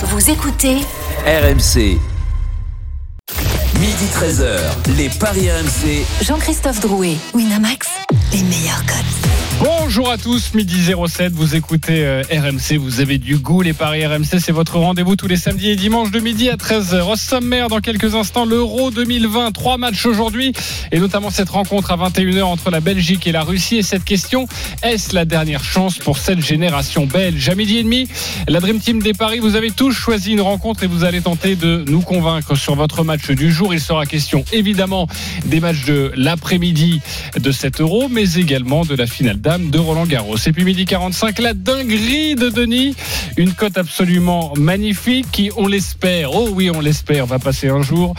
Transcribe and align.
Vous 0.00 0.30
écoutez 0.30 0.76
RMC. 1.26 1.98
Midi 3.80 4.06
13h, 4.14 4.60
les 4.96 5.08
Paris 5.08 5.50
RMC. 5.50 6.04
Jean-Christophe 6.22 6.78
Drouet, 6.78 7.16
Winamax, 7.34 7.88
les 8.32 8.44
meilleurs 8.44 8.84
codes. 8.86 9.37
Bonjour 9.60 10.08
à 10.08 10.18
tous, 10.18 10.54
midi 10.54 10.76
07, 10.84 11.32
vous 11.32 11.56
écoutez 11.56 12.04
euh, 12.06 12.22
RMC, 12.30 12.76
vous 12.78 13.00
avez 13.00 13.18
du 13.18 13.38
goût, 13.38 13.60
les 13.60 13.72
paris 13.72 14.06
RMC, 14.06 14.38
c'est 14.38 14.52
votre 14.52 14.78
rendez-vous 14.78 15.16
tous 15.16 15.26
les 15.26 15.36
samedis 15.36 15.70
et 15.70 15.76
dimanches 15.76 16.12
de 16.12 16.20
midi 16.20 16.48
à 16.48 16.54
13h. 16.54 17.10
Au 17.10 17.16
sommaire, 17.16 17.66
dans 17.66 17.80
quelques 17.80 18.14
instants, 18.14 18.44
l'Euro 18.44 18.92
2020, 18.92 19.50
trois 19.50 19.76
matchs 19.76 20.06
aujourd'hui, 20.06 20.52
et 20.92 21.00
notamment 21.00 21.30
cette 21.30 21.48
rencontre 21.48 21.90
à 21.90 21.96
21h 21.96 22.44
entre 22.44 22.70
la 22.70 22.78
Belgique 22.78 23.26
et 23.26 23.32
la 23.32 23.42
Russie. 23.42 23.78
Et 23.78 23.82
cette 23.82 24.04
question, 24.04 24.46
est-ce 24.84 25.12
la 25.12 25.24
dernière 25.24 25.64
chance 25.64 25.98
pour 25.98 26.18
cette 26.18 26.40
génération 26.40 27.06
belge? 27.06 27.48
À 27.48 27.56
midi 27.56 27.78
et 27.78 27.82
demi, 27.82 28.06
la 28.46 28.60
Dream 28.60 28.78
Team 28.78 29.02
des 29.02 29.12
paris, 29.12 29.40
vous 29.40 29.56
avez 29.56 29.72
tous 29.72 29.90
choisi 29.90 30.34
une 30.34 30.40
rencontre 30.40 30.84
et 30.84 30.86
vous 30.86 31.02
allez 31.02 31.20
tenter 31.20 31.56
de 31.56 31.84
nous 31.88 32.02
convaincre 32.02 32.54
sur 32.54 32.76
votre 32.76 33.02
match 33.02 33.28
du 33.32 33.50
jour. 33.50 33.74
Il 33.74 33.80
sera 33.80 34.06
question 34.06 34.44
évidemment 34.52 35.08
des 35.46 35.58
matchs 35.58 35.84
de 35.84 36.12
l'après-midi 36.14 37.00
de 37.36 37.50
cet 37.50 37.80
Euro, 37.80 38.08
mais 38.08 38.34
également 38.34 38.84
de 38.84 38.94
la 38.94 39.08
finale 39.08 39.40
de 39.56 39.78
Roland 39.78 40.04
Garros. 40.04 40.36
Et 40.36 40.52
puis 40.52 40.64
midi 40.64 40.84
45, 40.84 41.38
la 41.38 41.54
dinguerie 41.54 42.34
de 42.34 42.50
Denis, 42.50 42.94
une 43.38 43.54
cote 43.54 43.78
absolument 43.78 44.52
magnifique 44.58 45.26
qui, 45.32 45.50
on 45.56 45.66
l'espère, 45.66 46.34
oh 46.34 46.50
oui, 46.52 46.70
on 46.70 46.80
l'espère, 46.80 47.24
va 47.24 47.38
passer 47.38 47.68
un 47.68 47.80
jour. 47.80 48.14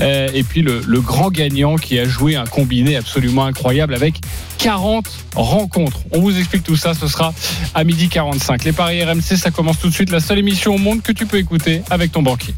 Euh, 0.00 0.28
et 0.34 0.42
puis 0.42 0.60
le, 0.60 0.82
le 0.86 1.00
grand 1.00 1.30
gagnant 1.30 1.76
qui 1.76 1.98
a 1.98 2.04
joué 2.04 2.36
un 2.36 2.44
combiné 2.44 2.96
absolument 2.96 3.46
incroyable 3.46 3.94
avec 3.94 4.16
40 4.58 5.06
rencontres. 5.34 6.00
On 6.12 6.20
vous 6.20 6.36
explique 6.36 6.64
tout 6.64 6.76
ça, 6.76 6.92
ce 6.92 7.06
sera 7.08 7.32
à 7.74 7.82
midi 7.84 8.08
45. 8.10 8.64
Les 8.64 8.72
paris 8.72 9.02
RMC, 9.02 9.36
ça 9.38 9.50
commence 9.50 9.78
tout 9.78 9.88
de 9.88 9.94
suite, 9.94 10.10
la 10.10 10.20
seule 10.20 10.38
émission 10.38 10.74
au 10.74 10.78
monde 10.78 11.00
que 11.00 11.12
tu 11.12 11.24
peux 11.24 11.38
écouter 11.38 11.80
avec 11.88 12.12
ton 12.12 12.22
banquier. 12.22 12.54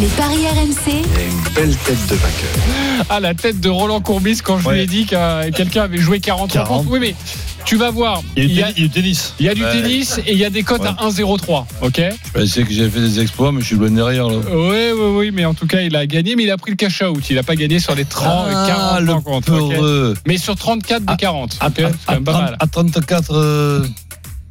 Les 0.00 0.06
paris 0.06 0.46
RMC, 0.46 0.76
Il 0.86 0.92
y 0.92 0.96
a 0.96 1.26
une 1.26 1.54
belle 1.54 1.76
tête 1.76 2.06
de 2.06 2.14
vainqueur. 2.14 3.04
Ah, 3.10 3.20
la 3.20 3.34
tête 3.34 3.60
de 3.60 3.68
Roland 3.68 4.00
Courbis 4.00 4.40
quand 4.44 4.58
je 4.58 4.68
lui 4.68 4.80
ai 4.80 4.86
dit 4.86 5.06
que 5.06 5.50
quelqu'un 5.50 5.82
avait 5.82 5.98
joué 5.98 6.20
40, 6.20 6.52
40. 6.52 6.68
rencontres. 6.68 6.90
Oui, 6.90 7.00
mais 7.00 7.14
tu 7.64 7.76
vas 7.76 7.90
voir. 7.90 8.22
Il 8.36 8.52
y 8.52 8.62
a 8.62 8.72
du 8.72 8.88
tennis. 8.88 9.34
Il 9.38 9.46
y 9.46 9.48
a 9.48 9.54
du 9.54 9.62
tennis. 9.62 10.18
et 10.26 10.32
il 10.32 10.38
y 10.38 10.44
a 10.44 10.50
des 10.50 10.62
cotes 10.62 10.84
à 10.84 10.92
1,03. 11.08 11.64
Ok 11.82 12.00
Je 12.34 12.40
pensais 12.40 12.62
que 12.62 12.72
j'avais 12.72 12.90
fait 12.90 13.00
des 13.00 13.20
exploits, 13.20 13.52
mais 13.52 13.60
je 13.60 13.66
suis 13.66 13.76
loin 13.76 13.90
derrière. 13.90 14.28
Là. 14.28 14.36
Oui, 14.50 14.90
oui, 14.96 15.10
oui, 15.16 15.30
mais 15.32 15.44
en 15.44 15.54
tout 15.54 15.66
cas, 15.66 15.80
il 15.80 15.94
a 15.96 16.06
gagné, 16.06 16.34
mais 16.36 16.44
il 16.44 16.50
a 16.50 16.56
pris 16.56 16.70
le 16.70 16.76
cash 16.76 17.02
out. 17.02 17.28
Il 17.30 17.36
n'a 17.36 17.42
pas 17.42 17.56
gagné 17.56 17.78
sur 17.78 17.94
les 17.94 18.04
30, 18.04 18.48
Ah, 18.50 18.98
40 19.00 19.48
le 19.48 20.14
mais 20.26 20.38
sur 20.38 20.56
34 20.56 21.04
de 21.04 21.14
40. 21.16 21.56
À, 21.60 21.66
ok 21.68 21.72
C'est 21.76 21.82
quand 22.06 22.12
même 22.14 22.24
pas 22.24 22.32
mal. 22.40 22.56
à 22.58 22.66
34. 22.66 23.34
euh, 23.34 23.86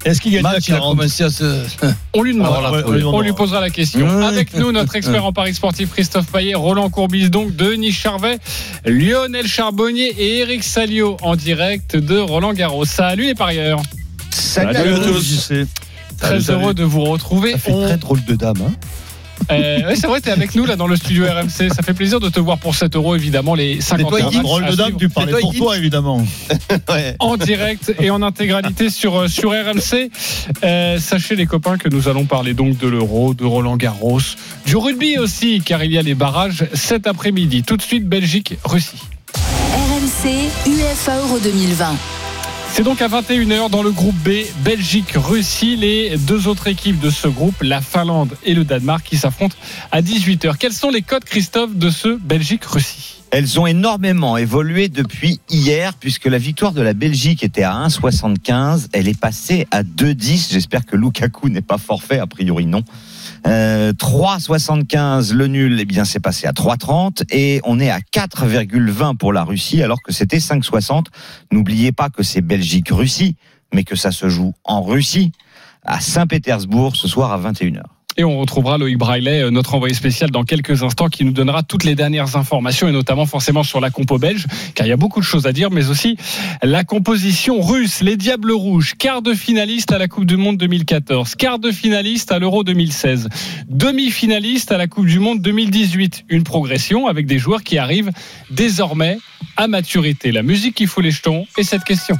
Est-ce 0.05 0.21
qu'il 0.21 0.31
gagne 0.31 0.45
à 0.45 0.53
matchs, 0.53 0.67
il 0.69 0.73
a 0.73 0.77
40 0.77 0.97
commencé 0.97 1.23
à 1.23 1.29
se. 1.29 1.65
On 2.13 2.21
lui 2.21 2.33
demande. 2.33 2.53
On 3.13 3.21
lui 3.21 3.33
posera 3.33 3.59
la 3.61 3.69
question. 3.69 4.21
Avec 4.21 4.53
nous, 4.55 4.71
notre 4.71 4.95
expert 4.95 5.25
en 5.25 5.33
paris 5.33 5.53
sportif 5.53 5.91
Christophe 5.91 6.27
Payet, 6.27 6.55
Roland 6.55 6.89
Courbis, 6.89 7.29
donc 7.29 7.55
Denis 7.55 7.91
Charvet, 7.91 8.39
Lionel 8.85 9.47
Charbonnier 9.47 10.09
et 10.17 10.39
Eric 10.39 10.63
Salio 10.63 11.17
en 11.21 11.35
direct 11.35 11.95
de 11.95 12.17
Roland 12.17 12.53
Garros. 12.53 12.85
Salut 12.85 13.25
les 13.25 13.35
parieurs. 13.35 13.81
Salut 14.29 14.73
Salut 14.73 14.93
à 14.93 14.99
tous. 14.99 15.51
Très 16.19 16.49
heureux 16.49 16.73
de 16.73 16.83
vous 16.83 17.03
retrouver. 17.03 17.51
Ça 17.53 17.57
fait 17.59 17.71
On- 17.71 17.83
très 17.85 17.97
drôle 17.97 18.23
de 18.25 18.35
dame. 18.35 18.57
Hein 18.65 18.73
Euh, 19.51 19.87
ouais, 19.87 19.95
c'est 19.95 20.07
vrai, 20.07 20.21
tu 20.21 20.29
es 20.29 20.31
avec 20.31 20.55
nous 20.55 20.65
là 20.65 20.75
dans 20.75 20.87
le 20.87 20.95
studio 20.95 21.25
RMC. 21.25 21.69
Ça 21.73 21.83
fait 21.83 21.93
plaisir 21.93 22.19
de 22.19 22.29
te 22.29 22.39
voir 22.39 22.57
pour 22.57 22.75
7 22.75 22.95
euros, 22.95 23.15
évidemment, 23.15 23.55
les 23.55 23.81
50 23.81 24.09
toi, 24.09 24.21
de 24.21 24.75
dame, 24.75 24.97
tu 24.97 25.09
parlais 25.09 25.39
pour 25.39 25.53
toi, 25.53 25.77
évidemment. 25.77 26.25
en 27.19 27.37
direct 27.37 27.93
et 27.99 28.09
en 28.09 28.21
intégralité 28.21 28.89
sur, 28.89 29.15
euh, 29.15 29.27
sur 29.27 29.51
RMC. 29.51 30.09
Euh, 30.63 30.99
sachez 30.99 31.35
les 31.35 31.45
copains 31.45 31.77
que 31.77 31.89
nous 31.89 32.07
allons 32.07 32.25
parler 32.25 32.53
donc 32.53 32.77
de 32.77 32.87
l'Euro, 32.87 33.33
de 33.33 33.45
Roland 33.45 33.77
Garros, 33.77 34.19
du 34.65 34.75
rugby 34.75 35.17
aussi, 35.17 35.61
car 35.63 35.83
il 35.83 35.91
y 35.91 35.97
a 35.97 36.01
les 36.01 36.15
barrages 36.15 36.65
cet 36.73 37.07
après-midi. 37.07 37.63
Tout 37.63 37.77
de 37.77 37.81
suite, 37.81 38.07
Belgique-Russie. 38.07 39.01
RMC, 39.33 40.49
UEFA 40.67 41.17
Euro 41.19 41.39
2020. 41.39 41.95
C'est 42.77 42.83
donc 42.83 43.01
à 43.01 43.07
21h 43.07 43.71
dans 43.71 43.81
le 43.81 43.89
groupe 43.89 44.13
B, 44.17 44.45
Belgique-Russie, 44.63 45.77
les 45.77 46.15
deux 46.15 46.47
autres 46.47 46.67
équipes 46.67 46.99
de 46.99 47.09
ce 47.09 47.27
groupe, 47.27 47.55
la 47.63 47.81
Finlande 47.81 48.37
et 48.43 48.53
le 48.53 48.65
Danemark, 48.65 49.03
qui 49.03 49.17
s'affrontent 49.17 49.55
à 49.91 50.03
18h. 50.03 50.57
Quels 50.59 50.73
sont 50.73 50.91
les 50.91 51.01
codes, 51.01 51.23
Christophe, 51.23 51.75
de 51.75 51.89
ce 51.89 52.09
Belgique-Russie? 52.19 53.15
Elles 53.31 53.59
ont 53.59 53.65
énormément 53.65 54.37
évolué 54.37 54.89
depuis 54.89 55.39
hier, 55.49 55.95
puisque 55.95 56.25
la 56.25 56.37
victoire 56.37 56.71
de 56.71 56.83
la 56.83 56.93
Belgique 56.93 57.43
était 57.43 57.63
à 57.63 57.73
1,75. 57.87 58.89
Elle 58.93 59.07
est 59.07 59.19
passée 59.19 59.65
à 59.71 59.81
2,10. 59.81 60.51
J'espère 60.51 60.85
que 60.85 60.95
Lukaku 60.95 61.49
n'est 61.49 61.61
pas 61.63 61.79
forfait, 61.79 62.19
a 62.19 62.27
priori 62.27 62.67
non. 62.67 62.83
Euh, 63.45 63.93
3,75 63.93 65.33
le 65.33 65.47
nul, 65.47 65.79
eh 65.79 65.85
bien 65.85 66.05
c'est 66.05 66.19
passé 66.19 66.47
à 66.47 66.51
3,30 66.51 67.23
et 67.31 67.61
on 67.63 67.79
est 67.79 67.89
à 67.89 67.99
4,20 67.99 69.17
pour 69.17 69.33
la 69.33 69.43
Russie 69.43 69.83
alors 69.83 70.01
que 70.01 70.11
c'était 70.11 70.37
5,60. 70.37 71.05
N'oubliez 71.51 71.91
pas 71.91 72.09
que 72.09 72.23
c'est 72.23 72.41
Belgique-Russie, 72.41 73.35
mais 73.73 73.83
que 73.83 73.95
ça 73.95 74.11
se 74.11 74.29
joue 74.29 74.53
en 74.63 74.81
Russie 74.81 75.31
à 75.83 75.99
Saint-Pétersbourg 75.99 76.95
ce 76.95 77.07
soir 77.07 77.31
à 77.31 77.51
21h. 77.51 77.83
Et 78.19 78.23
on 78.23 78.39
retrouvera 78.39 78.79
Loïc 78.79 78.97
Braillet, 78.97 79.43
euh, 79.43 79.51
notre 79.51 79.75
envoyé 79.75 79.93
spécial, 79.93 80.31
dans 80.31 80.43
quelques 80.43 80.81
instants, 80.81 81.07
qui 81.07 81.23
nous 81.23 81.31
donnera 81.31 81.61
toutes 81.61 81.83
les 81.83 81.93
dernières 81.93 82.35
informations, 82.35 82.87
et 82.87 82.91
notamment 82.91 83.27
forcément 83.27 83.61
sur 83.61 83.79
la 83.79 83.91
compo 83.91 84.17
belge, 84.17 84.47
car 84.73 84.87
il 84.87 84.89
y 84.89 84.93
a 84.93 84.97
beaucoup 84.97 85.19
de 85.19 85.25
choses 85.25 85.45
à 85.45 85.53
dire, 85.53 85.69
mais 85.69 85.89
aussi 85.89 86.17
la 86.63 86.83
composition 86.83 87.61
russe, 87.61 88.01
les 88.01 88.17
Diables 88.17 88.51
Rouges, 88.51 88.95
quart 88.97 89.21
de 89.21 89.35
finaliste 89.35 89.91
à 89.91 89.99
la 89.99 90.07
Coupe 90.07 90.25
du 90.25 90.35
Monde 90.35 90.57
2014, 90.57 91.35
quart 91.35 91.59
de 91.59 91.69
finaliste 91.69 92.31
à 92.31 92.39
l'Euro 92.39 92.63
2016, 92.63 93.29
demi-finaliste 93.69 94.71
à 94.71 94.79
la 94.79 94.87
Coupe 94.87 95.05
du 95.05 95.19
Monde 95.19 95.39
2018. 95.41 96.25
Une 96.29 96.43
progression 96.43 97.05
avec 97.05 97.27
des 97.27 97.37
joueurs 97.37 97.61
qui 97.61 97.77
arrivent 97.77 98.11
désormais 98.49 99.19
à 99.57 99.67
maturité. 99.67 100.31
La 100.31 100.41
musique 100.41 100.73
qui 100.73 100.87
fout 100.87 101.03
les 101.03 101.11
jetons, 101.11 101.45
et 101.55 101.63
cette 101.63 101.83
question. 101.83 102.17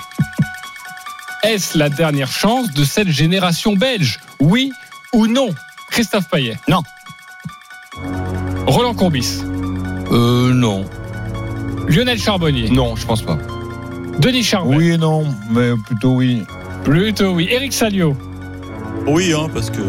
Est-ce 1.42 1.76
la 1.76 1.90
dernière 1.90 2.32
chance 2.32 2.72
de 2.72 2.84
cette 2.84 3.10
génération 3.10 3.76
belge? 3.76 4.20
Oui 4.40 4.72
ou 5.14 5.26
non? 5.26 5.50
Christophe 5.92 6.30
Payet 6.30 6.58
Non. 6.68 6.82
Roland 8.68 8.94
Courbis 8.94 9.42
Euh, 10.12 10.54
non. 10.54 10.86
Lionel 11.88 12.20
Charbonnier 12.20 12.70
Non, 12.70 12.96
je 12.96 13.06
pense 13.06 13.22
pas. 13.22 13.38
Denis 14.20 14.44
Charvet 14.44 14.76
Oui 14.76 14.90
et 14.92 14.98
non, 14.98 15.26
mais 15.52 15.72
plutôt 15.86 16.16
oui. 16.16 16.44
Plutôt 16.84 17.32
oui. 17.34 17.48
Eric 17.52 17.72
Salio 17.74 18.16
Oui, 19.08 19.34
hein, 19.34 19.48
parce 19.54 19.70
que 19.70 19.82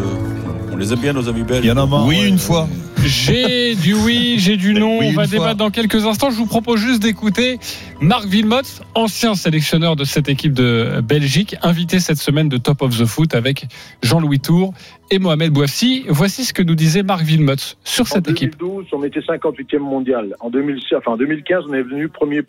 on 0.71 0.77
les 0.77 0.93
aime 0.93 0.99
bien, 0.99 1.13
nos 1.13 1.27
amis 1.27 1.43
belges. 1.43 1.65
Il 1.65 1.67
y 1.67 1.71
en 1.71 1.77
a 1.77 1.85
marre. 1.85 2.05
Oui, 2.05 2.19
ouais. 2.19 2.27
une 2.29 2.37
fois. 2.39 2.67
J'ai 3.03 3.75
du 3.81 3.93
oui, 3.93 4.35
j'ai 4.39 4.55
du 4.55 4.73
non. 4.73 4.99
Oui, 4.99 5.07
On 5.09 5.13
va 5.13 5.23
fois. 5.25 5.27
débattre 5.27 5.55
dans 5.57 5.71
quelques 5.71 6.05
instants. 6.05 6.29
Je 6.31 6.35
vous 6.37 6.45
propose 6.45 6.79
juste 6.79 7.01
d'écouter 7.01 7.59
Marc 8.01 8.25
Wilmots, 8.25 8.81
ancien 8.95 9.35
sélectionneur 9.35 9.95
de 9.95 10.03
cette 10.05 10.29
équipe 10.29 10.53
de 10.53 11.01
Belgique, 11.03 11.55
invité 11.63 11.99
cette 11.99 12.19
semaine 12.19 12.49
de 12.49 12.57
Top 12.57 12.81
of 12.81 12.97
the 12.97 13.05
Foot 13.05 13.33
avec 13.35 13.67
Jean-Louis 14.03 14.39
Tour 14.39 14.73
et 15.11 15.19
Mohamed 15.19 15.51
Bouafsi. 15.51 16.05
Voici 16.07 16.45
ce 16.45 16.53
que 16.53 16.61
nous 16.61 16.75
disait 16.75 17.03
Marc 17.03 17.21
Wilmots 17.21 17.75
sur 17.83 18.07
cette 18.07 18.27
en 18.27 18.31
équipe. 18.31 18.57
2012, 18.57 18.87
on 18.93 19.03
était 19.03 19.19
58e 19.19 19.79
mondial. 19.79 20.35
En, 20.39 20.49
2006, 20.49 20.95
enfin, 20.95 21.13
en 21.13 21.17
2015, 21.17 21.65
on 21.69 21.73
est 21.73 21.81
venu 21.81 22.09
premier, 22.09 22.41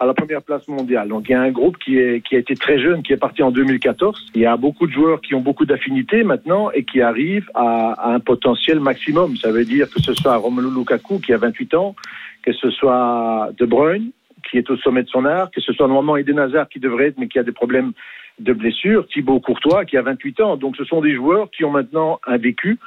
à 0.00 0.06
la 0.06 0.14
première 0.14 0.42
place 0.42 0.66
mondiale. 0.68 1.08
Donc 1.08 1.28
il 1.28 1.32
y 1.32 1.34
a 1.34 1.40
un 1.40 1.50
groupe 1.50 1.76
qui, 1.78 1.98
est, 1.98 2.20
qui 2.26 2.36
a 2.36 2.38
été 2.38 2.54
très 2.54 2.78
jeune, 2.78 3.02
qui 3.02 3.12
est 3.12 3.18
parti 3.18 3.42
en 3.42 3.50
2014. 3.50 4.26
Il 4.34 4.40
y 4.40 4.46
a 4.46 4.56
beaucoup 4.56 4.86
de 4.86 4.92
joueurs 4.92 5.20
qui 5.20 5.34
ont 5.34 5.40
beaucoup 5.40 5.66
d'affinités 5.66 6.24
maintenant 6.24 6.70
et 6.70 6.84
qui 6.84 7.00
arrivent 7.00 7.50
à, 7.54 7.92
à 7.92 8.14
un 8.14 8.20
potentiel 8.20 8.80
maximum. 8.80 9.36
Ça 9.36 9.50
veut 9.50 9.64
dire 9.64 9.90
que 9.90 10.00
ce 10.00 10.14
soit 10.14 10.36
Romelu 10.36 10.68
Lukaku 10.74 11.18
qui 11.18 11.32
a 11.32 11.38
28 11.38 11.74
ans, 11.74 11.94
que 12.42 12.52
ce 12.52 12.70
soit 12.70 13.50
De 13.58 13.66
Bruyne 13.66 14.10
qui 14.50 14.58
est 14.58 14.70
au 14.70 14.76
sommet 14.76 15.02
de 15.02 15.08
son 15.08 15.24
art, 15.24 15.50
que 15.50 15.60
ce 15.60 15.72
soit 15.72 15.88
normalement 15.88 16.16
Eden 16.16 16.38
Hazard 16.38 16.68
qui 16.68 16.78
devrait 16.78 17.06
être 17.06 17.18
mais 17.18 17.28
qui 17.28 17.38
a 17.38 17.42
des 17.42 17.52
problèmes 17.52 17.92
de 18.40 18.52
blessure, 18.52 19.06
Thibaut 19.08 19.40
Courtois 19.40 19.84
qui 19.84 19.96
a 19.96 20.02
28 20.02 20.40
ans. 20.40 20.56
Donc 20.56 20.76
ce 20.76 20.84
sont 20.84 21.00
des 21.00 21.14
joueurs 21.14 21.50
qui 21.50 21.64
ont 21.64 21.70
maintenant 21.70 22.18
un 22.26 22.36
vécu 22.36 22.78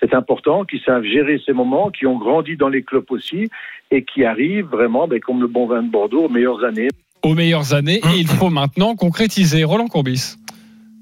c'est 0.00 0.14
important, 0.14 0.64
qui 0.64 0.80
savent 0.84 1.04
gérer 1.04 1.40
ces 1.44 1.52
moments, 1.52 1.90
qui 1.90 2.06
ont 2.06 2.16
grandi 2.16 2.56
dans 2.56 2.68
les 2.70 2.82
clubs 2.82 3.04
aussi 3.10 3.48
et 3.90 4.02
qui 4.02 4.24
arrivent 4.24 4.64
vraiment, 4.66 5.06
ben, 5.06 5.20
comme 5.20 5.40
le 5.42 5.46
bon 5.46 5.66
vin 5.66 5.82
de 5.82 5.90
Bordeaux, 5.90 6.24
aux 6.24 6.28
meilleures 6.30 6.64
années. 6.64 6.88
Aux 7.22 7.34
meilleures 7.34 7.74
années, 7.74 7.96
et 8.14 8.16
il 8.18 8.26
faut 8.26 8.48
maintenant 8.48 8.96
concrétiser. 8.96 9.62
Roland 9.62 9.88
Courbis. 9.88 10.36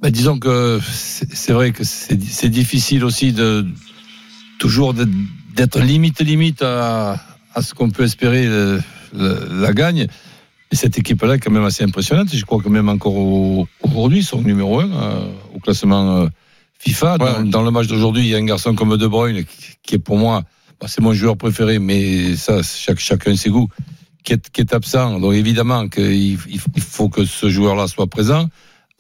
Bah, 0.03 0.11
disons 0.11 0.39
que 0.41 0.81
c'est 0.83 1.53
vrai 1.53 1.71
que 1.71 1.85
c'est 1.85 2.49
difficile 2.49 3.05
aussi 3.05 3.33
de 3.33 3.65
toujours 4.59 4.95
d'être- 4.95 5.81
limite 5.81 6.21
limite 6.21 6.63
à, 6.63 7.17
à 7.55 7.63
ce 7.63 7.75
qu'on 7.75 7.91
peut 7.91 8.03
espérer 8.05 8.47
euh, 8.47 8.81
la 9.13 9.73
gagne. 9.73 10.09
Et 10.71 10.77
cette 10.77 10.99
équipe-là 10.99 11.35
est 11.35 11.39
quand 11.39 11.51
même 11.51 11.65
assez 11.65 11.83
impressionnante. 11.85 12.29
Je 12.35 12.45
crois 12.45 12.63
que 12.63 12.69
même 12.69 12.89
encore 12.89 13.17
au- 13.17 13.67
aujourd'hui, 13.83 14.19
ils 14.19 14.25
sont 14.25 14.43
numéro 14.43 14.81
un 14.81 14.91
euh, 14.91 15.31
au 15.55 15.61
classement 15.61 16.19
euh, 16.19 16.27
FIFA. 16.79 17.19
Dans, 17.19 17.25
Ouais. 17.25 17.45
dans 17.49 17.63
le 17.63 17.71
match 17.71 17.87
d'aujourd'hui, 17.87 18.23
il 18.23 18.29
y 18.29 18.35
a 18.35 18.39
un 18.39 18.45
garçon 18.45 18.75
comme 18.75 18.97
De 18.97 19.07
Bruyne 19.07 19.45
qui, 19.45 19.73
qui 19.83 19.95
est 19.95 19.99
pour 19.99 20.19
moi, 20.19 20.43
bah, 20.81 20.87
c'est 20.89 21.01
mon 21.01 21.13
joueur 21.15 21.37
préféré, 21.37 21.79
mais 21.79 22.37
ça, 22.37 22.63
chaque, 22.63 22.99
chacun 23.01 23.35
ses 23.35 23.49
goûts, 23.51 23.69
qui 24.25 24.35
est, 24.35 24.51
qui 24.51 24.61
est 24.61 24.75
absent. 24.75 25.19
Donc 25.21 25.33
évidemment 25.35 25.89
qu'il 25.89 26.13
il 26.15 26.39
il 26.77 26.83
faut 26.83 27.09
que 27.09 27.25
ce 27.25 27.49
joueur-là 27.49 27.87
soit 27.89 28.07
présent. 28.07 28.49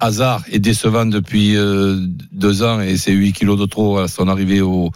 Hazard 0.00 0.44
est 0.50 0.60
décevant 0.60 1.06
depuis 1.06 1.56
euh, 1.56 1.96
deux 2.32 2.62
ans 2.62 2.80
et 2.80 2.96
c'est 2.96 3.12
8 3.12 3.32
kilos 3.32 3.58
de 3.58 3.66
trop 3.66 3.98
à 3.98 4.06
son 4.08 4.28
arrivée 4.28 4.60
au, 4.60 4.90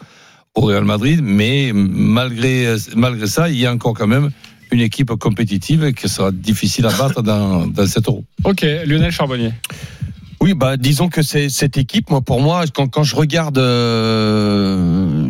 au 0.55 0.61
Real 0.61 0.85
Madrid. 0.85 1.21
Mais 1.23 1.73
malgré, 1.75 2.77
malgré 2.97 3.27
ça, 3.27 3.51
il 3.51 3.59
y 3.59 3.67
a 3.67 3.73
encore 3.73 3.95
quand 3.95 4.07
même 4.07 4.31
une 4.73 4.81
équipe 4.81 5.11
compétitive 5.15 5.93
qui 5.93 6.09
sera 6.09 6.31
difficile 6.33 6.87
à 6.87 6.91
battre 6.93 7.23
dans, 7.23 7.67
dans 7.67 7.87
cet 7.87 8.09
euro. 8.09 8.25
Ok, 8.45 8.63
Lionel 8.87 9.13
Charbonnier. 9.13 9.53
Oui, 10.41 10.55
bah 10.55 10.77
disons 10.77 11.09
que 11.09 11.23
c'est 11.23 11.49
cette 11.49 11.77
équipe, 11.77 12.11
moi 12.11 12.21
pour 12.21 12.41
moi, 12.41 12.65
quand, 12.75 12.89
quand 12.89 13.05
je 13.05 13.15
regarde 13.15 13.59
euh, 13.59 15.29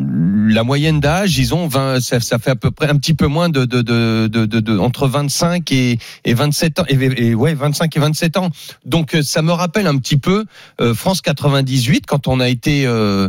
la 0.48 0.62
moyenne 0.64 1.00
d'âge, 1.00 1.36
ils 1.38 1.54
ont 1.54 1.66
20, 1.66 2.00
ça, 2.00 2.20
ça 2.20 2.38
fait 2.38 2.50
à 2.50 2.56
peu 2.56 2.70
près 2.70 2.88
un 2.88 2.96
petit 2.96 3.12
peu 3.14 3.26
moins 3.26 3.48
de, 3.48 3.64
de, 3.64 3.82
de, 3.82 4.26
de, 4.30 4.46
de- 4.46 4.60
de- 4.60 4.78
entre 4.78 5.06
25 5.08 5.70
et, 5.72 5.98
et 6.24 6.34
27 6.34 6.78
ans, 6.80 6.84
et, 6.88 6.94
et 7.28 7.34
ouais 7.34 7.54
25 7.54 7.94
et 7.96 8.00
27 8.00 8.36
ans. 8.38 8.48
Donc 8.86 9.14
euh, 9.14 9.22
ça 9.22 9.42
me 9.42 9.52
rappelle 9.52 9.86
un 9.86 9.98
petit 9.98 10.16
peu 10.16 10.46
euh, 10.80 10.94
France 10.94 11.20
98 11.20 12.06
quand 12.06 12.26
on 12.26 12.40
a 12.40 12.48
été 12.48 12.86
euh, 12.86 13.28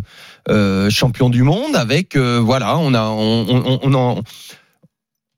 euh, 0.50 0.90
champion 0.90 1.30
du 1.30 1.44
monde 1.44 1.76
avec 1.76 2.16
euh, 2.16 2.40
voilà, 2.44 2.78
on 2.78 2.94
a 2.94 3.04
on, 3.10 3.46
on, 3.50 3.80
on 3.84 3.94
en 3.94 4.22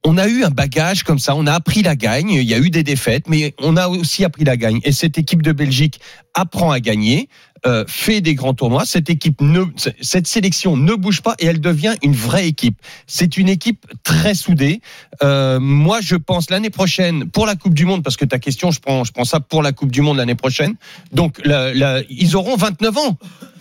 on 0.06 0.18
a 0.18 0.28
eu 0.28 0.44
un 0.44 0.50
bagage 0.52 1.04
comme 1.04 1.20
ça, 1.20 1.36
on 1.36 1.48
a 1.48 1.54
appris 1.54 1.82
la 1.82 1.96
gagne, 1.96 2.30
il 2.32 2.44
y 2.44 2.54
a 2.54 2.60
eu 2.60 2.70
des 2.70 2.84
défaites, 2.84 3.28
mais 3.28 3.54
on 3.60 3.76
a 3.76 3.88
aussi 3.88 4.24
appris 4.24 4.44
la 4.46 4.56
gagne. 4.56 4.80
Et 4.84 4.92
cette 4.92 5.18
équipe 5.18 5.42
de 5.42 5.52
Belgique 5.52 6.00
apprend 6.34 6.72
à 6.72 6.80
gagner, 6.80 7.28
euh, 7.66 7.84
fait 7.88 8.22
des 8.22 8.36
grands 8.36 8.54
tournois. 8.54 8.86
Cette 8.86 9.10
équipe, 9.10 9.42
ne, 9.42 9.64
cette 10.02 10.28
sélection 10.28 10.78
ne 10.78 10.94
bouge 10.94 11.22
pas 11.22 11.34
et 11.40 11.48
elle 11.48 11.60
devient 11.60 11.96
une 12.04 12.14
vraie 12.14 12.48
équipe. 12.48 12.78
C'est 13.08 13.38
une 13.38 13.50
équipe 13.50 13.88
très 14.04 14.36
soudée. 14.36 14.82
Euh, 15.24 15.60
moi, 15.60 16.00
je 16.02 16.16
pense 16.16 16.52
l'année 16.52 16.70
prochaine 16.70 17.28
pour 17.32 17.48
la 17.48 17.56
Coupe 17.56 17.74
du 17.74 17.86
Monde, 17.86 18.04
parce 18.04 18.18
que 18.18 18.26
ta 18.26 18.38
question, 18.38 18.70
je 18.70 18.80
prends, 18.80 19.04
je 19.04 19.12
prends 19.12 19.26
ça 19.26 19.40
pour 19.40 19.64
la 19.64 19.72
Coupe 19.72 19.92
du 19.92 20.02
Monde 20.02 20.18
l'année 20.18 20.36
prochaine. 20.36 20.76
Donc, 21.12 21.42
la- 21.44 21.74
la- 21.74 22.02
ils 22.10 22.36
auront 22.36 22.56
29 22.56 22.96
ans. 22.98 23.18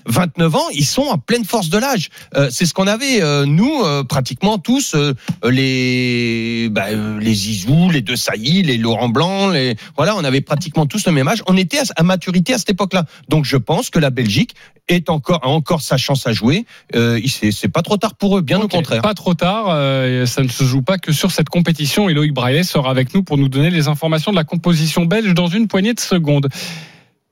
29 0.06 0.54
ans, 0.54 0.68
ils 0.72 0.84
sont 0.84 1.02
en 1.02 1.18
pleine 1.18 1.44
force 1.44 1.68
de 1.70 1.78
l'âge. 1.78 2.10
Euh, 2.36 2.48
c'est 2.50 2.66
ce 2.66 2.74
qu'on 2.74 2.86
avait 2.86 3.22
euh, 3.22 3.46
nous 3.46 3.82
euh, 3.84 4.04
pratiquement 4.04 4.58
tous 4.58 4.94
euh, 4.94 5.14
les 5.44 6.68
bah, 6.70 6.86
euh, 6.90 7.18
les 7.20 7.34
Zizou, 7.34 7.90
les 7.90 8.02
De 8.02 8.16
Sailly, 8.16 8.62
les 8.62 8.76
Laurent 8.76 9.08
Blanc, 9.08 9.50
les 9.50 9.76
voilà, 9.96 10.16
on 10.16 10.24
avait 10.24 10.40
pratiquement 10.40 10.86
tous 10.86 11.06
le 11.06 11.12
même 11.12 11.28
âge. 11.28 11.42
On 11.46 11.56
était 11.56 11.78
à, 11.78 11.84
à 11.96 12.02
maturité 12.02 12.54
à 12.54 12.58
cette 12.58 12.70
époque-là. 12.70 13.04
Donc 13.28 13.44
je 13.44 13.56
pense 13.56 13.90
que 13.90 13.98
la 13.98 14.10
Belgique 14.10 14.54
est 14.88 15.08
encore 15.10 15.40
a 15.42 15.48
encore 15.48 15.80
sa 15.80 15.96
chance 15.96 16.26
à 16.26 16.32
jouer. 16.32 16.66
Euh, 16.94 17.20
c'est 17.26 17.68
pas 17.68 17.82
trop 17.82 17.96
tard 17.96 18.14
pour 18.14 18.38
eux, 18.38 18.42
bien 18.42 18.60
au 18.60 18.68
contraire. 18.68 19.02
Pas 19.02 19.14
trop 19.14 19.34
tard, 19.34 19.66
euh, 19.68 20.26
ça 20.26 20.42
ne 20.42 20.48
se 20.48 20.64
joue 20.64 20.82
pas 20.82 20.98
que 20.98 21.12
sur 21.12 21.30
cette 21.30 21.48
compétition. 21.48 22.08
Et 22.08 22.14
Loïc 22.14 22.32
Braillet 22.32 22.62
sera 22.62 22.90
avec 22.90 23.14
nous 23.14 23.22
pour 23.22 23.38
nous 23.38 23.48
donner 23.48 23.70
les 23.70 23.88
informations 23.88 24.30
de 24.30 24.36
la 24.36 24.44
composition 24.44 25.04
belge 25.04 25.34
dans 25.34 25.48
une 25.48 25.68
poignée 25.68 25.94
de 25.94 26.00
secondes. 26.00 26.48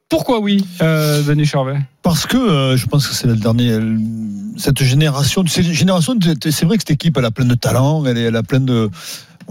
Pourquoi 0.09 0.41
oui, 0.41 0.65
euh, 0.83 1.23
Denis 1.23 1.47
Charvet? 1.47 1.79
Parce 2.13 2.27
que 2.27 2.37
euh, 2.37 2.77
je 2.77 2.85
pense 2.85 3.09
que 3.09 3.15
c'est 3.15 3.27
le 3.27 3.37
dernier. 3.37 3.71
euh, 3.71 3.97
Cette 4.59 4.83
génération, 4.83 5.43
c'est 5.49 6.65
vrai 6.67 6.77
que 6.77 6.83
cette 6.83 6.91
équipe, 6.91 7.17
elle 7.17 7.25
a 7.25 7.31
plein 7.31 7.47
de 7.47 7.55
talent, 7.55 8.05
elle, 8.05 8.19
elle 8.19 8.37
a 8.37 8.43
plein 8.43 8.61
de. 8.61 8.91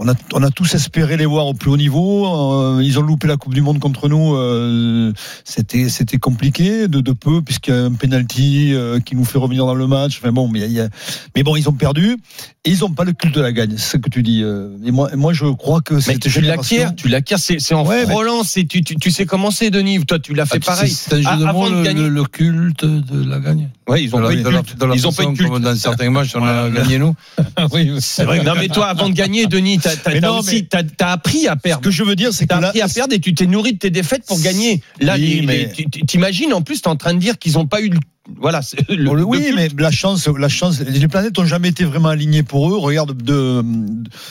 On 0.04 0.08
a, 0.08 0.14
on 0.34 0.42
a 0.42 0.50
tous 0.50 0.74
espéré 0.74 1.16
les 1.16 1.26
voir 1.26 1.46
au 1.46 1.54
plus 1.54 1.70
haut 1.70 1.76
niveau. 1.76 2.26
euh, 2.26 2.82
ils 2.82 2.98
ont 2.98 3.02
loupé 3.02 3.28
la 3.28 3.36
Coupe 3.36 3.54
du 3.54 3.60
Monde 3.62 3.78
contre 3.78 4.08
nous. 4.08 4.34
euh, 4.34 5.12
C'était 5.44 5.88
c'était 5.88 6.18
compliqué 6.18 6.88
de, 6.88 7.00
de 7.00 7.12
peu 7.12 7.40
puisqu'il 7.40 7.72
y 7.72 7.76
a 7.76 7.84
un 7.84 7.92
penalty 7.92 8.72
euh, 8.74 8.98
qui 8.98 9.14
nous 9.14 9.24
fait 9.24 9.38
revenir 9.38 9.64
dans 9.64 9.74
le 9.76 9.86
match. 9.86 10.18
Enfin 10.20 10.32
bon, 10.32 10.48
mais, 10.48 10.60
il 10.60 10.72
y 10.72 10.80
a- 10.80 10.88
mais 11.36 11.42
bon, 11.44 11.54
ils 11.54 11.68
ont 11.68 11.72
perdu 11.72 12.16
et 12.64 12.70
ils 12.70 12.80
n'ont 12.80 12.90
pas 12.90 13.04
le 13.04 13.12
culte 13.12 13.34
de 13.34 13.40
la 13.40 13.52
gagne. 13.52 13.74
C'est 13.76 13.92
ce 13.92 13.96
que 13.98 14.08
tu 14.08 14.22
dis. 14.22 14.42
euh, 14.42 14.76
Et 14.84 14.90
moi, 14.90 15.08
moi 15.14 15.32
je 15.32 15.44
crois 15.46 15.80
que 15.82 15.94
Mais 15.94 16.00
cette 16.00 16.28
tu 16.28 16.40
l'acquiers, 16.40 16.86
tu 16.96 17.08
l'acquiers, 17.08 17.36
c'est 17.38 17.60
c'est 17.60 17.74
en 17.74 17.86
Ouais, 17.86 18.04
c'est 18.44 18.64
tu, 18.64 18.82
tu, 18.82 18.96
tu 18.96 19.10
sais 19.12 19.24
comment 19.26 19.50
c'est, 19.52 19.70
Denis. 19.70 20.04
Toi, 20.04 20.18
tu 20.18 20.34
l'as 20.34 20.46
fait 20.46 20.56
Ah, 20.56 20.60
sais, 20.60 20.66
pareil. 20.66 20.90
C'est 20.90 21.14
un 21.14 21.16
jeu 21.18 21.38
de 21.38 21.46
avant 21.46 21.60
mots, 21.62 21.70
de 21.70 21.74
le, 21.76 21.82
gagner. 21.84 22.02
le- 22.02 22.08
le 22.08 22.24
culte 22.24 22.84
de 22.84 23.24
la 23.28 23.38
gagne. 23.38 23.68
Ouais, 23.88 24.02
ils 24.02 24.14
ont 24.16 24.20
pas 24.20 24.32
eu 24.32 24.42
de 24.42 24.48
culte. 24.48 24.74
Ils 24.94 25.06
ont 25.06 25.12
pas 25.12 25.24
eu 25.24 25.34
culte. 25.34 25.52
Dans 25.60 25.76
certains 25.76 26.10
matchs, 26.10 26.34
on 26.34 26.42
a 26.44 26.68
gagné 26.70 26.98
nous. 26.98 27.14
oui, 27.72 27.90
C'est 28.00 28.24
vrai. 28.24 28.42
Non, 28.42 28.54
mais 28.56 28.68
toi, 28.68 28.86
avant 28.86 29.08
de 29.08 29.14
gagner, 29.14 29.46
Denis, 29.46 29.78
t'as 29.78 29.91
t'as- 29.96 31.12
appris 31.12 31.48
à 31.48 31.54
Ce 31.54 31.58
perdre. 31.60 31.82
que 31.84 31.90
je 31.90 32.02
veux 32.02 32.16
dire, 32.16 32.32
c'est 32.32 32.44
que 32.44 32.48
T'as 32.48 32.58
appris 32.68 32.80
à 32.80 32.88
perdre 32.88 33.14
et 33.14 33.20
tu 33.20 33.34
t'es 33.34 33.46
nourri 33.46 33.72
de 33.74 33.78
tes 33.78 33.90
défaites 33.90 34.24
pour 34.26 34.40
gagner. 34.40 34.82
Là, 35.00 35.16
t'imagines, 36.06 36.52
en 36.52 36.62
plus, 36.62 36.82
t'es 36.82 36.88
en 36.88 36.96
train 36.96 37.14
de 37.14 37.18
dire 37.18 37.38
qu'ils 37.38 37.58
ont 37.58 37.66
pas 37.66 37.80
eu 37.80 37.88
le. 37.90 37.98
Voilà. 38.40 38.60
le- 38.88 39.04
Bon, 39.04 39.14
le 39.14 39.24
oui, 39.24 39.52
mais 39.54 39.68
la 39.76 39.90
chance, 39.90 40.28
la 40.28 40.48
chance, 40.48 40.78
les 40.80 41.08
planètes 41.08 41.36
ont 41.40 41.44
jamais 41.44 41.68
été 41.70 41.84
vraiment 41.84 42.08
alignées 42.08 42.44
pour 42.44 42.70
eux. 42.70 42.78
Regarde, 42.78 43.20
de, 43.20 43.64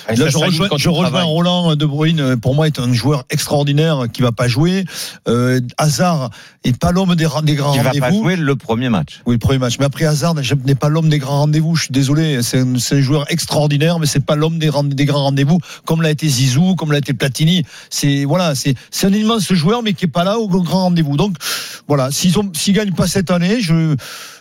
là, 0.08 0.16
ça 0.16 0.30
je 0.30 0.38
rejoins, 0.38 0.70
je. 0.78 0.90
Roland 0.90 1.76
De 1.76 1.86
Bruyne. 1.86 2.38
Pour 2.38 2.56
moi, 2.56 2.68
est 2.68 2.80
un 2.80 2.94
joueur 2.94 3.26
extraordinaire 3.30 4.06
qui 4.14 4.22
va 4.22 4.32
pas 4.32 4.48
jouer. 4.48 4.86
Euh, 5.28 5.60
Hazard 5.78 6.30
est 6.64 6.78
pas 6.78 6.92
l'homme 6.94 7.16
des, 7.16 7.26
ra- 7.26 7.42
des 7.42 7.56
grands 7.56 7.74
Qui 7.74 7.80
va 7.80 7.92
pas 7.92 8.00
rendez-vous. 8.06 8.24
jouer 8.24 8.36
le 8.38 8.56
premier 8.56 8.88
match. 8.88 9.20
Oui, 9.26 9.36
le 9.36 9.40
premier 9.40 9.58
match. 9.60 9.76
Mais 9.78 9.86
après, 9.86 10.06
Hazard 10.06 10.36
n'est 10.36 10.76
pas 10.76 10.88
l'homme 10.88 11.10
des 11.10 11.20
grands 11.20 11.40
rendez-vous. 11.40 11.76
Je 11.76 11.84
suis 11.84 11.92
désolé. 11.94 12.42
C'est 12.44 12.60
un, 12.60 13.02
joueur 13.02 13.26
extraordinaire, 13.30 14.00
mais 14.00 14.06
c'est 14.06 14.26
pas 14.26 14.36
l'homme 14.36 14.58
des, 14.58 14.68
grands 15.06 15.24
rendez-vous, 15.24 15.60
comme 15.86 16.02
l'a 16.02 16.12
été 16.12 16.30
Zizou, 16.30 16.76
comme 16.76 16.94
l'a 16.94 17.00
été 17.00 17.14
Platini. 17.14 17.66
C'est 17.90 18.24
voilà, 18.24 18.56
c'est 18.56 18.76
c'est 18.90 19.08
un 19.08 19.14
immense 19.14 19.52
joueur, 19.52 19.84
mais 19.84 19.92
qui 19.94 20.06
est 20.06 20.08
pas 20.08 20.24
là 20.24 20.38
au 20.40 20.48
grand 20.48 20.84
rendez-vous. 20.84 21.18
Donc 21.18 21.36
voilà, 21.90 22.10
s'ils 22.12 22.40
ont 22.40 22.50
s'ils 22.54 22.74
gagnent 22.74 22.94
pas 22.94 23.08
cette 23.08 23.32
année, 23.32 23.60
je 23.60 23.81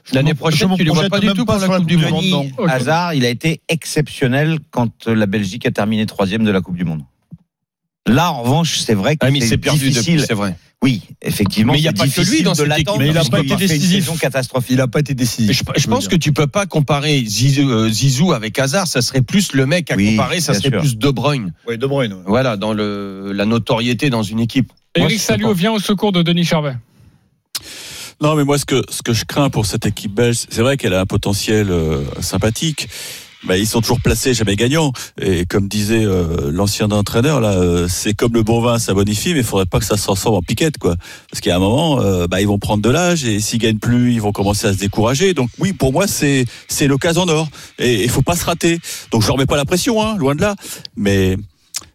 je 0.04 0.14
L'année 0.14 0.34
prochaine, 0.34 0.70
tu 0.76 0.84
les 0.84 0.90
vois 0.90 1.08
pas 1.08 1.20
du 1.20 1.28
tout 1.28 1.44
pour 1.44 1.56
la 1.58 1.66
Coupe 1.68 1.86
du 1.86 1.96
Monde. 1.96 2.50
Hazard, 2.68 3.14
il 3.14 3.24
a 3.24 3.28
été 3.28 3.60
exceptionnel 3.68 4.58
quand 4.70 5.06
la 5.06 5.26
Belgique 5.26 5.66
a 5.66 5.70
terminé 5.70 6.06
troisième 6.06 6.44
de 6.44 6.50
la 6.50 6.60
Coupe 6.60 6.76
du 6.76 6.84
Monde. 6.84 7.02
Là, 8.06 8.32
en 8.32 8.42
revanche, 8.42 8.78
c'est 8.78 8.94
vrai 8.94 9.16
que 9.16 9.26
Ah, 9.26 9.30
c'est 9.32 9.40
s'est 9.46 9.58
perdu 9.58 9.90
difficile. 9.90 10.24
c'est 10.26 10.34
vrai. 10.34 10.56
Oui, 10.82 11.02
effectivement. 11.20 11.74
Mais 11.74 11.78
il 11.78 11.82
y 11.82 11.88
a 11.88 11.92
pas 11.92 12.08
que 12.08 12.20
lui 12.22 12.42
dans 12.42 12.52
de 12.52 12.56
cette 12.56 12.72
équipe. 12.72 12.88
Mais 12.98 13.08
il 13.08 13.10
a 13.10 13.14
parce 13.16 13.28
pas 13.28 13.40
été 13.40 13.54
décisif. 13.56 14.18
catastrophique. 14.18 14.70
il 14.72 14.80
a 14.80 14.88
pas 14.88 15.00
été 15.00 15.12
décisif. 15.14 15.62
Je, 15.76 15.80
je 15.82 15.86
pense 15.86 16.08
que 16.08 16.16
tu 16.16 16.32
peux 16.32 16.46
pas 16.46 16.64
comparer 16.64 17.22
Zizou, 17.22 17.68
euh, 17.70 17.90
Zizou 17.90 18.32
avec 18.32 18.58
Hazard. 18.58 18.86
Ça 18.86 19.02
serait 19.02 19.20
plus 19.20 19.52
le 19.52 19.66
mec 19.66 19.90
à 19.92 19.96
Oui, 19.96 20.16
comparer. 20.16 20.40
Ça 20.40 20.54
serait 20.54 20.70
sûr. 20.70 20.80
plus 20.80 20.96
De 20.96 21.10
Bruyne. 21.10 21.52
Oui, 21.68 21.76
De 21.76 21.86
Bruyne. 21.86 22.14
ouais. 22.14 22.22
Voilà, 22.26 22.56
dans 22.56 22.72
le, 22.72 23.32
la 23.34 23.44
notoriété 23.44 24.08
dans 24.08 24.22
une 24.22 24.40
équipe. 24.40 24.72
Eric 24.96 25.20
Salio 25.20 25.52
vient 25.52 25.72
au 25.72 25.78
secours 25.78 26.12
de 26.12 26.22
Denis 26.22 26.44
Charvet. 26.46 26.76
Non, 28.20 28.34
mais 28.34 28.44
moi, 28.44 28.58
ce 28.58 28.66
que, 28.66 28.82
ce 28.90 29.02
que 29.02 29.14
je 29.14 29.24
crains 29.24 29.48
pour 29.48 29.64
cette 29.64 29.86
équipe 29.86 30.14
belge, 30.14 30.44
c'est 30.50 30.60
vrai 30.60 30.76
qu'elle 30.76 30.92
a 30.92 31.00
un 31.00 31.06
potentiel 31.06 31.70
euh, 31.70 32.04
sympathique. 32.20 32.88
Bah, 33.44 33.56
ils 33.56 33.66
sont 33.66 33.80
toujours 33.80 34.00
placés, 34.02 34.34
jamais 34.34 34.54
gagnants. 34.54 34.92
Et 35.18 35.46
comme 35.46 35.68
disait 35.68 36.04
euh, 36.04 36.50
l'ancien 36.52 36.90
entraîneur, 36.90 37.40
là, 37.40 37.52
euh, 37.52 37.88
c'est 37.88 38.12
comme 38.12 38.34
le 38.34 38.42
bon 38.42 38.60
vin, 38.60 38.78
ça 38.78 38.92
bonifie, 38.92 39.32
mais 39.32 39.40
il 39.40 39.44
faudrait 39.46 39.64
pas 39.64 39.78
que 39.78 39.86
ça 39.86 39.96
se 39.96 40.02
transforme 40.02 40.34
en 40.34 40.42
piquette, 40.42 40.76
quoi. 40.76 40.96
Parce 41.30 41.40
qu'à 41.40 41.56
un 41.56 41.58
moment, 41.58 42.00
euh, 42.00 42.26
bah, 42.26 42.42
ils 42.42 42.46
vont 42.46 42.58
prendre 42.58 42.82
de 42.82 42.90
l'âge 42.90 43.24
et 43.24 43.40
s'ils 43.40 43.58
gagnent 43.58 43.78
plus, 43.78 44.12
ils 44.12 44.20
vont 44.20 44.32
commencer 44.32 44.66
à 44.66 44.74
se 44.74 44.78
décourager. 44.78 45.32
Donc 45.32 45.48
oui, 45.58 45.72
pour 45.72 45.90
moi, 45.92 46.06
c'est 46.06 46.44
c'est 46.68 46.86
l'occasion 46.86 47.24
d'or. 47.24 47.48
Et 47.78 48.02
il 48.04 48.10
faut 48.10 48.20
pas 48.20 48.36
se 48.36 48.44
rater. 48.44 48.78
Donc 49.10 49.22
je 49.22 49.28
leur 49.28 49.38
mets 49.38 49.46
pas 49.46 49.56
la 49.56 49.64
pression, 49.64 50.02
hein, 50.02 50.18
loin 50.18 50.34
de 50.34 50.42
là. 50.42 50.54
Mais 50.96 51.38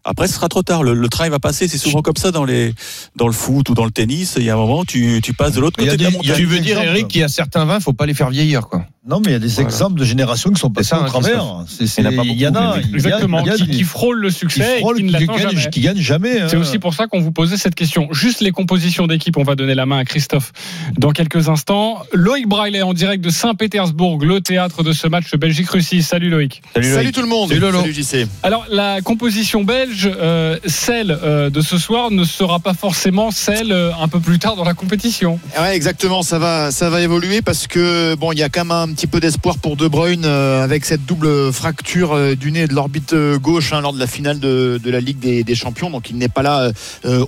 après, 0.06 0.28
ce 0.28 0.36
sera 0.36 0.48
trop 0.48 0.64
tard. 0.64 0.84
Le, 0.84 0.94
le 0.94 1.08
train 1.10 1.26
il 1.26 1.32
va 1.32 1.40
passer. 1.40 1.68
C'est 1.68 1.78
souvent 1.78 2.02
comme 2.02 2.16
ça 2.18 2.32
dans 2.32 2.46
les 2.46 2.74
dans 3.16 3.28
le 3.28 3.34
foot 3.34 3.70
ou 3.70 3.74
dans 3.74 3.86
le 3.86 3.92
tennis. 3.92 4.36
Il 4.38 4.44
y 4.44 4.50
a 4.50 4.54
un 4.54 4.58
moment, 4.58 4.86
tu, 4.86 5.20
tu 5.24 5.34
passes 5.34 5.54
de 5.54 5.60
l'autre 5.60 5.78
Il 5.80 5.86
côté 5.86 5.98
de 5.98 6.04
la 6.04 6.10
des- 6.10 6.16
il 6.16 6.18
montagne. 6.30 6.36
Tu 6.38 6.46
veux 6.46 6.60
dire. 6.60 6.80
Eric, 6.82 7.08
qu'il 7.08 7.22
y 7.22 7.24
a 7.24 7.28
certains 7.28 7.66
vins, 7.66 7.80
faut 7.80 7.94
pas 7.94 8.06
les 8.06 8.14
faire 8.14 8.30
vieillir, 8.30 8.68
quoi. 8.68 8.86
Non, 9.08 9.20
mais 9.20 9.28
il 9.30 9.34
y 9.34 9.36
a 9.36 9.40
des 9.40 9.48
Voilà. 9.48 9.70
exemples 9.70 10.00
de 10.00 10.04
générations 10.06 10.50
qui 10.50 10.60
sont 10.60 10.72
passées 10.72 10.96
au 10.96 11.00
hein, 11.00 11.06
travers. 11.06 11.44
Il 11.80 11.86
y 11.86 12.00
en 12.02 12.06
a 12.06 12.12
Il 12.24 12.40
y 12.40 12.42
a. 12.42 12.42
il 12.42 12.42
y 12.42 12.46
a- 12.46 12.96
Exactement, 12.96 13.40
il 13.42 13.46
y 13.46 13.50
a 13.52 13.56
qui, 13.56 13.64
des- 13.68 13.72
qui 13.78 13.84
frôle 13.84 14.20
le 14.20 14.30
qui 14.30 14.36
succès 14.36 14.80
frôlent, 14.80 14.98
et 14.98 15.02
qui 15.04 15.08
qui 15.08 15.14
ne 15.14 15.20
l'attend 15.20 15.36
gagnent- 15.36 15.58
jamais. 15.58 15.70
qui 15.96 16.04
jamais. 16.04 16.42
hein. 16.42 16.48
C'est 16.50 16.58
aussi 16.58 16.80
pour 16.80 16.96
ça 16.96 17.06
qu'on 17.06 17.20
vous 17.22 17.32
posait 17.32 17.58
cette 17.58 17.76
question. 17.76 18.08
Juste 18.12 18.42
les 18.42 18.50
compositions 18.52 19.06
d'équipe, 19.06 19.38
on 19.38 19.44
va 19.44 19.54
donner 19.56 19.76
la 19.76 19.86
main 19.86 20.00
à 20.00 20.06
Christophe 20.06 20.54
dans 20.98 21.12
quelques 21.12 21.50
instants. 21.50 22.02
Loïc 22.14 22.48
Braillet 22.48 22.82
en 22.82 22.94
direct 22.96 23.24
de 23.24 23.30
Saint-Pétersbourg, 23.30 24.26
le 24.26 24.42
théâtre 24.42 24.82
de 24.82 24.92
ce 24.92 25.08
match 25.08 25.36
Belgique-Russie. 25.36 26.02
Salut 26.02 26.32
Loïc. 26.32 26.64
Salut, 26.74 26.88
Salut 26.90 27.04
Loïc. 27.04 27.16
tout 27.16 27.22
le 27.22 27.28
monde. 27.28 27.50
Salut 27.50 27.62
Lolo. 27.62 27.82
Salut 27.82 27.94
JC. 27.94 28.28
Alors 28.42 28.66
la 28.72 29.02
composition 29.02 29.64
belge, 29.64 29.95
euh, 30.06 30.58
celle 30.66 31.12
euh, 31.12 31.50
de 31.50 31.62
ce 31.62 31.78
soir, 31.78 32.12
ne 32.12 32.24
sera 32.24 32.60
pas 32.60 32.74
forcément 32.74 33.32
celle 33.32 33.72
euh, 33.72 33.92
un 34.00 34.08
peu 34.08 34.20
plus 34.20 34.40
tard 34.40 34.56
dans 34.56 34.64
la 34.64 34.74
compétition. 34.74 35.40
Ouais, 35.60 35.76
exactement. 35.76 36.24
Ça 36.24 36.40
va, 36.40 36.72
ça 36.72 36.90
va 36.90 37.02
évoluer 37.02 37.42
parce 37.42 37.68
que 37.68 38.16
bon, 38.16 38.32
il 38.32 38.40
y 38.40 38.44
a 38.44 38.50
quand 38.50 38.66
même 38.66 38.72
un 38.72 38.94
petit 38.94 39.08
peu 39.08 39.20
d'espoir 39.20 39.58
pour 39.58 39.78
De 39.78 39.88
Bruyne 39.88 40.26
avec 40.26 40.86
cette 40.86 41.06
double 41.06 41.54
fracture 41.54 42.36
du 42.36 42.52
nez 42.52 42.68
de 42.68 42.74
l'orbite 42.74 43.16
gauche 43.42 43.74
hein, 43.74 43.82
lors 43.82 43.94
de 43.94 44.00
la 44.00 44.08
finale 44.08 44.40
de, 44.40 44.80
la 44.84 45.00
Ligue 45.00 45.20
des, 45.20 45.56
Champions. 45.56 45.90
Donc 45.90 46.10
il 46.10 46.18
n'est 46.18 46.28
pas 46.28 46.42
là 46.42 46.72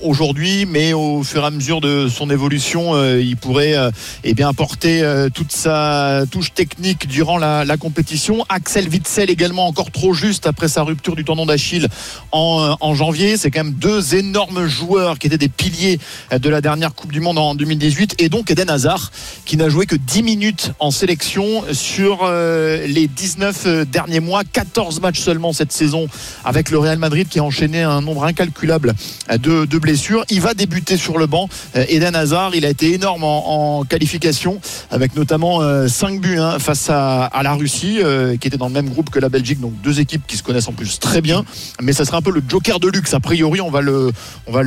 aujourd'hui, 0.02 0.66
mais 0.66 0.94
au 0.94 1.24
fur 1.24 1.44
et 1.44 1.46
à 1.46 1.52
mesure 1.52 1.80
de 1.80 2.08
son 2.10 2.30
évolution, 2.30 3.02
il 3.18 3.38
pourrait 3.38 3.76
eh 4.24 4.34
bien 4.34 4.52
toute 4.54 5.52
sa 5.52 6.24
touche 6.30 6.54
technique 6.54 7.08
durant 7.08 7.38
la, 7.38 7.64
la 7.64 7.78
compétition. 7.78 8.46
Axel 8.50 8.90
Witzel 8.90 9.30
également 9.30 9.68
encore 9.68 9.92
trop 9.92 10.14
juste 10.14 10.48
après 10.48 10.68
sa 10.68 10.84
rupture 10.84 11.16
du 11.16 11.24
tendon 11.24 11.46
d'Achille 11.46 11.88
en 12.32 12.57
en, 12.58 12.78
en 12.80 12.96
janvier. 12.96 13.38
C'est 13.38 13.52
quand 13.52 13.64
même 13.64 13.74
deux 13.74 14.16
énormes 14.16 14.68
joueurs 14.68 15.20
qui 15.20 15.28
étaient 15.28 15.38
des 15.38 15.50
piliers 15.50 16.00
de 16.32 16.50
la 16.50 16.62
dernière 16.62 16.94
Coupe 16.94 17.12
du 17.12 17.20
Monde 17.20 17.38
en 17.38 17.56
2018 17.56 18.16
et 18.20 18.30
donc 18.30 18.52
Eden 18.52 18.70
Hazard 18.70 19.12
qui 19.46 19.58
n'a 19.58 19.70
joué 19.70 19.86
que 19.86 19.96
10 19.96 20.24
minutes 20.24 20.72
en 20.80 20.92
sélection 20.92 21.64
sur 21.72 22.20
euh, 22.24 22.86
les 22.88 23.08
19 23.08 23.88
derniers 23.90 24.20
mois, 24.20 24.44
14 24.44 25.02
matchs 25.02 25.20
seulement 25.20 25.54
cette 25.54 25.72
saison 25.72 26.08
avec 26.44 26.70
le 26.70 26.80
Real 26.80 26.98
Madrid 26.98 27.28
qui 27.28 27.40
a 27.40 27.44
enchaîné 27.44 27.84
un 27.84 28.02
nombre 28.02 28.24
incalculable 28.24 28.94
de, 29.30 29.78
blessures. 29.78 30.26
Il 30.30 30.42
va 30.42 30.54
débuter 30.54 30.98
sur 30.98 31.18
le 31.18 31.28
banc. 31.28 31.50
Euh, 31.76 31.86
Eden 31.88 32.16
Hazard, 32.16 32.56
il 32.56 32.66
a 32.66 32.70
été 32.70 32.94
énorme 32.94 33.24
en, 33.24 33.84
qualification 33.88 34.60
avec 34.92 35.16
notamment 35.16 35.62
5 35.88 36.20
buts 36.20 36.40
hein, 36.40 36.58
face 36.60 36.90
à, 36.90 37.26
à 37.26 37.44
la 37.44 37.54
Russie 37.54 38.00
euh, 38.02 38.38
qui 38.38 38.48
était 38.48 38.58
dans 38.58 38.68
le 38.68 38.74
même 38.74 38.90
groupe 38.90 39.10
que 39.10 39.20
la 39.20 39.30
Belgique, 39.30 39.60
donc 39.60 39.74
deux 39.82 40.00
équipes 40.00 40.26
qui 40.28 40.38
se 40.38 40.44
connaissent 40.44 40.68
en 40.68 40.74
plus 40.74 41.00
très 41.00 41.22
bien. 41.22 41.46
Mais 41.82 41.94
ça 41.94 42.06
sera 42.06 42.18
un 42.18 42.22
peu 42.22 42.32
le 42.32 42.42
joker 42.48 42.80
de 42.80 42.88
luxe. 42.88 43.14
A 43.14 43.20
priori, 43.20 43.62
on 43.62 43.70
va 43.70 43.82
le, 43.82 44.12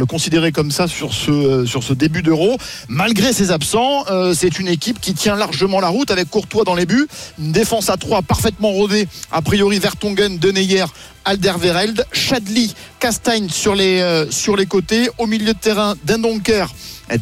considérer 0.06 0.52
comme 0.52 0.70
ça 0.70 0.88
sur 0.88 1.12
ce, 1.12 1.30
euh, 1.30 1.94
début 1.94 2.22
d'Euro. 2.22 2.56
Malgré 2.88 3.32
ses 3.32 3.50
absents, 3.50 4.04
euh, 4.10 4.34
c'est 4.34 4.58
une 4.58 4.68
équipe 4.68 5.00
qui 5.00 5.14
tient 5.14 5.36
largement 5.36 5.80
la 5.80 5.88
route 5.88 6.10
avec 6.10 6.28
Courtois 6.30 6.64
dans 6.64 6.74
les 6.74 6.86
buts. 6.86 7.06
Une 7.38 7.52
défense 7.52 7.90
à 7.90 7.96
3 7.96 8.22
parfaitement 8.22 8.70
rodée. 8.70 9.08
A 9.30 9.42
priori, 9.42 9.78
Vertonghen, 9.78 10.38
Deneyer, 10.38 10.86
Alderweireld, 11.24 12.06
Chadli, 12.12 12.74
Castagne 12.98 13.48
sur 13.48 13.74
les, 13.74 14.00
euh, 14.00 14.30
sur 14.30 14.56
les 14.56 14.66
côtés. 14.66 15.08
Au 15.18 15.26
milieu 15.26 15.52
de 15.52 15.58
terrain, 15.58 15.94
Dendonker, 16.04 16.66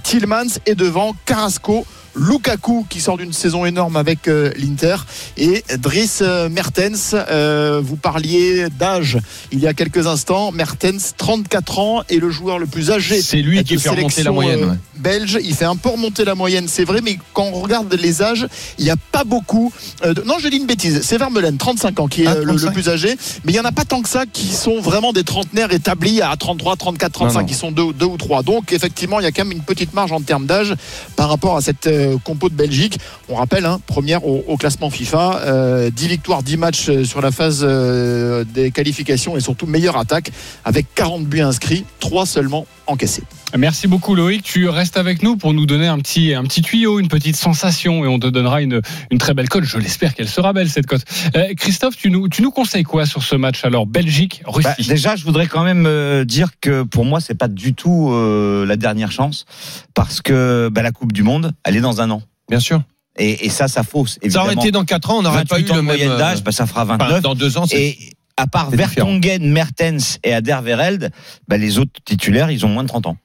Tillmans 0.03 0.59
et 0.67 0.75
devant 0.75 1.15
Carrasco. 1.25 1.87
Lukaku 2.19 2.85
qui 2.89 3.01
sort 3.01 3.17
d'une 3.17 3.33
saison 3.33 3.65
énorme 3.65 3.97
avec 3.97 4.29
euh, 4.29 4.51
l'Inter 4.57 4.97
et 5.37 5.63
Dries 5.79 6.11
euh, 6.21 6.49
Mertens. 6.49 7.15
Euh, 7.15 7.81
vous 7.83 7.97
parliez 7.97 8.67
d'âge 8.79 9.19
il 9.53 9.61
y 9.61 9.67
a 9.67 9.75
quelques 9.75 10.07
instants. 10.07 10.51
Mertens, 10.53 11.15
34 11.17 11.79
ans, 11.79 12.03
est 12.09 12.17
le 12.17 12.31
joueur 12.31 12.59
le 12.59 12.67
plus 12.67 12.91
âgé. 12.91 13.23
C'est 13.23 13.37
lui 13.43 13.63
qui 13.65 13.79
fait 13.79 13.91
remonter 13.91 14.23
la 14.23 14.33
moyenne. 14.33 14.65
ouais. 14.65 14.77
belge. 14.97 15.39
Il 15.43 15.55
fait 15.55 15.65
un 15.65 15.77
peu 15.77 15.91
remonter 15.91 16.25
la 16.25 16.35
moyenne, 16.35 16.67
c'est 16.69 16.85
vrai, 16.85 17.01
mais 17.03 17.19
quand 17.33 17.45
on 17.53 17.61
regarde 17.61 17.93
les 17.95 18.21
âges, 18.23 18.47
il 18.79 18.85
n'y 18.85 18.91
a 18.91 18.97
pas 19.13 19.25
beaucoup. 19.25 19.73
de- 20.03 20.23
Non, 20.27 20.35
je 20.41 20.49
dis 20.49 20.57
une 20.57 20.67
bêtise. 20.67 21.01
C'est 21.03 21.19
Vermeulen, 21.19 21.57
35 21.57 22.01
ans, 22.01 22.09
qui 22.09 22.25
est 22.25 22.27
Ah, 22.27 22.35
le- 22.35 22.41
le, 22.41 22.47
35. 22.57 22.73
plus 22.73 22.89
âgé. 22.89 23.17
Mais 23.45 23.53
il 23.53 23.55
n'y 23.55 23.61
en 23.61 23.65
a 23.65 23.73
pas 23.73 23.85
tant 23.85 24.03
que 24.03 24.09
ça 24.09 24.25
qui 24.27 24.49
sont 24.49 24.81
vraiment 24.81 25.13
des 25.13 25.23
trentenaires 25.25 25.73
établis 25.73 26.21
à 26.21 26.35
33, 26.37 26.77
34, 26.77 27.13
35, 27.13 27.35
Non, 27.35 27.41
non. 27.43 27.47
qui 27.47 27.55
sont 27.55 27.71
deux, 27.71 27.93
deux 27.93 28.07
ou 28.07 28.17
trois. 28.17 28.43
Donc, 28.43 28.73
effectivement, 28.73 29.21
il 29.21 29.25
y 29.25 29.27
a 29.27 29.31
quand 29.33 29.45
même 29.45 29.53
une 29.57 29.63
petite 29.65 29.95
marge 29.95 30.11
en 30.13 30.21
termes 30.21 30.47
d'âge 30.47 30.75
par 31.17 31.29
rapport 31.29 31.57
à 31.57 31.61
cette 31.61 31.87
euh, 32.15 32.19
compo 32.23 32.49
de 32.49 32.55
Belgique. 32.55 32.99
On 33.29 33.37
rappelle, 33.37 33.67
hein, 33.67 33.81
première 33.87 34.27
au, 34.27 34.57
classement 34.57 34.91
FIFA, 34.91 35.41
euh, 35.45 35.91
10 35.91 36.09
victoires, 36.09 36.43
10 36.43 36.57
matchs 36.57 36.89
euh, 36.89 37.05
sur 37.05 37.21
la 37.21 37.31
phase 37.31 37.61
euh, 37.63 38.45
des 38.45 38.71
qualifications 38.71 39.37
et 39.37 39.41
surtout 39.41 39.67
meilleure 39.67 39.97
attaque 39.97 40.31
avec 40.65 40.87
40 40.95 41.25
buts 41.25 41.41
inscrits, 41.41 41.85
3 42.01 42.27
seulement 42.27 42.67
encaissés. 42.87 43.23
Merci 43.57 43.89
beaucoup 43.89 44.15
Loïc. 44.15 44.43
Tu 44.43 44.69
restes 44.69 44.99
avec 44.99 45.23
nous 45.23 45.37
pour 45.37 45.55
nous 45.55 45.65
donner 45.65 45.87
un 45.87 45.99
petit, 45.99 46.35
un 46.35 46.45
petit 46.45 46.61
tuyau, 46.61 47.01
une 47.01 47.09
petite 47.09 47.37
sensation 47.37 48.05
et 48.05 48.09
on 48.09 48.19
te 48.19 48.27
donnera 48.27 48.61
une, 48.61 48.83
une 49.11 49.19
très 49.19 49.33
belle 49.33 49.49
cote. 49.49 49.65
Je 49.65 49.79
l'espère 49.79 50.15
qu'elle 50.15 50.29
sera 50.29 50.53
belle 50.53 50.69
cette 50.69 50.87
cote. 50.87 51.03
Euh, 51.35 51.55
Christophe, 51.57 51.97
tu 51.97 52.11
nous, 52.11 52.29
tu 52.29 52.43
nous 52.43 52.51
conseilles 52.51 52.83
quoi 52.83 53.07
sur 53.07 53.23
ce 53.23 53.37
match 53.37 53.65
alors 53.65 53.87
Belgique-Russie? 53.87 54.69
Bah, 54.69 54.75
déjà, 54.87 55.17
je 55.17 55.25
voudrais 55.25 55.47
quand 55.47 55.65
même 55.65 55.87
euh, 55.87 56.25
dire 56.25 56.51
que 56.61 56.83
pour 56.83 57.05
moi, 57.05 57.21
c'est 57.21 57.35
pas 57.35 57.49
du 57.49 57.75
tout 57.75 58.11
euh, 58.13 58.67
la 58.67 58.77
dernière 58.77 59.13
chance 59.13 59.47
parce 59.95 60.21
que 60.21 60.69
bah, 60.71 60.83
la 60.83 60.93
Coupe 60.93 61.13
du 61.13 61.23
Monde, 61.23 61.53
elle 61.65 61.77
est 61.77 61.81
dans 61.81 62.03
un 62.03 62.11
an. 62.11 62.23
Bien 62.51 62.61
sûr. 62.61 62.83
Et, 63.17 63.47
et 63.47 63.49
ça, 63.49 63.67
ça 63.67 63.83
fausse. 63.83 64.13
Ça 64.13 64.19
Évidemment. 64.23 64.45
aurait 64.45 64.55
été 64.55 64.71
dans 64.71 64.85
4 64.85 65.11
ans, 65.11 65.19
on 65.19 65.23
n'aurait 65.23 65.45
pas 65.45 65.59
eu 65.59 65.63
28 65.63 65.73
ans 65.73 65.77
le 65.77 65.83
même. 65.83 66.19
d'âge, 66.19 66.45
bah, 66.45 66.53
ça 66.53 66.67
fera 66.67 66.85
enfin, 66.85 66.99
29. 66.99 67.23
dans 67.23 67.35
2 67.35 67.59
ans, 67.59 67.67
c'est. 67.67 67.81
Et 67.81 67.99
à 68.37 68.47
part. 68.47 68.71
Vertonghen, 68.71 69.51
Mertens 69.51 70.19
et 70.23 70.33
Aderweireld, 70.33 71.11
bah, 71.49 71.57
les 71.57 71.79
autres 71.79 71.93
titulaires, 72.05 72.51
ils 72.51 72.65
ont 72.65 72.69
moins 72.69 72.85
de 72.85 72.89
30 72.89 73.07
ans. 73.07 73.17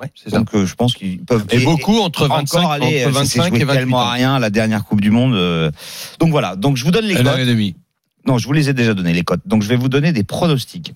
Ouais, 0.00 0.10
c'est 0.14 0.30
ça. 0.30 0.38
Donc 0.38 0.54
euh, 0.54 0.64
je 0.64 0.74
pense 0.74 0.94
qu'ils 0.94 1.24
peuvent. 1.24 1.44
Et 1.50 1.58
beaucoup 1.60 1.98
entre 1.98 2.28
25, 2.28 2.58
encore 2.58 2.72
aller, 2.72 3.04
entre 3.04 3.16
ça 3.16 3.24
s'est 3.24 3.38
25 3.40 3.48
joué 3.48 3.60
et 3.60 3.64
28 3.64 3.78
tellement 3.80 4.00
à 4.00 4.12
rien 4.12 4.38
la 4.38 4.50
dernière 4.50 4.84
Coupe 4.84 5.00
du 5.00 5.10
Monde. 5.10 5.34
euh. 5.34 5.70
Donc 6.20 6.30
voilà. 6.30 6.54
Donc 6.56 6.76
je 6.76 6.84
vous 6.84 6.90
donne 6.92 7.04
les 7.04 7.16
Un 7.16 7.26
an 7.26 7.30
cotes. 7.30 7.40
et 7.40 7.46
demi. 7.46 7.74
Non, 8.26 8.38
je 8.38 8.46
vous 8.46 8.52
les 8.52 8.68
ai 8.68 8.74
déjà 8.74 8.94
donné 8.94 9.12
les 9.12 9.22
cotes. 9.24 9.40
Donc 9.46 9.62
je 9.62 9.68
vais 9.68 9.76
vous 9.76 9.88
donner 9.88 10.12
des 10.12 10.22
pronostics. 10.24 10.92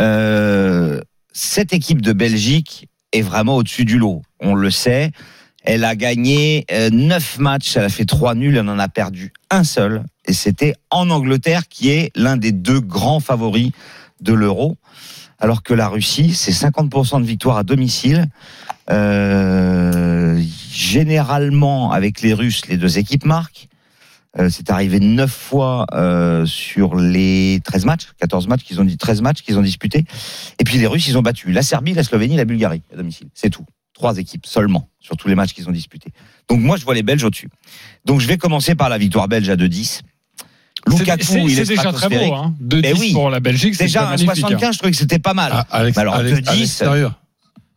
Euh, 0.00 1.00
cette 1.32 1.72
équipe 1.72 2.02
de 2.02 2.12
Belgique 2.12 2.88
est 3.12 3.22
vraiment 3.22 3.56
au-dessus 3.56 3.84
du 3.84 3.98
lot. 3.98 4.22
On 4.40 4.54
le 4.54 4.70
sait. 4.70 5.12
Elle 5.62 5.84
a 5.84 5.94
gagné 5.94 6.64
9 6.90 7.38
matchs, 7.38 7.76
elle 7.76 7.84
a 7.84 7.88
fait 7.90 8.06
3 8.06 8.34
nuls, 8.34 8.56
elle 8.56 8.68
en 8.68 8.78
a 8.78 8.88
perdu 8.88 9.32
un 9.50 9.62
seul. 9.62 10.04
Et 10.24 10.32
c'était 10.32 10.74
en 10.90 11.10
Angleterre, 11.10 11.68
qui 11.68 11.90
est 11.90 12.10
l'un 12.16 12.38
des 12.38 12.52
deux 12.52 12.80
grands 12.80 13.20
favoris 13.20 13.70
de 14.22 14.32
l'euro. 14.32 14.78
Alors 15.40 15.62
que 15.62 15.72
la 15.72 15.88
Russie, 15.88 16.34
c'est 16.34 16.52
50% 16.52 17.20
de 17.20 17.26
victoire 17.26 17.56
à 17.56 17.64
domicile. 17.64 18.26
Euh, 18.90 20.40
généralement, 20.70 21.92
avec 21.92 22.20
les 22.20 22.34
Russes, 22.34 22.66
les 22.68 22.76
deux 22.76 22.98
équipes 22.98 23.24
marquent. 23.24 23.68
Euh, 24.38 24.48
c'est 24.48 24.70
arrivé 24.70 25.00
9 25.00 25.28
fois 25.30 25.86
euh, 25.92 26.46
sur 26.46 26.94
les 26.94 27.60
13 27.64 27.84
matchs, 27.84 28.08
14 28.20 28.46
matchs 28.46 28.62
qu'ils 28.62 28.80
ont 28.80 28.84
dit 28.84 28.96
13 28.96 29.22
matchs 29.22 29.42
qu'ils 29.42 29.58
ont 29.58 29.62
disputés. 29.62 30.04
Et 30.58 30.64
puis 30.64 30.78
les 30.78 30.86
Russes, 30.86 31.08
ils 31.08 31.18
ont 31.18 31.22
battu 31.22 31.50
la 31.50 31.62
Serbie, 31.62 31.94
la 31.94 32.04
Slovénie, 32.04 32.36
la 32.36 32.44
Bulgarie 32.44 32.82
à 32.92 32.96
domicile. 32.96 33.28
C'est 33.34 33.50
tout. 33.50 33.64
Trois 33.92 34.18
équipes 34.18 34.46
seulement 34.46 34.88
sur 35.00 35.16
tous 35.16 35.26
les 35.28 35.34
matchs 35.34 35.52
qu'ils 35.52 35.68
ont 35.68 35.72
disputés. 35.72 36.12
Donc 36.48 36.60
moi, 36.60 36.76
je 36.76 36.84
vois 36.84 36.94
les 36.94 37.02
Belges 37.02 37.24
au-dessus. 37.24 37.48
Donc 38.04 38.20
je 38.20 38.28
vais 38.28 38.38
commencer 38.38 38.74
par 38.74 38.88
la 38.88 38.98
victoire 38.98 39.26
belge 39.26 39.48
à 39.48 39.56
2-10. 39.56 40.02
Lukaku, 40.86 41.22
c'est 41.24 41.42
il 41.42 41.54
c'est 41.54 41.62
est 41.62 41.66
déjà 41.76 41.92
très 41.92 42.08
beau. 42.08 42.34
Hein. 42.34 42.54
2 42.60 42.80
Ben 42.80 42.94
10 42.94 43.00
oui. 43.00 43.12
pour 43.12 43.30
la 43.30 43.40
Belgique, 43.40 43.74
c'est 43.74 43.84
Déjà, 43.84 44.06
magnifique. 44.10 44.30
hein. 44.30 44.34
75, 44.34 44.72
je 44.74 44.78
trouvais 44.78 44.90
que 44.92 44.96
c'était 44.96 45.18
pas 45.18 45.34
mal. 45.34 45.52
À, 45.52 45.60
à 45.70 45.84
l'ex- 45.84 45.98
Alors, 45.98 46.14
à 46.14 46.22
l'ex- 46.22 46.48
à 46.48 46.52
2-10, 46.52 46.58
l'extérieur. 46.60 47.20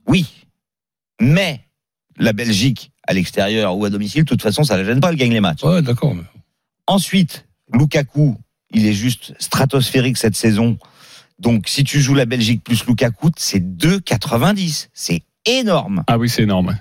Oui. 0.08 0.26
Mais 1.22 1.62
la 2.18 2.34
Belgique, 2.34 2.92
à 3.08 3.14
l'extérieur 3.14 3.76
ou 3.78 3.86
à 3.86 3.90
domicile, 3.90 4.24
de 4.24 4.28
toute 4.30 4.42
façon, 4.42 4.64
ça 4.64 4.76
ne 4.78 4.82
la 4.82 4.88
gêne 4.88 5.00
pas, 5.02 5.10
elle 5.10 5.16
gagne 5.18 5.34
les 5.34 5.40
matchs. 5.42 5.64
Ouais, 5.64 5.82
d'accord. 5.82 6.16
Ensuite, 6.88 7.46
Lukaku, 7.74 8.38
il 8.72 8.86
est 8.86 8.94
juste 8.94 9.34
stratosphérique 9.40 10.18
cette 10.18 10.36
saison. 10.36 10.78
Donc, 11.40 11.68
si 11.68 11.84
tu 11.84 12.00
joues 12.02 12.14
la 12.16 12.26
Belgique 12.26 12.64
plus 12.64 12.86
Lukaku, 12.86 13.32
c'est 13.38 13.60
2,90. 13.78 14.90
C'est 14.94 15.24
énorme. 15.46 16.04
Ah 16.08 16.18
oui, 16.18 16.30
c'est 16.30 16.44
énorme. 16.44 16.78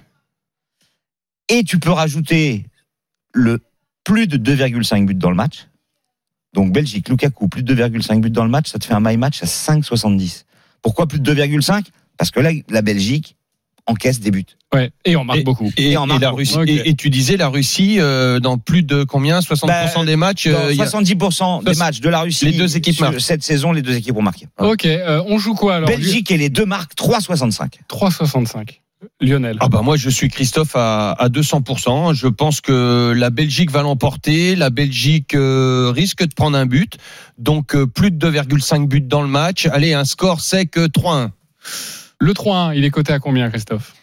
Et 1.48 1.64
tu 1.64 1.78
peux 1.78 1.90
rajouter 1.90 2.66
le 3.34 3.60
plus 4.04 4.26
de 4.26 4.36
2,5 4.36 5.06
buts 5.06 5.14
dans 5.14 5.30
le 5.30 5.36
match. 5.36 5.66
Donc, 6.54 6.72
Belgique, 6.72 7.08
Lukaku, 7.08 7.48
plus 7.48 7.62
de 7.62 7.74
2,5 7.74 8.20
buts 8.20 8.30
dans 8.30 8.44
le 8.44 8.50
match, 8.50 8.70
ça 8.70 8.78
te 8.78 8.84
fait 8.84 8.92
un 8.94 9.00
my 9.00 9.16
match 9.16 9.42
à 9.42 9.46
5,70. 9.46 10.44
Pourquoi 10.82 11.06
plus 11.06 11.20
de 11.20 11.34
2,5 11.34 11.84
Parce 12.18 12.30
que 12.30 12.40
là, 12.40 12.50
la 12.68 12.82
Belgique 12.82 13.36
encaisse 13.86 14.20
des 14.20 14.30
buts. 14.30 14.44
Ouais. 14.74 14.90
Et 15.04 15.16
on 15.16 15.24
marque 15.24 15.40
Et- 15.40 15.44
beaucoup. 15.44 15.70
Et, 15.76 15.90
Et 15.92 15.96
en 15.96 16.04
et 16.06 16.08
la 16.12 16.18
marque 16.18 16.36
Russie, 16.36 16.56
et, 16.66 16.88
et 16.90 16.94
tu 16.94 17.10
disais 17.10 17.36
la 17.36 17.48
Russie 17.48 17.96
euh, 18.00 18.38
dans 18.38 18.56
plus 18.58 18.82
de 18.82 19.02
combien? 19.04 19.40
60% 19.40 19.66
Bah, 19.66 20.04
des 20.04 20.16
matchs 20.16 20.46
Dans 20.48 20.54
euh, 20.58 20.72
il 20.72 20.76
y 20.78 20.82
a- 20.82 20.86
70% 20.86 21.64
des 21.64 21.74
matchs 21.78 22.00
de 22.00 22.08
la 22.08 22.20
Russie, 22.20 22.44
les 22.46 22.52
deux 22.58 22.76
équipes 22.76 23.00
marquent. 23.00 23.20
cette 23.20 23.42
saison, 23.42 23.72
les 23.72 23.82
deux 23.82 23.96
équipes 23.96 24.16
ont 24.16 24.22
marqué. 24.22 24.46
Ok, 24.58 24.84
euh, 24.86 25.22
on 25.26 25.38
joue 25.38 25.54
quoi 25.54 25.76
alors? 25.76 25.88
Belgique 25.88 26.30
et 26.30 26.36
les 26.38 26.48
deux 26.48 26.64
marques 26.66 26.94
3,65. 26.96 27.80
3,65. 27.88 28.80
Lionel. 29.20 29.56
Ah 29.60 29.68
bah 29.68 29.80
moi 29.82 29.96
je 29.96 30.08
suis 30.10 30.28
Christophe 30.28 30.76
à, 30.76 31.12
à 31.12 31.28
200%. 31.28 32.14
Je 32.14 32.28
pense 32.28 32.60
que 32.60 33.12
la 33.16 33.30
Belgique 33.30 33.70
va 33.70 33.82
l'emporter. 33.82 34.56
La 34.56 34.70
Belgique 34.70 35.34
euh, 35.34 35.92
risque 35.94 36.26
de 36.26 36.34
prendre 36.34 36.56
un 36.56 36.66
but. 36.66 36.96
Donc 37.38 37.74
euh, 37.74 37.86
plus 37.86 38.10
de 38.10 38.30
2,5 38.30 38.86
buts 38.86 39.00
dans 39.00 39.22
le 39.22 39.28
match. 39.28 39.66
Allez, 39.72 39.92
un 39.94 40.04
score 40.04 40.40
sec 40.40 40.76
euh, 40.78 40.86
3-1. 40.88 41.30
Le 42.20 42.32
3-1, 42.32 42.76
il 42.76 42.84
est 42.84 42.90
coté 42.90 43.12
à 43.12 43.18
combien, 43.18 43.50
Christophe? 43.50 43.94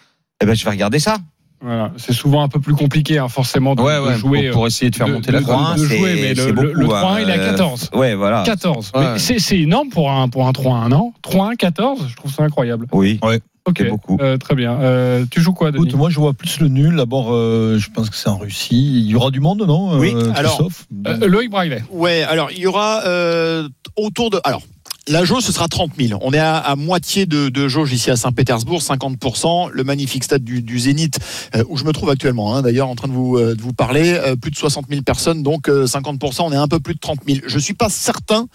Eh 0.42 0.46
ben, 0.46 0.54
je 0.56 0.64
vais 0.64 0.72
regarder 0.72 1.00
ça. 1.00 1.18
Voilà. 1.62 1.92
C'est 1.98 2.14
souvent 2.14 2.42
un 2.44 2.48
peu 2.48 2.62
plus 2.62 2.74
compliqué, 2.74 3.18
hein, 3.18 3.28
forcément, 3.28 3.76
de, 3.76 3.82
Ouais, 3.82 4.00
de 4.14 4.18
jouer. 4.18 4.44
pour, 4.48 4.60
pour 4.60 4.68
essayer 4.68 4.90
de 4.90 4.96
faire 4.96 5.08
de- 5.08 5.12
monter 5.14 5.34
la 5.34 5.42
de- 5.42 5.46
cote. 5.46 5.56
3-1, 5.56 5.76
de 5.76 5.88
c'est- 5.88 5.98
jouer, 5.98 6.14
mais 6.16 6.30
le- 6.30 6.36
c'est 6.36 6.48
le- 6.48 6.54
beaucoup. 6.54 6.68
le 6.80 6.86
3-1, 6.88 7.22
il 7.22 7.30
est 7.30 7.34
à 7.34 7.38
Euh, 7.38 7.50
14. 7.52 7.90
Ouais, 7.94 8.16
voilà. 8.16 8.44
14. 8.46 8.92
Ouais. 8.96 9.14
Mais 9.14 9.20
C'est 9.20 9.40
c'est 9.40 9.60
énorme 9.60 9.90
pour 9.90 10.10
un, 10.10 10.30
pour 10.30 10.48
un 10.48 10.52
3-1, 10.54 10.88
non? 10.88 11.12
3-1, 11.22 11.56
14 11.58 12.08
Je 12.10 12.16
trouve 12.16 12.32
ça 12.34 12.44
incroyable. 12.44 12.88
Oui. 12.94 13.20
Ok, 13.66 13.88
beaucoup. 13.90 14.18
Euh, 14.22 14.38
très 14.38 14.56
bien. 14.56 14.80
Euh, 14.80 15.26
tu 15.30 15.42
joues 15.42 15.54
quoi, 15.54 15.72
Denis 15.72 15.86
Écoute, 15.86 15.98
moi 15.98 16.10
je 16.10 16.20
vois 16.20 16.34
plus 16.34 16.60
le 16.60 16.68
nul. 16.68 16.96
D'abord, 16.96 17.34
euh, 17.34 17.78
je 17.78 17.90
pense 17.92 18.10
que 18.10 18.16
c'est 18.16 18.30
en 18.30 18.38
Russie. 18.38 19.02
Il 19.02 19.08
y 19.08 19.16
aura 19.16 19.32
du 19.32 19.40
monde, 19.40 19.64
non 19.68 19.98
Oui, 19.98 20.14
euh, 20.16 20.32
alors, 20.36 20.58
Christophe? 20.58 20.88
Euh, 21.08 21.28
Loïc 21.28 21.50
Braillet. 21.50 21.84
Ouais, 21.92 22.24
alors 22.24 22.52
il 22.52 22.60
y 22.60 22.68
aura 22.68 23.04
euh, 23.06 23.68
autour 23.96 24.30
de. 24.30 24.40
Alors. 24.44 24.62
La 25.10 25.26
jauge, 25.26 25.42
ce 25.42 25.52
sera 25.52 25.68
30 25.68 25.94
000. 26.00 26.20
On 26.22 26.34
est 26.34 26.40
à, 26.40 26.76
moitié 26.76 27.26
de, 27.26 27.68
jauge 27.68 27.92
ici 27.92 28.12
à 28.12 28.16
Saint-Pétersbourg, 28.16 28.80
50%. 28.80 29.72
Le 29.72 29.84
magnifique 29.84 30.24
stade 30.24 30.44
du, 30.44 30.80
Zénith, 30.80 31.18
euh, 31.56 31.64
où 31.68 31.78
je 31.78 31.84
me 31.84 31.92
trouve 31.94 32.12
actuellement, 32.12 32.56
hein, 32.56 32.62
d'ailleurs, 32.62 32.88
en 32.88 32.94
train 32.94 33.08
de 33.08 33.14
vous, 33.14 33.38
euh, 33.38 33.56
parler. 33.76 34.14
euh, 34.14 34.36
plus 34.36 34.52
de 34.52 34.56
60 34.56 34.86
000 34.88 35.02
personnes, 35.02 35.42
donc 35.42 35.68
euh, 35.68 35.88
50%, 35.88 36.44
on 36.44 36.52
est 36.52 36.56
un 36.56 36.68
peu 36.68 36.80
plus 36.80 36.94
de 36.94 37.00
30 37.00 37.22
000. 37.28 37.40
Je 37.48 37.58
suis 37.58 37.74
pas 37.74 37.90
certain 37.90 38.48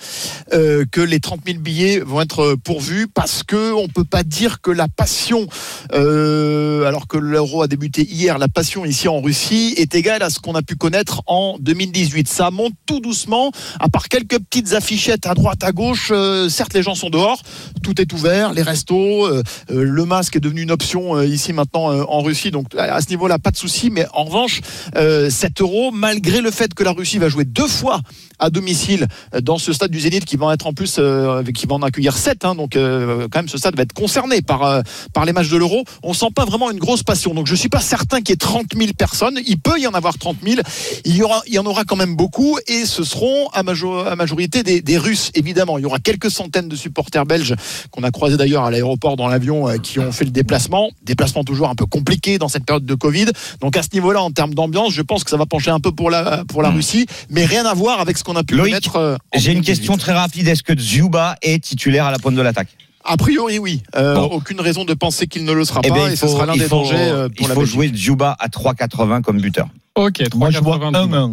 que 0.50 1.00
les 1.00 1.18
30 1.18 1.40
000 1.44 1.58
billets 1.58 1.98
vont 1.98 2.20
être 2.20 2.54
pourvus 2.62 3.08
parce 3.08 3.42
que 3.42 3.72
on 3.72 3.88
peut 3.88 4.04
pas 4.04 4.22
dire 4.22 4.60
que 4.60 4.70
la 4.70 4.86
passion, 4.86 5.48
alors 5.92 7.08
que 7.08 7.16
l'euro 7.16 7.62
a 7.62 7.66
débuté 7.66 8.06
hier, 8.08 8.38
la 8.38 8.48
passion 8.48 8.84
ici 8.84 9.08
en 9.08 9.20
Russie 9.20 9.74
est 9.76 9.94
égale 9.94 10.22
à 10.22 10.30
ce 10.30 10.38
qu'on 10.38 10.54
a 10.54 10.62
pu 10.62 10.76
connaître 10.76 11.22
en 11.26 11.56
2018. 11.58 12.28
Ça 12.28 12.50
monte 12.50 12.74
tout 12.86 13.00
doucement, 13.00 13.50
à 13.80 13.88
part 13.88 14.08
quelques 14.08 14.38
petites 14.38 14.74
affichettes 14.74 15.26
à 15.26 15.34
droite, 15.34 15.64
à 15.64 15.72
gauche, 15.72 16.12
euh, 16.44 16.48
certes 16.48 16.74
les 16.74 16.82
gens 16.82 16.94
sont 16.94 17.10
dehors, 17.10 17.42
tout 17.82 18.00
est 18.00 18.12
ouvert, 18.12 18.52
les 18.52 18.62
restos, 18.62 19.26
euh, 19.26 19.42
euh, 19.70 19.82
le 19.84 20.04
masque 20.04 20.36
est 20.36 20.40
devenu 20.40 20.62
une 20.62 20.70
option 20.70 21.20
ici 21.22 21.52
maintenant 21.52 21.90
en 22.08 22.22
Russie, 22.22 22.50
donc 22.50 22.66
à 22.76 23.00
ce 23.00 23.08
niveau-là 23.10 23.38
pas 23.38 23.50
de 23.50 23.56
souci. 23.56 23.90
Mais 23.90 24.06
en 24.12 24.24
revanche, 24.24 24.60
euh, 24.96 25.30
7 25.30 25.60
euros, 25.60 25.90
malgré 25.92 26.40
le 26.40 26.50
fait 26.50 26.74
que 26.74 26.82
la 26.82 26.92
Russie 26.92 27.18
va 27.18 27.28
jouer 27.28 27.44
deux 27.44 27.68
fois 27.68 28.00
à 28.44 28.50
domicile 28.50 29.06
dans 29.42 29.58
ce 29.58 29.72
stade 29.72 29.90
du 29.90 30.00
Zénith 30.00 30.24
qui 30.24 30.36
va 30.36 30.46
en 30.46 30.52
être 30.52 30.66
en 30.66 30.72
plus 30.72 30.96
euh, 30.98 31.42
qui 31.42 31.66
va 31.66 31.74
en 31.74 31.82
accueillir 31.82 32.16
7 32.16 32.44
hein, 32.44 32.54
donc 32.54 32.76
euh, 32.76 33.26
quand 33.30 33.38
même 33.40 33.48
ce 33.48 33.58
stade 33.58 33.76
va 33.76 33.82
être 33.82 33.92
concerné 33.92 34.42
par 34.42 34.62
euh, 34.64 34.82
par 35.12 35.24
les 35.24 35.32
matchs 35.32 35.48
de 35.48 35.56
l'Euro. 35.56 35.84
On 36.02 36.12
sent 36.14 36.28
pas 36.34 36.44
vraiment 36.44 36.70
une 36.70 36.78
grosse 36.78 37.02
passion. 37.02 37.34
Donc 37.34 37.46
je 37.46 37.54
suis 37.54 37.68
pas 37.68 37.80
certain 37.80 38.18
qu'il 38.18 38.30
y 38.30 38.32
ait 38.32 38.36
30 38.36 38.66
000 38.76 38.92
personnes. 38.96 39.38
Il 39.46 39.58
peut 39.58 39.78
y 39.80 39.86
en 39.86 39.92
avoir 39.94 40.16
30 40.18 40.36
000 40.44 40.60
il 41.04 41.16
y 41.16 41.22
aura 41.22 41.42
il 41.46 41.54
y 41.54 41.58
en 41.58 41.66
aura 41.66 41.84
quand 41.84 41.96
même 41.96 42.16
beaucoup 42.16 42.58
et 42.66 42.84
ce 42.84 43.04
seront 43.04 43.48
à, 43.52 43.62
majo- 43.62 44.06
à 44.06 44.16
majorité 44.16 44.62
des, 44.62 44.80
des 44.82 44.98
Russes 44.98 45.30
évidemment. 45.34 45.78
Il 45.78 45.82
y 45.82 45.86
aura 45.86 45.98
quelques 45.98 46.30
centaines 46.30 46.68
de 46.68 46.76
supporters 46.76 47.26
belges 47.26 47.54
qu'on 47.90 48.02
a 48.02 48.10
croisés 48.10 48.36
d'ailleurs 48.36 48.64
à 48.64 48.70
l'aéroport 48.70 49.16
dans 49.16 49.28
l'avion 49.28 49.66
qui 49.82 49.98
ont 50.00 50.12
fait 50.12 50.24
le 50.24 50.30
déplacement. 50.30 50.90
Déplacement 51.02 51.44
toujours 51.44 51.68
un 51.68 51.74
peu 51.74 51.86
compliqué 51.86 52.38
dans 52.38 52.48
cette 52.48 52.64
période 52.64 52.86
de 52.86 52.94
Covid. 52.94 53.26
Donc 53.60 53.76
à 53.76 53.82
ce 53.82 53.88
niveau-là 53.92 54.22
en 54.22 54.30
termes 54.30 54.54
d'ambiance 54.54 54.92
je 54.92 55.02
pense 55.02 55.24
que 55.24 55.30
ça 55.30 55.36
va 55.36 55.46
pencher 55.46 55.70
un 55.70 55.80
peu 55.80 55.92
pour 55.92 56.10
la 56.10 56.44
pour 56.48 56.62
la 56.62 56.70
Russie. 56.70 57.06
Mais 57.30 57.44
rien 57.44 57.64
à 57.66 57.74
voir 57.74 58.00
avec 58.00 58.18
ce 58.18 58.24
qu'on 58.24 58.33
a 58.36 58.44
pu 58.44 58.54
Loïc, 58.56 58.70
connaître 58.72 58.96
euh, 58.96 59.16
J'ai 59.34 59.52
une 59.52 59.58
2018. 59.60 59.64
question 59.66 59.96
très 59.96 60.12
rapide. 60.12 60.48
Est-ce 60.48 60.62
que 60.62 60.76
Djouba 60.78 61.36
est 61.42 61.62
titulaire 61.62 62.06
à 62.06 62.10
la 62.10 62.18
pointe 62.18 62.34
de 62.34 62.42
l'attaque? 62.42 62.68
A 63.04 63.16
priori, 63.16 63.58
oui. 63.58 63.82
Euh, 63.96 64.14
Bon. 64.14 64.22
Aucune 64.26 64.60
raison 64.60 64.84
de 64.84 64.94
penser 64.94 65.26
qu'il 65.26 65.44
ne 65.44 65.52
le 65.52 65.64
sera 65.64 65.80
Eh 65.84 65.88
pas. 65.88 65.94
bien, 65.94 66.08
et 66.08 66.12
il 66.12 66.16
ce 66.16 66.24
faut, 66.26 66.32
sera 66.32 66.46
l'un 66.46 66.54
il 66.54 66.60
des 66.60 66.64
faut- 66.68 66.76
dangers 66.76 66.96
il 67.28 67.34
pour 67.34 67.48
la 67.48 67.54
faut 67.54 67.60
Belgique. 67.60 67.74
jouer 67.76 67.90
Djouba 67.94 68.36
à 68.38 68.48
3,80 68.48 69.20
comme 69.22 69.40
buteur. 69.40 69.68
Ok, 69.94 70.22
Moi, 70.34 70.50
je 70.50 70.58
vois 70.60 70.76
3,82. 70.78 71.14
1-1. 71.14 71.32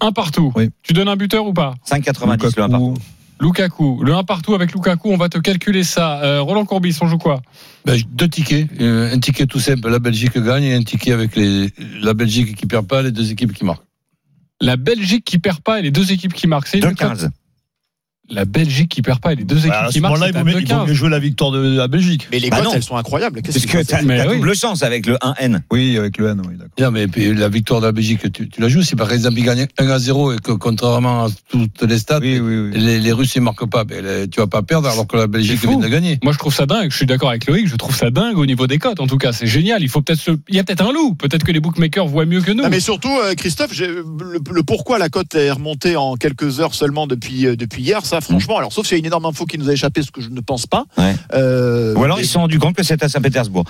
Un 0.00 0.12
partout. 0.12 0.52
Oui. 0.54 0.68
Tu 0.82 0.92
donnes 0.92 1.08
un 1.08 1.16
buteur 1.16 1.46
ou 1.46 1.54
pas? 1.54 1.74
5,90 1.90 2.56
le 2.56 2.62
1 2.64 2.68
partout. 2.68 2.94
Lukaku. 3.40 4.02
Le 4.02 4.14
1 4.14 4.24
partout 4.24 4.54
avec 4.54 4.72
Lukaku, 4.72 5.10
on 5.10 5.16
va 5.16 5.28
te 5.28 5.38
calculer 5.38 5.84
ça. 5.84 6.20
Euh, 6.22 6.40
Roland 6.42 6.64
Courbis, 6.64 6.96
on 7.02 7.06
joue 7.06 7.18
quoi? 7.18 7.40
Ben, 7.84 7.98
deux 8.12 8.28
tickets. 8.28 8.66
Euh, 8.80 9.12
Un 9.14 9.18
ticket 9.18 9.46
tout 9.46 9.60
simple, 9.60 9.88
la 9.90 9.98
Belgique 9.98 10.38
gagne, 10.38 10.64
et 10.64 10.74
un 10.74 10.82
ticket 10.82 11.12
avec 11.12 11.36
les, 11.36 11.70
la 12.02 12.14
Belgique 12.14 12.54
qui 12.56 12.66
perd 12.66 12.86
pas, 12.86 13.02
les 13.02 13.10
deux 13.10 13.30
équipes 13.30 13.52
qui 13.52 13.64
marquent. 13.64 13.82
La 14.60 14.76
Belgique 14.76 15.24
qui 15.24 15.38
perd 15.38 15.60
pas 15.60 15.78
et 15.78 15.82
les 15.82 15.90
deux 15.90 16.12
équipes 16.12 16.32
qui 16.32 16.46
marquent. 16.46 16.68
C'est 16.68 16.78
une 16.78 16.94
cote 16.94 17.18
2,15. 17.18 17.30
La 18.28 18.44
Belgique 18.44 18.88
qui 18.88 19.02
perd 19.02 19.20
pas 19.20 19.32
et 19.32 19.36
les 19.36 19.44
deux 19.44 19.58
équipes 19.58 19.72
À 19.72 19.86
qui 19.86 19.94
ce 19.94 20.00
marquent. 20.00 20.14
moment-là, 20.14 20.26
il 20.30 20.32
c'est 20.32 20.38
vaut 20.38 20.40
à 20.40 20.44
mieux- 20.44 20.60
il 20.60 20.66
vaut 20.68 20.74
2,15. 20.74 20.88
mieux 20.88 20.94
jouer 20.94 21.08
la 21.10 21.18
victoire 21.20 21.50
de 21.52 21.76
la 21.76 21.86
Belgique. 21.86 22.26
Mais 22.32 22.38
les 22.40 22.50
Bah 22.50 22.60
cotes, 22.60 22.72
elles 22.74 22.82
sont 22.82 22.96
incroyables. 22.96 23.40
Qu'est-ce 23.40 23.58
Parce 23.60 23.66
que 23.66 23.84
faire 23.84 24.00
t'as 24.00 24.02
Mais 24.02 24.18
t'as 24.18 24.28
oui. 24.28 24.36
double 24.38 24.54
chance 24.56 24.82
avec 24.82 25.06
le 25.06 25.16
1N. 25.22 25.62
Oui, 25.70 25.96
avec 25.96 26.18
le 26.18 26.28
N, 26.30 26.42
oui, 26.46 26.54
d'accord. 26.56 26.72
Non, 26.80 26.90
mais 26.90 27.06
puis 27.06 27.32
la 27.34 27.48
victoire 27.48 27.80
de 27.80 27.86
la 27.86 27.92
Belgique, 27.92 28.32
tu, 28.32 28.48
tu 28.48 28.60
la 28.60 28.68
joues. 28.68 28.82
Si 28.82 28.96
par 28.96 29.12
exemple 29.12 29.38
ils 29.38 29.44
gagnent 29.44 29.66
1 29.78 29.88
à 29.88 29.98
0 30.00 30.32
et 30.32 30.38
que 30.38 30.52
contrairement 30.52 31.26
à 31.26 31.28
toutes 31.50 31.82
les 31.82 31.98
stats, 31.98 32.18
Oui, 32.20 32.40
oui, 32.40 32.56
oui. 32.72 32.80
les, 32.80 32.98
les 32.98 33.12
Russes 33.12 33.34
ils 33.36 33.42
marquent 33.42 33.68
pas, 33.70 33.84
ben, 33.84 34.04
les- 34.04 34.28
tu 34.28 34.40
vas 34.40 34.46
pas 34.48 34.62
perdre 34.62 34.88
alors 34.88 35.06
que 35.06 35.16
la 35.16 35.28
Belgique 35.28 35.60
vient 35.64 35.78
de 35.78 35.86
gagner. 35.88 36.18
Moi, 36.24 36.32
je 36.32 36.38
trouve 36.38 36.54
ça 36.54 36.66
dingue. 36.66 36.90
Je 36.90 36.96
suis 36.96 37.06
d'accord 37.06 37.30
avec 37.30 37.46
Loïc. 37.46 37.68
Je 37.68 37.76
trouve 37.76 37.94
ça 37.94 38.10
dingue 38.10 38.38
au 38.38 38.46
niveau 38.46 38.66
des 38.66 38.78
cotes. 38.78 38.98
En 39.00 39.06
tout 39.06 39.18
cas, 39.18 39.32
c'est 39.32 39.46
génial. 39.46 39.82
Il 39.82 39.88
faut 39.88 40.02
peut-être 40.02 40.18
se... 40.20 40.32
Il 40.48 40.56
y 40.56 40.58
a 40.58 40.64
peut-être 40.64 40.84
un 40.84 40.92
loup. 40.92 41.14
Peut-être 41.14 41.44
que 41.44 41.52
les 41.52 41.60
bookmakers 41.60 42.06
voient 42.08 42.26
mieux 42.26 42.40
que 42.40 42.50
nous. 42.50 42.62
Non, 42.64 42.70
mais 42.70 42.80
surtout, 42.80 43.16
euh, 43.24 43.34
Christophe, 43.34 43.70
le 43.78 44.62
pourquoi 44.64 44.98
la 44.98 45.08
cote 45.08 45.34
est 45.36 45.50
remontée 45.50 45.96
en 45.96 46.16
quelques 46.16 46.60
heures 46.60 46.74
seulement 46.74 47.06
depuis, 47.06 47.46
euh, 47.46 47.56
depuis 47.56 47.82
hier, 47.82 48.04
ça, 48.04 48.15
franchement, 48.20 48.58
alors 48.58 48.72
sauf 48.72 48.86
s'il 48.86 48.96
y 48.96 48.98
a 48.98 49.00
une 49.00 49.06
énorme 49.06 49.26
info 49.26 49.44
qui 49.46 49.58
nous 49.58 49.68
a 49.68 49.72
échappé, 49.72 50.02
ce 50.02 50.10
que 50.10 50.20
je 50.20 50.28
ne 50.30 50.40
pense 50.40 50.66
pas. 50.66 50.84
Ouais. 50.98 51.14
Euh, 51.34 51.94
Ou 51.94 52.04
alors 52.04 52.16
mais- 52.16 52.22
ils 52.22 52.26
se 52.26 52.32
sont 52.32 52.40
rendus 52.40 52.58
compte 52.58 52.74
que 52.76 52.82
c'était 52.82 53.04
à 53.04 53.08
Saint-Pétersbourg. 53.08 53.64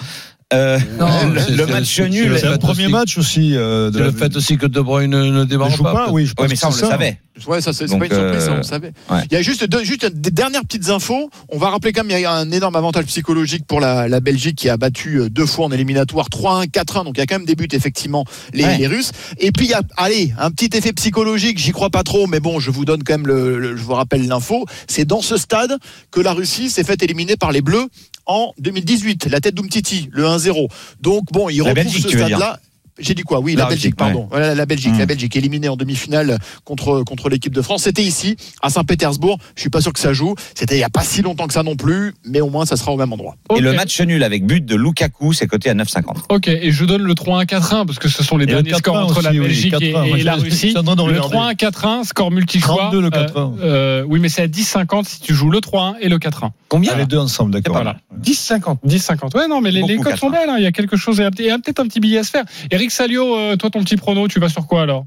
Euh, 0.53 0.79
Non, 1.01 1.07
le, 1.51 1.67
match 1.67 2.01
nul. 2.01 2.37
c'est 2.39 2.49
le 2.49 2.59
premier 2.59 2.85
aussi- 2.85 2.93
match 2.93 3.19
aussi. 3.19 3.57
euh, 3.57 3.91
de 3.91 3.99
le 3.99 4.13
fait 4.13 4.35
aussi 4.37 4.57
que 4.59 4.67
De 4.67 4.81
Bruyne 4.81 5.11
ne, 5.11 5.45
démarre 5.45 5.77
pas. 5.83 5.93
pas, 5.93 6.11
oui, 6.11 6.27
je 6.27 6.35
pense 6.35 6.45
Ouais, 6.45 6.49
mais 6.49 6.55
que 6.55 6.61
ça, 6.61 6.69
on 6.69 6.71
le 6.71 6.77
savait. 6.77 7.21
Ouais, 7.47 7.61
ça, 7.61 7.73
c'est 7.73 7.87
pas 7.87 7.95
une 8.07 8.13
surprise, 8.13 8.49
euh, 8.49 8.53
on 8.53 8.57
le 8.57 8.63
savait. 8.63 8.93
ouais. 9.11 9.21
Il 9.31 9.35
y 9.35 9.37
a 9.37 9.43
juste, 9.43 9.65
deux, 9.65 9.85
juste 9.85 10.07
des 10.07 10.31
dernières 10.31 10.63
petites 10.63 10.89
infos. 10.89 11.31
On 11.51 11.59
va 11.59 11.69
rappeler 11.71 11.93
quand 11.93 12.03
même, 12.05 12.17
il 12.17 12.23
y 12.23 12.25
a 12.25 12.33
un 12.33 12.51
énorme 12.51 12.77
avantage 12.77 13.05
psychologique 13.07 13.67
pour 13.67 13.79
la, 13.81 14.09
la 14.09 14.21
Belgique 14.21 14.57
qui 14.57 14.69
a 14.71 14.77
battu 14.77 15.21
euh, 15.21 15.29
deux 15.29 15.45
fois 15.47 15.67
en 15.67 15.71
éliminatoire 15.73 16.29
3-1, 16.31 16.67
4-1. 16.71 17.05
Donc 17.05 17.15
il 17.17 17.21
y 17.21 17.23
a 17.23 17.27
quand 17.27 17.37
même 17.37 17.45
des 17.47 17.55
buts, 17.55 17.69
effectivement, 17.73 18.25
les, 18.55 18.65
Ouais. 18.65 18.79
les 18.79 18.87
Russes. 18.87 19.13
Et 19.39 19.53
puis, 19.53 19.67
il 19.67 19.71
y 19.71 19.75
a, 19.75 19.83
allez, 19.97 20.33
un 20.39 20.51
petit 20.51 20.77
effet 20.77 20.93
psychologique, 20.95 21.59
j'y 21.59 21.73
crois 21.73 21.91
pas 21.91 22.03
trop, 22.03 22.27
mais 22.27 22.41
bon, 22.41 22.59
je 22.59 22.71
vous 22.71 22.85
donne 22.85 23.03
quand 23.05 23.15
même 23.15 23.27
le, 23.27 23.59
le- 23.59 23.77
je 23.77 23.83
vous 23.83 23.95
rappelle 23.95 24.27
l'info. 24.27 24.65
C'est 24.89 25.05
dans 25.05 25.21
ce 25.21 25.37
stade 25.37 25.77
que 26.11 26.21
la 26.21 26.33
Russie 26.33 26.71
s'est 26.71 26.85
fait 26.85 27.03
éliminer 27.03 27.37
par 27.37 27.53
les 27.53 27.61
Bleus 27.61 27.87
en 28.25 28.53
2018. 28.59 29.27
La 29.27 29.41
tête 29.41 29.55
d'Umtiti, 29.55 30.09
le 30.13 30.25
1-0. 30.25 30.69
Donc 31.03 31.25
bon, 31.33 31.49
il 31.51 31.63
La 31.63 31.75
Belgique, 31.75 32.03
ce 32.05 32.09
stade-là. 32.09 32.59
J'ai 32.99 33.15
dit 33.15 33.23
quoi? 33.23 33.41
Oui, 33.41 33.55
La 33.55 33.65
la, 33.65 33.69
Belgique, 33.69 33.97
Belgique, 33.97 33.97
pardon. 33.97 34.27
Voilà, 34.31 34.55
la 34.55 34.67
Belgique, 34.67 34.95
Mm. 34.95 34.99
la 34.99 35.07
Belgique 35.07 35.37
éliminée 35.37 35.69
en 35.69 35.77
demi-finale 35.77 36.39
contre 36.65 37.03
contre 37.03 37.29
l'équipe 37.29 37.53
de 37.55 37.61
France. 37.63 37.83
C'était 37.83 38.03
ici, 38.03 38.37
à 38.63 38.71
Saint-Pétersbourg. 38.71 39.39
Je 39.55 39.61
suis 39.61 39.71
pas 39.71 39.81
sûr 39.81 39.93
que 39.93 40.01
ça 40.01 40.13
joue. 40.13 40.35
C'était 40.55 40.77
il 40.77 40.81
y 40.81 40.85
a 40.85 40.89
pas 40.91 41.03
si 41.03 41.23
longtemps 41.23 41.47
que 41.47 41.53
ça 41.53 41.63
non 41.63 41.77
plus, 41.77 42.15
mais 42.25 42.41
au 42.41 42.49
moins 42.51 42.65
ça 42.67 42.77
sera 42.77 42.93
au 42.93 42.97
même 42.97 43.13
endroit. 43.13 43.37
Ok. 43.51 43.59
Et 43.59 43.61
le 43.61 43.73
match 43.75 44.01
nul 44.01 44.23
avec 44.23 44.47
but 44.47 44.65
de 44.65 44.77
Lukaku, 44.77 45.33
c'est 45.33 45.47
coté 45.47 45.69
à 45.71 45.75
9,50. 45.75 46.25
Ok, 46.31 46.49
et 46.49 46.71
je 46.73 46.85
donne 46.85 47.03
le 47.03 47.15
3-1-4-1 47.15 47.85
parce 47.87 47.99
que 47.99 48.09
ce 48.09 48.23
sont 48.25 48.37
les 48.39 48.45
Et 48.45 48.47
le 48.49 48.63
derniers 48.63 48.79
scores 48.79 48.97
4-1 48.97 49.03
entre 49.05 49.23
la 49.23 49.31
aussi, 49.31 49.41
oui, 49.41 49.47
Belgique 49.47 49.75
et, 49.81 49.93
4-1. 49.93 50.17
et 50.19 50.23
la 50.23 50.35
Russie. 50.37 50.73
Le 50.75 50.81
regarder. 51.03 51.37
3-1-4-1, 51.37 52.05
score 52.05 52.31
multi-choix. 52.31 52.77
32 52.91 53.01
le 53.01 53.07
Euh, 53.09 53.11
4-1. 53.27 53.55
euh, 53.61 54.05
oui, 54.09 54.19
mais 54.21 54.29
c'est 54.29 54.43
à 54.43 54.47
10-50 54.49 55.05
si 55.07 55.21
tu 55.21 55.35
joues 55.35 55.51
le 55.51 55.61
3-1 55.61 55.95
et 56.01 56.09
le 56.09 56.19
4-1. 56.19 56.51
Combien 56.69 56.93
Ah, 56.95 56.99
les 56.99 57.07
deux 57.07 57.19
ensemble, 57.19 57.53
d'accord. 57.53 57.75
Voilà. 57.77 57.97
10-50. 58.23 58.79
10-50. 58.87 59.35
Ouais, 59.37 59.47
non, 59.49 59.61
mais 59.61 59.71
les, 59.71 59.81
codes 59.99 60.17
sont 60.17 60.29
4-1. 60.29 60.33
belles. 60.33 60.51
hein. 60.51 60.55
Il 60.59 60.65
y 60.65 60.67
a 60.67 60.73
quelque 60.73 60.97
chose, 60.97 61.21
et 61.21 61.25
et 61.25 61.31
peut-être 61.31 61.81
un 61.81 61.87
petit 61.87 62.01
billet 62.01 62.19
à 62.19 62.25
se 62.25 62.31
faire. 62.31 62.45
Eric 62.87 62.93
Salio, 62.93 63.37
euh, 63.37 63.57
toi, 63.57 63.69
ton 63.69 63.83
petit 63.83 63.97
prono, 63.97 64.29
tu 64.29 64.39
vas 64.39 64.49
sur 64.49 64.69
quoi 64.69 64.83
alors? 64.83 65.07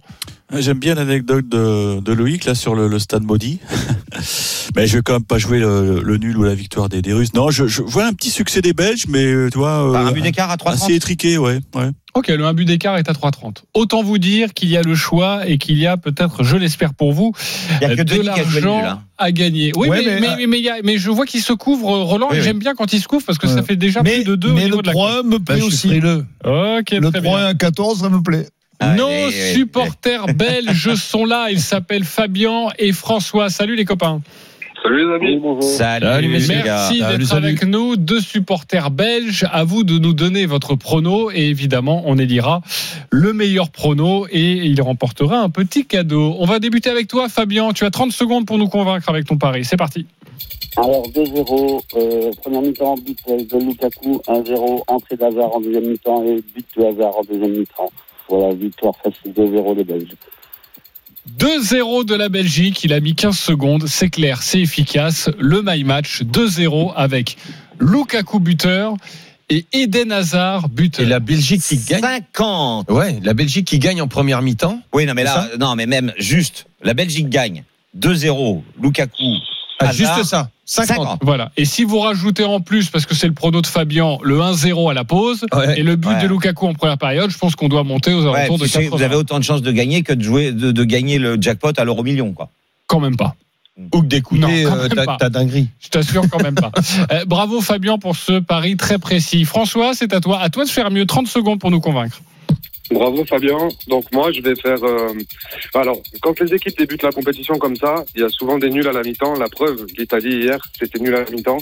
J'aime 0.53 0.79
bien 0.79 0.95
l'anecdote 0.95 1.47
de, 1.47 2.01
de 2.01 2.11
Loïc 2.11 2.43
là 2.43 2.53
sur 2.53 2.75
le, 2.75 2.89
le 2.89 2.99
stade 2.99 3.23
maudit. 3.23 3.59
mais 4.75 4.85
je 4.85 4.97
vais 4.97 5.01
quand 5.01 5.13
même 5.13 5.23
pas 5.23 5.37
jouer 5.37 5.59
le, 5.59 6.01
le 6.03 6.17
nul 6.17 6.37
ou 6.37 6.43
la 6.43 6.55
victoire 6.55 6.89
des, 6.89 7.01
des 7.01 7.13
Russes. 7.13 7.33
Non, 7.33 7.51
je, 7.51 7.67
je 7.67 7.81
vois 7.81 8.05
un 8.05 8.11
petit 8.11 8.31
succès 8.31 8.61
des 8.61 8.73
Belges, 8.73 9.05
mais 9.07 9.23
euh, 9.23 9.49
tu 9.49 9.59
vois, 9.59 9.89
euh, 9.89 9.95
un 9.95 10.11
but 10.11 10.21
d'écart 10.23 10.49
à 10.49 10.57
assez 10.65 10.91
3,30. 10.91 10.93
étriqué, 10.93 11.37
ouais. 11.37 11.61
ouais. 11.73 11.89
Ok, 12.19 12.27
le 12.27 12.45
1 12.45 12.53
but 12.53 12.65
d'écart 12.65 12.97
est 12.97 13.09
à 13.09 13.13
3,30. 13.13 13.63
Autant 13.73 14.03
vous 14.03 14.17
dire 14.17 14.53
qu'il 14.53 14.67
y 14.67 14.75
a 14.75 14.81
le 14.81 14.93
choix 14.93 15.47
et 15.47 15.57
qu'il 15.57 15.77
y 15.79 15.87
a 15.87 15.95
peut-être, 15.95 16.43
je 16.43 16.57
l'espère 16.57 16.93
pour 16.93 17.13
vous, 17.13 17.31
Il 17.81 17.87
y 17.87 17.91
a 17.91 17.95
que 17.95 18.01
de 18.01 18.15
le 18.15 18.21
l'argent 18.23 18.83
hein. 18.85 19.01
à 19.17 19.31
gagner. 19.31 19.71
Oui, 19.77 19.87
Ouais, 19.87 20.03
mais, 20.05 20.19
mais- 20.19 20.35
mais, 20.35 20.47
mais, 20.47 20.59
il 20.59 20.63
y 20.65 20.69
a- 20.69 20.81
mais 20.83 20.97
je 20.97 21.09
vois 21.09 21.25
qu'il 21.25 21.41
se 21.41 21.53
couvre, 21.53 21.87
Roland, 21.99 22.27
Oui, 22.29 22.35
et 22.35 22.39
oui. 22.39 22.43
j'aime 22.45 22.59
bien 22.59 22.75
quand 22.75 22.91
il 22.91 22.99
se 23.01 23.07
couvre 23.07 23.23
parce 23.25 23.37
que 23.37 23.47
ça 23.47 23.63
fait 23.63 23.77
déjà 23.77 24.03
Mais, 24.03 24.15
plus 24.15 24.23
de 24.25 24.35
2 24.35 24.49
au 24.49 24.53
mais 24.53 24.65
niveau 24.65 24.77
le 24.77 24.81
de 24.81 24.87
la 24.87 24.93
3 24.93 25.23
me 25.23 25.37
plaît 25.39 25.55
suis 25.55 25.63
aussi. 25.67 25.87
frileux. 25.87 26.25
Ok, 26.43 26.91
Le 26.91 27.09
très 27.09 27.21
3 27.21 27.37
bien. 27.39 27.47
à 27.47 27.53
14, 27.53 28.01
ça 28.01 28.09
me 28.09 28.21
plaît. 28.21 28.47
Ah, 28.81 28.95
Nos 28.95 29.31
supporters 29.53 30.25
belges 30.35 30.95
sont 30.95 31.23
là. 31.25 31.47
Ils 31.51 31.59
s'appellent 31.61 32.05
Fabien 32.05 32.67
et 32.77 32.91
François. 32.93 33.49
Salut 33.49 33.75
les 33.75 33.85
copains. 33.85 34.21
Salut 34.83 35.07
les 35.07 35.15
amis. 35.15 35.61
Salut, 35.61 36.05
Salut. 36.05 36.27
Merci 36.63 36.99
d'être 36.99 37.25
salut. 37.25 37.45
avec 37.47 37.65
nous. 37.65 37.95
Deux 37.95 38.19
supporters 38.21 38.91
belges. 38.91 39.45
À 39.51 39.63
vous 39.63 39.83
de 39.83 39.97
nous 39.97 40.13
donner 40.13 40.45
votre 40.45 40.75
prono. 40.75 41.31
Et 41.31 41.45
évidemment, 41.49 42.03
on 42.05 42.17
élira 42.17 42.61
le 43.09 43.33
meilleur 43.33 43.69
prono 43.69 44.27
et 44.31 44.53
il 44.65 44.81
remportera 44.81 45.39
un 45.39 45.49
petit 45.49 45.85
cadeau. 45.85 46.35
On 46.39 46.45
va 46.45 46.59
débuter 46.59 46.89
avec 46.89 47.07
toi, 47.07 47.29
Fabien. 47.29 47.71
Tu 47.73 47.85
as 47.85 47.91
30 47.91 48.11
secondes 48.11 48.45
pour 48.45 48.57
nous 48.57 48.67
convaincre 48.67 49.09
avec 49.09 49.25
ton 49.25 49.37
pari. 49.37 49.65
C'est 49.65 49.77
parti. 49.77 50.05
Alors 50.77 51.03
2-0, 51.09 51.81
euh, 51.95 52.31
première 52.41 52.61
mi-temps, 52.61 52.95
but 52.95 53.17
de 53.27 53.57
Lukaku, 53.57 54.21
1-0, 54.27 54.83
entrée 54.87 55.17
d'Hazard 55.17 55.55
en 55.55 55.59
deuxième 55.59 55.89
mi-temps 55.89 56.23
et 56.23 56.41
but 56.55 56.65
de 56.77 56.83
Hazard 56.85 57.17
en 57.17 57.23
deuxième 57.23 57.51
mi-temps. 57.51 57.89
Voilà, 58.29 58.53
victoire 58.53 58.93
facile 59.03 59.33
2-0 59.33 59.75
des 59.75 59.83
Belges. 59.83 60.15
2-0 61.37 62.05
de 62.05 62.15
la 62.15 62.29
Belgique. 62.29 62.83
Il 62.83 62.93
a 62.93 62.99
mis 62.99 63.15
15 63.15 63.37
secondes. 63.37 63.87
C'est 63.87 64.09
clair, 64.09 64.41
c'est 64.41 64.61
efficace. 64.61 65.29
Le 65.39 65.61
my 65.63 65.83
match 65.83 66.23
2-0 66.23 66.93
avec 66.95 67.37
Lukaku 67.79 68.39
buteur 68.39 68.95
et 69.49 69.65
Eden 69.73 70.11
Hazard 70.11 70.69
buteur. 70.69 71.05
Et 71.05 71.09
la 71.09 71.19
Belgique 71.19 71.61
qui 71.61 71.77
gagne. 71.77 72.01
50. 72.01 72.89
Ouais, 72.89 73.19
la 73.23 73.33
Belgique 73.33 73.67
qui 73.67 73.79
gagne 73.79 74.01
en 74.01 74.07
première 74.07 74.41
mi-temps. 74.41 74.81
Oui, 74.93 75.05
non, 75.05 75.13
mais 75.13 75.23
là, 75.23 75.49
non, 75.59 75.75
mais 75.75 75.85
même 75.85 76.13
juste, 76.17 76.65
la 76.83 76.93
Belgique 76.93 77.29
gagne 77.29 77.63
2-0, 77.97 78.61
Lukaku. 78.81 79.23
Ah, 79.79 79.91
juste 79.93 80.23
ça. 80.23 80.49
50. 80.65 80.97
50. 80.97 81.19
Voilà. 81.23 81.51
Et 81.57 81.65
si 81.65 81.83
vous 81.83 81.99
rajoutez 81.99 82.43
en 82.43 82.59
plus, 82.59 82.89
parce 82.89 83.05
que 83.05 83.15
c'est 83.15 83.27
le 83.27 83.33
prono 83.33 83.61
de 83.61 83.67
Fabien, 83.67 84.17
le 84.21 84.39
1-0 84.39 84.89
à 84.89 84.93
la 84.93 85.03
pause 85.03 85.45
Ouais. 85.53 85.79
et 85.79 85.83
le 85.83 85.95
but 85.95 86.09
Ouais. 86.09 86.21
de 86.21 86.27
Lukaku 86.27 86.67
en 86.67 86.73
première 86.73 86.97
période, 86.97 87.31
je 87.31 87.37
pense 87.37 87.55
qu'on 87.55 87.69
doit 87.69 87.83
monter 87.83 88.13
aux 88.13 88.23
Ouais, 88.27 88.39
alentours 88.41 88.59
de 88.59 88.65
tu 88.65 88.69
sais, 88.69 88.79
80. 88.83 88.97
vous 88.97 89.03
avez 89.03 89.15
autant 89.15 89.39
de 89.39 89.43
chances 89.43 89.61
de 89.63 89.71
gagner 89.71 90.03
que 90.03 90.13
de 90.13 90.21
jouer, 90.21 90.51
de, 90.51 90.71
de 90.71 90.83
gagner 90.83 91.17
le 91.17 91.37
jackpot 91.41 91.71
à 91.77 91.83
l'euro 91.85 92.03
million, 92.03 92.33
quoi. 92.33 92.49
Quand 92.87 92.99
même 92.99 93.15
pas. 93.17 93.35
Ou 93.93 94.01
que 94.01 94.05
d'écouter 94.07 94.65
euh, 94.65 94.87
ta, 94.89 95.29
dinguerie. 95.29 95.69
Je 95.79 95.89
t'assure 95.89 96.23
quand 96.29 96.43
même 96.43 96.55
pas. 96.55 96.71
Euh, 97.11 97.23
bravo 97.25 97.61
Fabien 97.61 97.97
pour 97.97 98.15
ce 98.15 98.39
pari 98.39 98.75
très 98.75 98.99
précis. 98.99 99.45
François, 99.45 99.93
c'est 99.93 100.13
à 100.13 100.19
toi. 100.19 100.39
À 100.39 100.49
toi 100.49 100.65
de 100.65 100.69
faire 100.69 100.91
mieux. 100.91 101.05
30 101.05 101.27
secondes 101.27 101.59
pour 101.59 101.71
nous 101.71 101.79
convaincre. 101.79 102.21
Bravo 102.91 103.23
Fabien. 103.25 103.57
Donc 103.87 104.05
moi 104.11 104.31
je 104.31 104.41
vais 104.41 104.55
faire. 104.55 104.83
euh, 104.83 105.13
Alors 105.73 106.01
quand 106.21 106.39
les 106.39 106.53
équipes 106.53 106.77
débutent 106.77 107.03
la 107.03 107.11
compétition 107.11 107.57
comme 107.57 107.75
ça, 107.75 108.03
il 108.15 108.21
y 108.21 108.23
a 108.23 108.29
souvent 108.29 108.57
des 108.57 108.69
nuls 108.69 108.87
à 108.87 108.91
la 108.91 109.01
mi-temps. 109.01 109.35
La 109.35 109.47
preuve, 109.47 109.85
l'Italie 109.97 110.41
hier, 110.43 110.59
c'était 110.77 110.99
nul 110.99 111.15
à 111.15 111.23
la 111.23 111.29
mi-temps. 111.29 111.59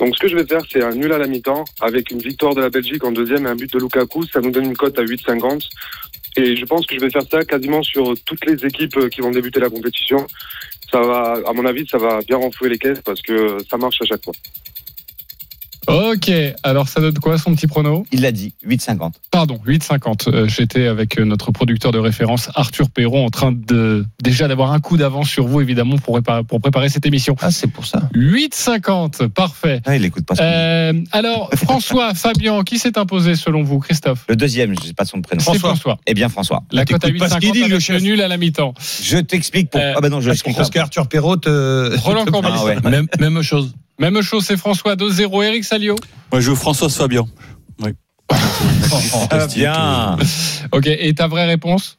Donc 0.00 0.14
ce 0.16 0.20
que 0.20 0.28
je 0.28 0.36
vais 0.36 0.46
faire, 0.46 0.62
c'est 0.70 0.82
un 0.82 0.94
nul 0.94 1.12
à 1.12 1.18
la 1.18 1.26
mi-temps 1.26 1.64
avec 1.80 2.10
une 2.10 2.18
victoire 2.18 2.54
de 2.54 2.60
la 2.60 2.70
Belgique 2.70 3.04
en 3.04 3.12
deuxième 3.12 3.46
et 3.46 3.50
un 3.50 3.56
but 3.56 3.72
de 3.72 3.78
Lukaku. 3.78 4.24
Ça 4.26 4.40
nous 4.40 4.50
donne 4.50 4.66
une 4.66 4.76
cote 4.76 4.98
à 4.98 5.02
8,50. 5.02 5.68
Et 6.36 6.56
je 6.56 6.64
pense 6.64 6.86
que 6.86 6.94
je 6.94 7.00
vais 7.00 7.10
faire 7.10 7.24
ça 7.30 7.44
quasiment 7.44 7.82
sur 7.82 8.14
toutes 8.24 8.46
les 8.46 8.64
équipes 8.64 9.10
qui 9.10 9.20
vont 9.20 9.30
débuter 9.30 9.60
la 9.60 9.68
compétition. 9.68 10.26
Ça 10.92 11.00
va, 11.00 11.38
à 11.46 11.52
mon 11.52 11.64
avis, 11.64 11.86
ça 11.88 11.98
va 11.98 12.20
bien 12.20 12.36
renflouer 12.36 12.68
les 12.68 12.78
caisses 12.78 13.00
parce 13.00 13.22
que 13.22 13.56
ça 13.68 13.76
marche 13.78 14.00
à 14.02 14.04
chaque 14.04 14.22
fois. 14.22 14.34
Ok, 15.92 16.30
alors 16.62 16.88
ça 16.88 17.00
donne 17.02 17.18
quoi 17.18 17.36
son 17.36 17.54
petit 17.54 17.66
prono? 17.66 18.06
Il 18.12 18.22
l'a 18.22 18.32
dit, 18.32 18.54
8,50. 18.66 19.12
Pardon, 19.30 19.60
8,50. 19.66 20.28
Euh, 20.28 20.48
J'étais 20.48 20.86
avec 20.86 21.18
euh, 21.18 21.24
notre 21.24 21.52
producteur 21.52 21.92
de 21.92 21.98
référence 21.98 22.48
Arthur 22.54 22.88
Perron 22.88 23.26
en 23.26 23.30
train 23.30 23.52
de 23.52 24.06
déjà 24.22 24.48
d'avoir 24.48 24.72
un 24.72 24.80
coup 24.80 24.96
d'avance 24.96 25.28
sur 25.28 25.46
vous 25.46 25.60
évidemment 25.60 25.98
pour 25.98 26.14
préparer, 26.14 26.44
pour 26.44 26.60
préparer 26.62 26.88
cette 26.88 27.04
émission. 27.04 27.36
Ah, 27.40 27.50
c'est 27.50 27.66
pour 27.66 27.84
ça. 27.86 28.08
8,50, 28.14 29.28
parfait. 29.28 29.82
Ah, 29.84 29.94
il 29.96 30.04
écoute 30.04 30.24
pas. 30.24 30.34
Euh, 30.40 30.94
alors 31.12 31.50
François, 31.56 32.14
Fabien, 32.14 32.62
qui 32.62 32.78
s'est 32.78 32.96
imposé 32.96 33.34
selon 33.34 33.62
vous, 33.62 33.78
Christophe? 33.78 34.24
Le 34.28 34.36
deuxième, 34.36 34.74
je 34.80 34.86
sais 34.86 34.94
pas 34.94 35.04
son 35.04 35.20
prénom. 35.20 35.42
C'est 35.42 35.58
François. 35.58 35.98
Eh 36.06 36.14
bien, 36.14 36.28
François. 36.30 36.62
La 36.72 36.86
cote 36.86 37.04
à 37.04 37.08
t'écoutes 37.08 37.20
pas 37.20 37.28
ce 37.28 37.34
8,50 37.34 37.40
qu'il 37.40 37.52
dit, 37.52 37.58
le 37.58 37.64
avec 37.64 37.74
le 37.74 37.80
chef. 37.80 38.02
nul 38.02 38.20
à 38.22 38.28
la 38.28 38.38
mi-temps. 38.38 38.72
Je 39.02 39.18
t'explique 39.18 39.70
pour. 39.70 39.80
Euh, 39.80 39.94
ah, 39.96 40.00
bah 40.00 40.08
non, 40.08 40.20
je 40.20 40.30
Parce 40.56 40.70
qu'Arthur 40.70 41.06
Perrault. 41.08 41.36
euh, 41.46 41.96
Roland 42.00 42.24
Courbis. 42.24 42.48
Ah 42.54 42.64
ouais. 42.64 42.76
Même, 42.90 43.06
même 43.18 43.42
chose. 43.42 43.72
Même 43.98 44.20
chose, 44.22 44.44
c'est 44.44 44.56
François 44.56 44.96
2-0. 44.96 45.44
Eric 45.44 45.64
Salio. 45.64 45.96
Moi, 46.30 46.40
je 46.40 46.46
joue 46.46 46.56
Françoise 46.56 46.94
Fabian. 46.96 47.28
Ah, 49.30 49.46
bien. 49.46 50.16
Ok, 50.72 50.86
et 50.86 51.12
ta 51.14 51.26
vraie 51.26 51.46
réponse 51.46 51.98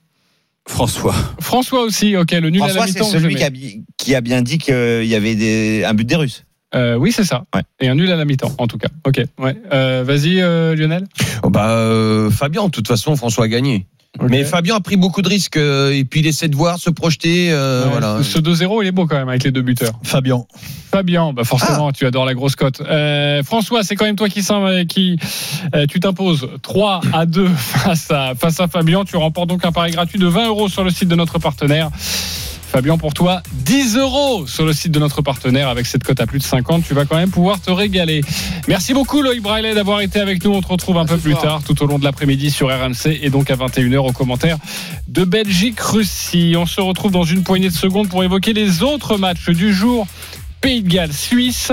François. 0.67 1.13
François 1.39 1.81
aussi, 1.81 2.15
ok, 2.15 2.31
le 2.31 2.49
nul 2.49 2.61
à 2.61 2.67
la 2.67 2.73
François, 2.73 2.87
c'est 2.87 2.99
mi-temps. 2.99 3.05
vous 3.05 3.19
celui 3.19 3.35
qui 3.35 3.43
a, 3.43 3.49
qui 3.97 4.15
a 4.15 4.21
bien 4.21 4.41
dit 4.41 4.57
qu'il 4.57 5.05
y 5.05 5.15
avait 5.15 5.35
des, 5.35 5.83
un 5.83 5.93
but 5.93 6.05
des 6.05 6.15
Russes. 6.15 6.45
Euh, 6.73 6.95
oui, 6.95 7.11
c'est 7.11 7.25
ça. 7.25 7.45
Ouais. 7.53 7.61
Et 7.79 7.89
un 7.89 7.95
nul 7.95 8.11
à 8.11 8.15
la 8.15 8.25
mi-temps, 8.25 8.53
en 8.57 8.67
tout 8.67 8.77
cas. 8.77 8.87
Ok, 9.05 9.21
ouais. 9.39 9.55
Euh, 9.71 10.03
Vas-y, 10.05 10.41
euh, 10.41 10.75
Lionel. 10.75 11.05
Oh, 11.43 11.49
bah, 11.49 11.71
euh, 11.71 12.31
Fabien, 12.31 12.65
de 12.65 12.71
toute 12.71 12.87
façon, 12.87 13.15
François 13.15 13.45
a 13.45 13.47
gagné. 13.47 13.87
Mais 14.21 14.43
Fabien 14.43 14.75
a 14.75 14.79
pris 14.79 14.95
beaucoup 14.95 15.23
de 15.23 15.29
risques 15.29 15.57
euh, 15.57 15.91
et 15.91 16.05
puis 16.05 16.19
il 16.19 16.27
essaie 16.27 16.47
de 16.47 16.55
voir, 16.55 16.77
se 16.77 16.91
projeter. 16.91 17.51
euh, 17.51 17.85
Ouais, 17.85 17.89
voilà. 17.91 18.19
Ce 18.21 18.37
2-0, 18.37 18.83
il 18.83 18.87
est 18.87 18.91
beau 18.91 19.07
quand 19.07 19.17
même 19.17 19.27
avec 19.29 19.43
les 19.43 19.51
deux 19.51 19.63
buteurs. 19.63 19.93
Fabien. 20.03 20.45
Fabien, 20.91 21.33
bah 21.33 21.43
forcément, 21.43 21.91
tu 21.91 22.05
adores 22.05 22.25
la 22.25 22.35
grosse 22.35 22.55
cote. 22.55 22.81
Euh, 22.81 23.41
François, 23.41 23.83
c'est 23.83 23.95
quand 23.95 24.05
même 24.05 24.15
toi 24.15 24.29
qui, 24.29 24.41
qui 24.87 25.17
euh, 25.73 25.85
tu 25.87 25.99
t'imposes 25.99 26.47
3 26.61 27.01
à 27.11 27.25
2 27.25 27.47
face 27.57 28.11
à, 28.11 28.33
face 28.35 28.59
à 28.59 28.67
Fabien. 28.67 29.03
Tu 29.03 29.15
remportes 29.17 29.49
donc 29.49 29.65
un 29.65 29.71
pari 29.71 29.91
gratuit 29.91 30.19
de 30.19 30.27
20 30.27 30.47
euros 30.47 30.69
sur 30.69 30.83
le 30.83 30.91
site 30.91 31.09
de 31.09 31.15
notre 31.15 31.39
partenaire. 31.39 31.89
Fabien, 32.73 32.97
pour 32.97 33.13
toi, 33.13 33.43
10 33.53 33.97
euros 33.97 34.47
sur 34.47 34.65
le 34.65 34.73
site 34.73 34.91
de 34.91 34.97
notre 34.97 35.21
partenaire 35.21 35.69
avec 35.69 35.85
cette 35.85 36.03
cote 36.03 36.19
à 36.19 36.25
plus 36.25 36.39
de 36.39 36.43
50. 36.43 36.83
Tu 36.83 36.95
vas 36.95 37.05
quand 37.05 37.17
même 37.17 37.29
pouvoir 37.29 37.61
te 37.61 37.69
régaler. 37.69 38.21
Merci 38.67 38.95
beaucoup, 38.95 39.21
Loïc 39.21 39.43
Braillet, 39.43 39.75
d'avoir 39.75 40.01
été 40.01 40.19
avec 40.19 40.43
nous. 40.43 40.53
On 40.53 40.61
te 40.61 40.69
retrouve 40.69 40.97
un 40.97 41.05
peu 41.05 41.17
plus 41.17 41.35
tard, 41.35 41.61
tout 41.63 41.83
au 41.83 41.85
long 41.85 41.99
de 41.99 42.03
l'après-midi 42.03 42.49
sur 42.49 42.69
RMC 42.69 43.19
et 43.21 43.29
donc 43.29 43.51
à 43.51 43.55
21h 43.57 43.97
au 43.99 44.11
commentaire 44.11 44.57
de 45.07 45.23
Belgique-Russie. 45.23 46.55
On 46.57 46.65
se 46.65 46.81
retrouve 46.81 47.11
dans 47.11 47.25
une 47.25 47.43
poignée 47.43 47.69
de 47.69 47.75
secondes 47.75 48.09
pour 48.09 48.23
évoquer 48.23 48.53
les 48.53 48.81
autres 48.81 49.17
matchs 49.17 49.51
du 49.51 49.71
jour. 49.71 50.07
Pays 50.59 50.81
de 50.81 50.89
Galles, 50.89 51.13
Suisse, 51.13 51.71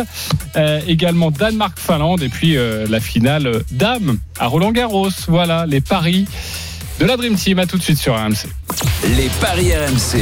euh, 0.57 0.83
également 0.87 1.31
Danemark-Finlande 1.31 2.23
et 2.23 2.29
puis 2.29 2.59
euh, 2.59 2.87
la 2.91 3.01
finale 3.01 3.47
euh, 3.47 3.61
Dame 3.73 4.19
à 4.39 4.49
Roland-Garros. 4.49 5.09
Voilà 5.29 5.65
les 5.65 5.81
paris 5.81 6.27
de 7.01 7.07
la 7.07 7.17
Dream 7.17 7.35
Team. 7.35 7.59
À 7.59 7.67
tout 7.67 7.79
de 7.79 7.83
suite 7.83 7.99
sur 7.99 8.15
RMC. 8.15 8.47
Les 9.17 9.29
paris 9.41 9.73
RMC. 9.75 10.21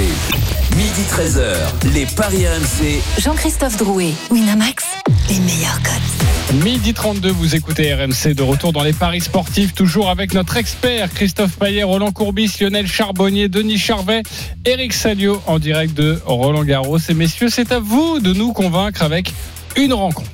Midi 0.77 1.03
13h, 1.11 1.93
les 1.93 2.07
paris 2.07 2.47
RMC. 2.47 3.01
Jean-Christophe 3.21 3.77
Drouet, 3.79 4.12
Winamax, 4.31 4.85
les 5.29 5.41
meilleurs 5.41 5.81
codes. 5.83 6.62
Midi 6.62 6.95
32, 6.95 7.31
vous 7.31 7.57
écoutez 7.57 7.93
RMC 7.93 8.33
de 8.35 8.43
retour 8.43 8.73
dans 8.73 8.85
les 8.85 8.93
paris 8.93 9.21
sportifs, 9.21 9.75
toujours 9.75 10.09
avec 10.09 10.35
notre 10.35 10.57
expert 10.57 11.12
Christophe 11.12 11.57
Payet, 11.59 11.83
Roland 11.83 12.12
Courbis, 12.12 12.53
Lionel 12.61 12.87
Charbonnier, 12.87 13.49
Denis 13.49 13.79
Charvet, 13.79 14.23
Eric 14.64 14.93
Salio 14.93 15.43
en 15.47 15.59
direct 15.59 15.95
de 15.95 16.21
Roland 16.25 16.64
Garros. 16.64 16.99
Et 16.99 17.14
messieurs, 17.14 17.49
c'est 17.51 17.73
à 17.73 17.81
vous 17.81 18.21
de 18.21 18.33
nous 18.33 18.53
convaincre 18.53 19.03
avec 19.03 19.33
une 19.77 19.93
rencontre. 19.93 20.31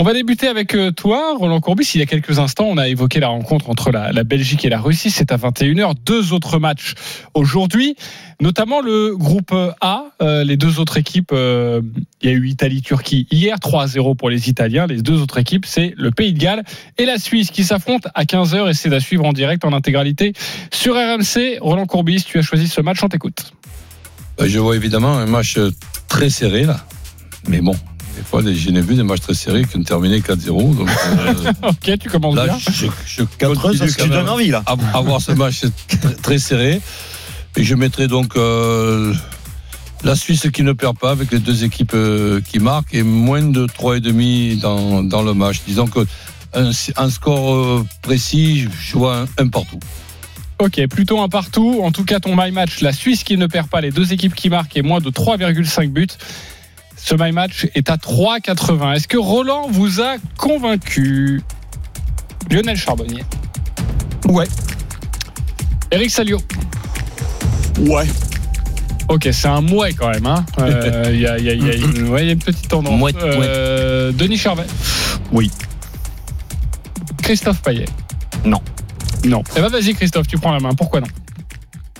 On 0.00 0.04
va 0.04 0.14
débuter 0.14 0.46
avec 0.46 0.76
euh, 0.76 0.92
toi, 0.92 1.34
Roland 1.36 1.60
Courbis. 1.60 1.90
Il 1.96 1.98
y 1.98 2.02
a 2.02 2.06
quelques 2.06 2.38
instants, 2.38 2.66
on 2.66 2.78
a 2.78 2.86
évoqué 2.86 3.18
la 3.18 3.26
rencontre 3.26 3.68
entre 3.68 3.90
la, 3.90 4.12
Belgique 4.22 4.64
et 4.64 4.68
la 4.68 4.80
Russie. 4.80 5.10
C'est 5.10 5.32
à 5.32 5.36
21h. 5.36 5.94
Deux 6.06 6.32
autres 6.32 6.60
matchs 6.60 6.94
aujourd'hui, 7.34 7.96
notamment 8.40 8.80
le 8.80 9.16
groupe 9.16 9.52
A. 9.80 10.04
Euh, 10.22 10.44
les 10.44 10.56
deux 10.56 10.78
autres 10.78 10.98
équipes, 10.98 11.30
euh, 11.32 11.82
il 12.22 12.30
y 12.30 12.32
a 12.32 12.36
eu 12.36 12.46
Italie-Turquie 12.46 13.26
hier, 13.32 13.56
3-0 13.56 14.14
pour 14.14 14.30
les 14.30 14.48
Italiens. 14.48 14.86
Les 14.86 15.02
deux 15.02 15.20
autres 15.20 15.38
équipes, 15.38 15.66
c'est 15.66 15.94
le 15.96 16.12
Pays 16.12 16.32
de 16.32 16.38
Galles 16.38 16.62
et 16.96 17.04
la 17.04 17.18
Suisse 17.18 17.50
qui 17.50 17.64
s'affrontent 17.64 18.08
à 18.14 18.22
15h 18.22 18.70
et 18.70 18.74
c'est 18.74 18.94
à 18.94 19.00
suivre 19.00 19.24
en 19.24 19.32
direct 19.32 19.64
en 19.64 19.72
intégralité 19.72 20.32
sur 20.72 20.94
RMC. 20.94 21.58
Roland 21.60 21.86
Courbis, 21.86 22.22
tu 22.22 22.38
as 22.38 22.42
choisi 22.42 22.68
ce 22.68 22.80
match, 22.80 23.02
on 23.02 23.08
t'écoute. 23.08 23.52
Je 24.38 24.60
vois 24.60 24.76
évidemment 24.76 25.14
un 25.18 25.26
match 25.26 25.58
très 26.06 26.30
serré 26.30 26.66
là. 26.66 26.86
Mais 27.48 27.60
bon, 27.60 27.74
des 28.18 28.24
fois, 28.24 28.42
j'ai 28.44 28.80
vu 28.80 28.94
des 28.96 29.02
matchs 29.02 29.20
très 29.20 29.34
serrés 29.34 29.64
qui 29.64 29.76
ont 29.76 29.82
terminé 29.82 30.18
4-0. 30.20 30.76
Donc 30.76 30.88
euh, 30.88 31.52
Ok, 31.68 31.98
tu 32.00 32.08
commences 32.08 32.34
là, 32.34 32.46
bien. 32.46 32.58
je, 32.58 32.86
je 33.06 33.22
heures, 33.44 33.54
continue 33.60 33.88
ça 33.88 33.96
quand 33.96 34.04
Tu 34.04 34.10
donnes 34.10 34.28
envie, 34.28 34.48
là. 34.48 34.62
à, 34.66 34.72
à 34.96 35.00
voir 35.00 35.20
ce 35.20 35.32
match 35.32 35.62
très, 36.22 36.38
serré. 36.38 36.80
Et 37.56 37.64
je 37.64 37.74
mettrai 37.74 38.08
donc 38.08 38.36
euh, 38.36 39.14
la 40.04 40.16
Suisse 40.16 40.48
qui 40.52 40.62
ne 40.62 40.72
perd 40.72 40.98
pas 40.98 41.10
avec 41.10 41.30
les 41.30 41.38
deux 41.38 41.64
équipes 41.64 41.92
euh, 41.94 42.40
qui 42.40 42.58
marquent 42.58 42.94
et 42.94 43.02
moins 43.02 43.42
de 43.42 43.66
3,5 43.66 44.60
dans, 44.60 45.02
dans 45.02 45.22
le 45.22 45.34
match. 45.34 45.60
Disons 45.66 45.86
que 45.86 46.00
un, 46.54 46.70
un 46.96 47.10
score 47.10 47.84
précis, 48.02 48.66
je 48.80 48.92
vois 48.98 49.18
un, 49.20 49.26
un 49.38 49.48
partout. 49.48 49.78
Ok, 50.60 50.84
plutôt 50.88 51.20
un 51.20 51.28
partout. 51.28 51.80
En 51.84 51.92
tout 51.92 52.04
cas, 52.04 52.18
ton 52.18 52.34
my 52.36 52.50
match, 52.50 52.80
la 52.80 52.92
Suisse 52.92 53.22
qui 53.22 53.36
ne 53.36 53.46
perd 53.46 53.68
pas, 53.68 53.80
les 53.80 53.92
deux 53.92 54.12
équipes 54.12 54.34
qui 54.34 54.48
marquent 54.50 54.76
et 54.76 54.82
moins 54.82 55.00
de 55.00 55.08
3,5 55.10 55.88
buts. 55.90 56.08
Ce 57.00 57.14
my 57.18 57.32
match 57.32 57.66
est 57.74 57.88
à 57.90 57.96
3,80. 57.96 58.94
Est-ce 58.96 59.08
que 59.08 59.16
Roland 59.16 59.68
vous 59.70 60.00
a 60.00 60.16
convaincu? 60.36 61.40
Lionel 62.50 62.76
Charbonnier 62.76 63.24
Ouais. 64.26 64.46
Eric 65.90 66.10
Salio 66.10 66.38
Ouais. 67.80 68.06
Ok, 69.08 69.28
c'est 69.32 69.48
un 69.48 69.60
mouet 69.62 69.92
quand 69.94 70.10
même. 70.10 70.26
hein. 70.26 70.44
Euh, 70.58 71.10
Il 71.12 71.20
y, 71.20 71.26
a, 71.26 71.38
il 71.38 71.44
y 71.46 71.50
a- 71.50 71.54
il 71.54 71.66
y 71.66 71.70
a 71.70 71.74
une, 71.74 72.08
ouais, 72.08 72.22
il 72.24 72.26
y 72.26 72.30
a 72.30 72.32
une 72.32 72.38
petite 72.38 72.68
tendance. 72.68 72.98
Mouette, 72.98 73.16
Euh, 73.22 74.12
Denis 74.12 74.36
Charvet 74.36 74.66
Oui. 75.32 75.50
Christophe 77.22 77.62
Payet 77.62 77.86
Non. 78.44 78.60
Non. 79.24 79.42
Eh 79.56 79.60
ben 79.60 79.68
vas-y 79.68 79.94
Christophe, 79.94 80.26
tu 80.26 80.36
prends 80.38 80.52
la 80.52 80.60
main. 80.60 80.74
Pourquoi 80.74 81.00
non? 81.00 81.06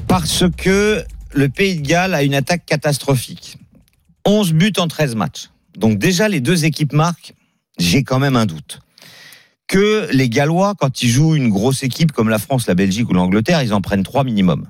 Parce 0.06 0.44
que 0.56 1.04
le 1.32 1.48
Pays 1.48 1.80
de 1.80 1.86
Galles 1.86 2.14
a 2.14 2.22
une 2.22 2.34
attaque 2.34 2.64
catastrophique. 2.66 3.58
11 4.28 4.52
buts 4.52 4.72
en 4.78 4.88
13 4.88 5.14
matchs. 5.14 5.50
Donc 5.76 5.98
déjà, 5.98 6.28
les 6.28 6.40
deux 6.40 6.64
équipes 6.64 6.92
marquent, 6.92 7.34
j'ai 7.78 8.02
quand 8.02 8.18
même 8.18 8.36
un 8.36 8.46
doute. 8.46 8.80
Que 9.66 10.08
les 10.12 10.28
Gallois, 10.28 10.74
quand 10.78 11.02
ils 11.02 11.08
jouent 11.08 11.34
une 11.34 11.50
grosse 11.50 11.82
équipe 11.82 12.12
comme 12.12 12.28
la 12.28 12.38
France, 12.38 12.66
la 12.66 12.74
Belgique 12.74 13.08
ou 13.10 13.12
l'Angleterre, 13.12 13.62
ils 13.62 13.74
en 13.74 13.80
prennent 13.80 14.02
3 14.02 14.24
minimum. 14.24 14.66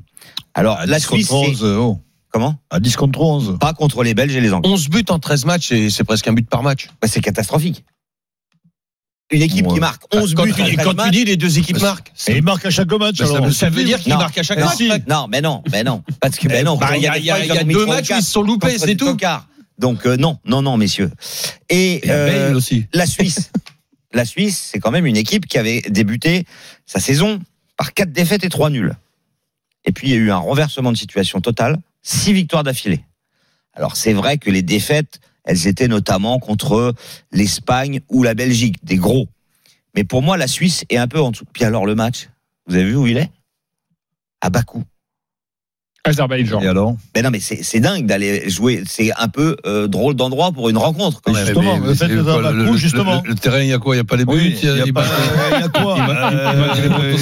Alors, 0.54 0.76
À 0.76 0.86
la 0.86 0.98
10 0.98 1.06
Suisse, 1.06 1.28
contre 1.28 1.44
c'est... 1.56 1.64
11. 1.64 1.76
oh. 1.78 2.00
Comment? 2.30 2.56
À 2.70 2.78
10 2.80 2.96
contre 2.96 3.20
11. 3.20 3.56
Pas 3.58 3.72
contre 3.72 4.02
les 4.02 4.12
Belges 4.14 4.34
et 4.36 4.40
les 4.40 4.52
Anglais. 4.52 4.70
11 4.70 4.88
buts 4.90 5.04
en 5.08 5.18
13 5.18 5.44
matchs, 5.44 5.72
et 5.72 5.88
c'est 5.88 6.04
presque 6.04 6.28
un 6.28 6.32
but 6.34 6.48
par 6.48 6.62
match. 6.62 6.88
Bah, 7.00 7.08
c'est 7.08 7.20
catastrophique. 7.20 7.84
Une 9.30 9.42
équipe 9.42 9.66
Ouais. 9.66 9.74
qui 9.74 9.80
marque 9.80 10.02
11 10.14 10.34
quand 10.34 10.44
buts 10.44 10.52
tu, 10.54 10.62
en 10.62 10.64
dis- 10.64 10.72
13 10.76 10.84
quand 10.86 10.90
tu 10.92 10.96
matchs, 10.96 11.10
dis 11.10 11.24
les 11.26 11.36
deux 11.36 11.58
équipes 11.58 11.80
marquent. 11.82 12.12
Et 12.28 12.36
il 12.38 12.42
marque 12.42 12.64
à 12.64 12.70
chaque 12.70 12.90
match. 12.92 13.18
Bah, 13.18 13.26
ça 13.26 13.40
veut- 13.40 13.52
ça 13.52 13.68
veut 13.68 13.84
dire 13.84 14.00
qu'il 14.00 14.12
Non. 14.12 14.18
marque 14.18 14.38
à 14.38 14.42
chaque 14.42 14.58
match. 14.58 14.78
Non, 15.06 15.26
mais 15.28 15.42
non, 15.42 15.62
mais 15.70 15.84
non. 15.84 16.02
Parce 16.20 16.36
que, 16.38 16.48
mais 16.48 16.62
non. 16.62 16.76
Bah, 16.78 16.96
Il 16.96 17.02
y 17.02 17.06
a, 17.08 17.18
il 17.18 17.24
y 17.24 17.30
a- 17.30 17.44
il 17.44 17.46
y 17.52 17.58
a 17.58 17.62
deux 17.64 17.84
matchs 17.86 18.10
où 18.10 18.14
ils 18.14 18.22
se 18.22 18.30
sont 18.32 18.42
loupés, 18.42 18.78
c'est 18.78 18.96
tout. 18.96 19.16
Donc, 19.78 20.06
euh, 20.06 20.16
non, 20.16 20.38
non, 20.46 20.62
non, 20.62 20.76
messieurs. 20.78 21.10
Et, 21.68 21.96
Et 22.06 22.10
euh, 22.10 22.54
aussi. 22.54 22.86
la 22.94 23.06
Suisse. 23.06 23.50
la 24.14 24.24
Suisse, 24.24 24.70
c'est 24.72 24.80
quand 24.80 24.90
même 24.90 25.04
une 25.06 25.16
équipe 25.16 25.46
qui 25.46 25.58
avait 25.58 25.82
débuté 25.82 26.46
sa 26.86 26.98
saison 26.98 27.38
par 27.76 27.92
quatre 27.92 28.10
défaites 28.12 28.42
et 28.44 28.48
trois 28.48 28.70
nuls. 28.70 28.94
Et 29.84 29.92
puis, 29.92 30.08
il 30.08 30.10
y 30.10 30.14
a 30.14 30.16
eu 30.16 30.30
un 30.30 30.36
renversement 30.38 30.90
de 30.90 30.96
situation 30.96 31.40
totale, 31.40 31.78
six 32.02 32.32
victoires 32.32 32.64
d'affilée. 32.64 33.04
Alors, 33.74 33.94
c'est 33.96 34.14
vrai 34.14 34.38
que 34.38 34.50
les 34.50 34.62
défaites, 34.62 35.20
elles 35.48 35.66
étaient 35.66 35.88
notamment 35.88 36.38
contre 36.38 36.92
l'Espagne 37.32 38.00
ou 38.10 38.22
la 38.22 38.34
Belgique, 38.34 38.84
des 38.84 38.96
gros. 38.96 39.28
Mais 39.96 40.04
pour 40.04 40.22
moi, 40.22 40.36
la 40.36 40.46
Suisse 40.46 40.84
est 40.90 40.98
un 40.98 41.08
peu 41.08 41.18
en 41.20 41.30
dessous. 41.30 41.46
Puis 41.54 41.64
alors, 41.64 41.86
le 41.86 41.94
match, 41.94 42.28
vous 42.66 42.74
avez 42.74 42.84
vu 42.84 42.96
où 42.96 43.06
il 43.06 43.16
est? 43.16 43.30
À 44.42 44.50
Bakou. 44.50 44.84
Azerbaïdjan. 46.08 46.60
Et 46.60 46.66
alors 46.68 46.96
Mais 47.14 47.22
non, 47.22 47.30
mais 47.30 47.40
c'est 47.40 47.62
c'est 47.62 47.80
dingue 47.80 48.06
d'aller 48.06 48.48
jouer. 48.50 48.82
C'est 48.86 49.10
un 49.18 49.28
peu 49.28 49.56
euh, 49.66 49.86
drôle 49.88 50.14
d'endroit 50.14 50.52
pour 50.52 50.68
une 50.68 50.78
rencontre, 50.78 51.20
quand 51.22 51.32
même. 51.32 51.44
Justement, 51.44 51.78
Mais- 51.78 51.88
mais 51.90 52.22
quoi, 52.24 52.52
le, 52.52 52.76
justement. 52.76 53.22
le- 53.24 53.30
le 53.30 53.34
terrain, 53.34 53.60
il 53.60 53.68
y 53.68 53.72
a 53.72 53.78
quoi 53.78 53.94
Il 53.94 53.98
n'y 53.98 54.02
a 54.02 54.04
pas 54.04 54.16
les 54.16 54.24
buts 54.24 54.32
Oui, 54.34 54.58
il 54.62 54.68
y 54.68 54.80
a 54.80 54.92
pas- 54.92 55.04
il 55.56 55.60
y 55.60 55.64
a 55.64 55.68
quoi 55.68 55.96
Euh, 55.98 57.16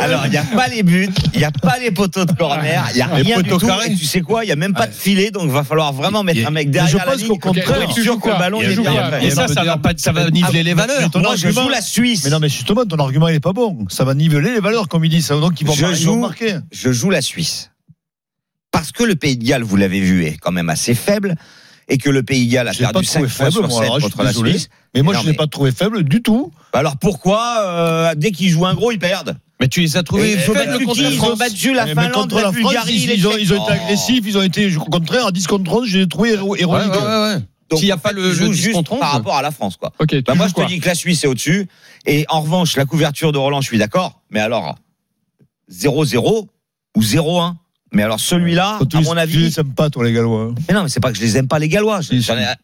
Alors, 0.00 0.22
il 0.26 0.30
n'y 0.30 0.36
a 0.36 0.42
pas 0.42 0.68
les 0.68 0.82
buts, 0.82 1.08
il 1.34 1.38
n'y 1.38 1.44
a 1.44 1.50
pas 1.50 1.78
les 1.78 1.90
poteaux 1.90 2.24
de 2.24 2.32
corner, 2.32 2.84
il 2.92 2.96
n'y 2.96 3.02
a 3.02 3.06
rien 3.06 3.40
du 3.40 3.48
tout. 3.50 3.58
Et 3.86 3.94
tu 3.94 4.04
sais 4.04 4.20
quoi 4.20 4.44
Il 4.44 4.46
n'y 4.48 4.52
a 4.52 4.56
même 4.56 4.74
pas 4.74 4.86
de 4.86 4.92
filet, 4.94 5.30
donc 5.30 5.44
il 5.46 5.50
va 5.50 5.64
falloir 5.64 5.92
vraiment 5.92 6.22
mettre 6.22 6.40
Et- 6.40 6.46
un 6.46 6.50
mec 6.50 6.70
derrière 6.70 6.90
je 6.92 6.96
la 6.98 7.04
pense 7.04 7.16
ligne 7.18 7.28
qu'au 7.28 7.36
contraire, 7.38 7.90
sûr 7.92 8.18
que 8.20 8.28
le 8.28 8.34
ballon 8.38 8.60
est 8.60 8.76
bien. 8.76 9.20
Et 9.20 9.30
ça, 9.30 9.48
ça 9.48 9.64
va, 9.64 9.76
pas, 9.76 9.90
ça 9.96 10.12
va 10.12 10.30
niveler 10.30 10.62
les 10.62 10.74
valeurs. 10.74 11.10
ton 11.10 11.20
Moi, 11.20 11.36
je 11.36 11.46
argument- 11.46 11.64
joue 11.64 11.68
la 11.70 11.80
Suisse. 11.80 12.24
Mais 12.24 12.30
non, 12.30 12.38
mais 12.40 12.48
justement, 12.48 12.84
ton 12.84 12.96
argument, 12.96 13.28
il 13.28 13.34
est 13.36 13.40
pas 13.40 13.52
bon. 13.52 13.78
Ça 13.88 14.04
va 14.04 14.14
niveler 14.14 14.52
les 14.54 14.60
valeurs, 14.60 14.88
comme 14.88 15.04
il 15.04 15.10
dit. 15.10 15.22
Ça, 15.22 15.36
donc, 15.38 15.60
ils 15.60 15.66
vont, 15.66 15.74
Je 16.06 16.10
joue- 16.12 16.18
marquer. 16.20 16.58
Je 16.72 16.92
joue 16.92 17.10
la 17.10 17.20
Suisse. 17.22 17.70
parce 18.72 18.92
que 18.92 19.04
le 19.04 19.16
Pays 19.16 19.36
de 19.38 19.44
Galles, 19.44 19.62
vous 19.62 19.76
l'avez 19.76 20.00
vu, 20.00 20.24
est 20.26 20.36
quand 20.36 20.52
même 20.52 20.68
assez 20.68 20.94
faible 20.94 21.34
et 21.88 21.96
que 21.98 22.10
le 22.10 22.22
Pays 22.22 22.46
de 22.46 22.52
Galles 22.52 22.68
a 22.68 22.74
perdu 22.74 23.04
5 23.04 23.12
trouvé 23.20 23.28
fois 23.28 23.44
faible, 23.46 23.52
sur 23.52 23.62
moi, 23.68 23.70
7 23.70 23.80
alors, 23.84 24.00
je 24.00 24.04
contre 24.04 24.22
la 24.22 24.28
désolé. 24.30 24.50
Suisse. 24.52 24.68
Mais 24.94 25.02
moi, 25.02 25.14
Non, 25.14 25.20
je 25.20 25.24
ne 25.24 25.30
l'ai 25.30 25.32
mais- 25.32 25.36
pas 25.38 25.46
trouvé 25.46 25.72
faible 25.72 26.02
du 26.04 26.20
tout. 26.22 26.52
Bah 26.72 26.80
Alors 26.80 26.96
pourquoi, 26.98 27.60
euh, 27.62 28.14
dès 28.16 28.32
qu'ils 28.32 28.50
jouent 28.50 28.66
un 28.66 28.74
gros, 28.74 28.92
ils 28.92 28.98
perdent 28.98 29.38
Mais 29.60 29.68
tu 29.68 29.80
les 29.80 29.96
as 29.96 30.02
trouvés 30.02 30.32
Et 30.32 30.36
faibles 30.36 30.84
contre 30.84 31.00
Ils 31.00 31.20
ont 31.22 31.36
battu 31.36 31.72
la 31.72 31.86
Mais 31.86 31.94
Finlande, 31.94 32.12
contre 32.12 32.34
la 32.36 32.42
France, 32.42 32.54
Bulgarie, 32.56 32.92
ils, 32.94 33.10
ils 33.12 33.26
ont, 33.26 33.30
Tchèques. 33.30 33.40
ils 33.40 33.52
ont 33.54 33.56
été 33.64 33.72
Oh. 33.80 33.82
agressifs, 33.84 34.24
ils 34.26 34.36
ont 34.36 34.42
été, 34.42 34.76
au 34.76 34.80
contraire, 34.84 35.26
à 35.28 35.32
10 35.32 35.46
contre 35.46 35.72
11, 35.72 35.88
je 35.88 35.96
les 35.98 36.04
ai 36.04 36.08
trouvés 36.08 36.32
héro- 36.32 36.50
Ouais, 36.50 36.60
héroïques. 36.60 36.92
ouais, 36.92 36.98
ouais, 36.98 37.34
ouais. 37.34 37.38
Donc, 37.70 37.78
S'il 37.78 37.86
n'y 37.88 37.92
a 37.92 37.96
pas 37.96 38.12
le, 38.12 38.30
10 38.34 38.52
juste 38.52 38.74
contre 38.74 38.92
11. 38.92 39.00
par 39.00 39.12
rapport 39.12 39.36
à 39.36 39.42
la 39.42 39.50
France, 39.50 39.76
quoi. 39.78 39.92
Ok, 39.98 40.08
tu 40.08 40.20
Bah, 40.22 40.34
moi, 40.34 40.46
je 40.48 40.52
te 40.52 40.66
dis 40.66 40.78
que 40.78 40.86
la 40.86 40.94
Suisse 40.94 41.24
est 41.24 41.26
au-dessus. 41.26 41.66
Et 42.04 42.26
en 42.28 42.42
revanche, 42.42 42.76
la 42.76 42.84
couverture 42.84 43.32
de 43.32 43.38
Roland, 43.38 43.62
je 43.62 43.66
suis 43.68 43.78
d'accord. 43.78 44.20
Mais 44.30 44.40
alors, 44.40 44.76
0-0 45.70 46.46
ou 46.96 47.00
0-1 47.00 47.54
Mais 47.92 48.02
alors, 48.02 48.20
celui-là, 48.20 48.78
tu 48.88 48.96
à 48.96 49.00
mon 49.00 49.12
Tu 49.14 49.18
avis. 49.18 49.38
les 49.38 49.60
aimes 49.60 49.74
pas, 49.74 49.90
toi, 49.90 50.04
les 50.04 50.12
Gallois. 50.12 50.52
Mais 50.68 50.74
non, 50.74 50.82
mais 50.84 50.88
c'est 50.88 51.00
pas 51.00 51.10
que 51.10 51.16
je 51.18 51.22
les 51.22 51.36
aime 51.36 51.48
pas, 51.48 51.58
les 51.58 51.68
Gallois. 51.68 52.00
Je-. 52.00 52.14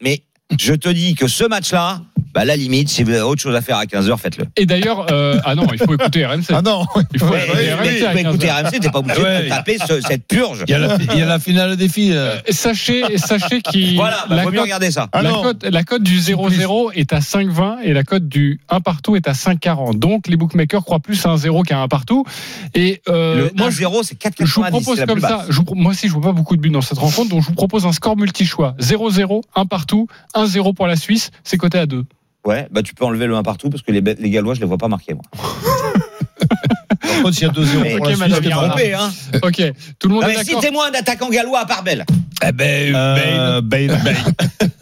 Mais 0.00 0.22
je 0.58 0.74
te 0.74 0.88
dis 0.88 1.14
que 1.14 1.26
ce 1.28 1.44
match-là, 1.44 2.00
bah, 2.34 2.40
à 2.42 2.44
la 2.46 2.56
limite, 2.56 2.88
si 2.88 3.02
vous 3.02 3.10
avez 3.10 3.20
autre 3.20 3.42
chose 3.42 3.54
à 3.54 3.60
faire 3.60 3.76
à 3.76 3.84
15h, 3.84 4.16
faites-le. 4.18 4.46
Et 4.56 4.64
d'ailleurs, 4.64 5.06
euh, 5.12 5.38
ah 5.44 5.54
non, 5.54 5.66
il 5.70 5.78
faut 5.78 5.92
écouter 5.92 6.24
RMC. 6.24 6.44
Ah 6.48 6.62
non 6.62 6.86
Il 7.12 7.20
faut 7.20 7.26
Ouais, 7.26 7.44
écouter 7.46 7.74
RMC 7.74 7.84
tu 7.98 8.04
peux 8.14 8.18
écouter 8.20 8.46
15 8.46 8.56
heures. 8.56 8.64
RMC, 8.70 8.80
t'es 8.80 8.90
pas 8.90 8.98
obligé 9.00 9.22
Ouais. 9.22 9.42
de 9.44 9.48
taper 9.50 9.76
ce- 9.86 10.00
cette 10.00 10.26
purge. 10.26 10.64
Il 10.66 10.70
y 10.70 10.74
a 10.74 10.78
la, 10.78 10.96
il 11.12 11.18
y 11.18 11.22
a 11.22 11.26
la 11.26 11.38
finale 11.38 11.76
des 11.76 11.88
filles. 11.90 12.14
Euh, 12.14 12.38
Sachez, 12.48 13.18
sachez 13.18 13.60
qu'il 13.60 13.96
Voilà, 13.96 14.24
bah, 14.30 14.36
la 14.36 14.42
faut 14.44 14.48
mieux 14.50 14.54
cote- 14.56 14.62
regarder 14.64 14.90
ça. 14.90 15.08
Ah 15.12 15.20
la 15.20 15.30
cote, 15.32 15.62
la 15.64 15.84
cote 15.84 16.02
du 16.02 16.18
0-0 16.20 16.90
est 16.94 17.12
à 17.12 17.20
5,20 17.20 17.80
et 17.82 17.92
la 17.92 18.02
cote 18.02 18.26
du 18.28 18.60
1 18.70 18.80
partout 18.80 19.14
est 19.14 19.28
à 19.28 19.34
5,40. 19.34 19.98
Donc 19.98 20.26
les 20.26 20.36
bookmakers 20.36 20.84
croient 20.84 21.00
plus 21.00 21.26
à 21.26 21.30
un 21.30 21.36
0 21.36 21.64
qu'à 21.64 21.80
un 21.80 21.88
partout. 21.88 22.24
Et 22.74 23.02
euh, 23.10 23.48
Le 23.48 23.50
moi, 23.58 23.68
je, 23.68 23.82
1-0, 23.82 24.04
c'est 24.04 24.16
je 24.22 24.54
vous 24.54 24.62
4,90. 24.62 24.70
propose 24.70 25.04
comme 25.06 25.20
ça. 25.20 25.44
Je 25.50 25.60
moi 25.74 25.90
aussi, 25.92 26.08
je 26.08 26.12
vois 26.14 26.22
pas 26.22 26.32
beaucoup 26.32 26.56
de 26.56 26.62
buts 26.62 26.70
dans 26.70 26.80
cette 26.80 26.98
rencontre, 26.98 27.28
donc 27.28 27.42
je 27.42 27.48
vous 27.48 27.54
propose 27.54 27.84
un 27.84 27.92
score 27.92 28.16
multi-choix 28.16 28.74
0-0, 28.80 29.42
1 29.54 29.66
partout, 29.66 30.06
1-0 30.44 30.74
pour 30.74 30.86
la 30.86 30.96
Suisse. 30.96 31.30
C'est 31.44 31.56
coté 31.56 31.78
à 31.78 31.86
2. 31.86 32.04
Ouais, 32.44 32.66
bah 32.72 32.82
tu 32.82 32.92
peux 32.94 33.04
enlever 33.04 33.26
le 33.26 33.36
1 33.36 33.42
partout 33.44 33.70
parce 33.70 33.82
que 33.82 33.92
les, 33.92 34.00
les 34.00 34.30
Gallois, 34.30 34.54
je 34.54 34.60
les 34.60 34.66
vois 34.66 34.78
pas 34.78 34.88
marquer, 34.88 35.14
moi. 35.14 35.22
Par 37.00 37.22
contre, 37.22 37.34
s'il 37.34 37.46
y 37.46 37.50
a 37.50 37.52
2-0 37.52 37.66
Mais- 37.82 37.96
pour 37.96 38.06
Ok, 38.06 38.10
la 38.10 38.16
Suisse, 38.26 38.40
t'es 38.42 38.50
trompé. 38.50 38.94
hein. 38.94 39.12
Ok, 39.42 39.62
tout 39.98 40.08
le 40.08 40.14
monde 40.14 40.22
Non, 40.24 40.28
est 40.28 40.36
mais 40.38 40.44
d'accord. 40.44 40.60
citez-moi 40.62 40.88
un 40.92 40.98
attaquant 40.98 41.28
gallois 41.30 41.60
à 41.60 41.66
part 41.66 41.82
Bell. 41.82 42.04
Eh 42.46 42.52
ben, 42.52 42.94
Euh, 42.94 43.60
Bale. 43.60 44.00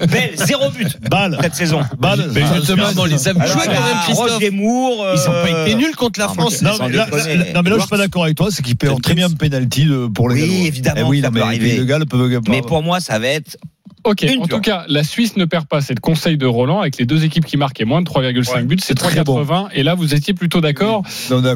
Bell, 0.09 0.31
zéro 0.37 0.70
but 0.70 0.99
Balle. 1.11 1.38
cette 1.42 1.55
saison. 1.55 1.81
Balle. 1.99 2.31
Mais 2.33 2.42
Ah, 2.44 2.55
justement, 2.57 2.85
on 2.96 3.05
les 3.05 3.29
a 3.29 3.31
Alors, 3.33 3.46
joués 3.46 3.62
quand 3.66 3.70
même, 3.73 3.96
Christophe. 4.05 4.31
Roger 4.33 4.51
Moore. 4.51 5.07
Ils 5.14 5.18
n'ont 5.18 5.25
pas 5.27 5.49
euh, 5.49 5.66
été 5.66 5.75
nuls 5.75 5.96
contre 5.96 6.20
la 6.20 6.29
France. 6.29 6.62
Non, 6.62 6.70
mais 6.81 6.92
là, 6.96 7.07
non, 7.55 7.62
mais 7.62 7.70
là, 7.70 7.77
je 7.77 7.81
suis 7.81 7.88
pas 7.90 7.96
d'accord 7.99 8.25
avec 8.25 8.37
toi, 8.37 8.49
c'est 8.51 8.62
qu'il 8.62 8.77
peut 8.77 8.88
très 9.03 9.14
bien 9.14 9.27
un 9.27 9.31
penalty 9.33 9.85
de- 9.85 10.07
pour 10.07 10.29
les 10.31 10.37
Oui, 10.42 10.49
Gallois. 10.49 10.66
évidemment, 10.66 11.01
Eh 11.01 11.05
oui, 11.05 11.20
ça 11.20 11.31
peut 11.31 11.42
arriver. 11.42 11.77
les 11.79 11.87
Galles 11.87 12.07
peuvent. 12.07 12.40
Mais 12.49 12.62
pour 12.62 12.83
moi, 12.83 13.01
ça 13.01 13.18
va 13.18 13.27
être. 13.29 13.57
Ok, 14.05 14.23
Une 14.23 14.43
en 14.43 14.47
tout 14.47 14.61
cas, 14.61 14.85
la 14.89 15.05
Suisse 15.05 15.37
ne 15.37 15.45
perd 15.45 15.67
pas. 15.67 15.81
C'est 15.81 15.95
le 15.95 16.01
conseil 16.01 16.37
de 16.37 16.47
Roland 16.47 16.81
avec 16.81 16.99
les 16.99 17.07
deux 17.07 17.25
équipes 17.25 17.45
qui 17.45 17.57
marquaient 17.57 17.85
moins 17.85 18.03
de 18.03 18.09
3,5 18.09 18.55
Ouais, 18.55 18.63
buts. 18.63 18.77
C'est 18.81 18.89
c'est 18.91 18.95
très 18.95 19.21
3,80. 19.23 19.69
Et 19.75 19.83
là, 19.83 19.95
vous 19.95 20.15
étiez 20.15 20.35
plutôt 20.35 20.61
d'accord 20.61 21.03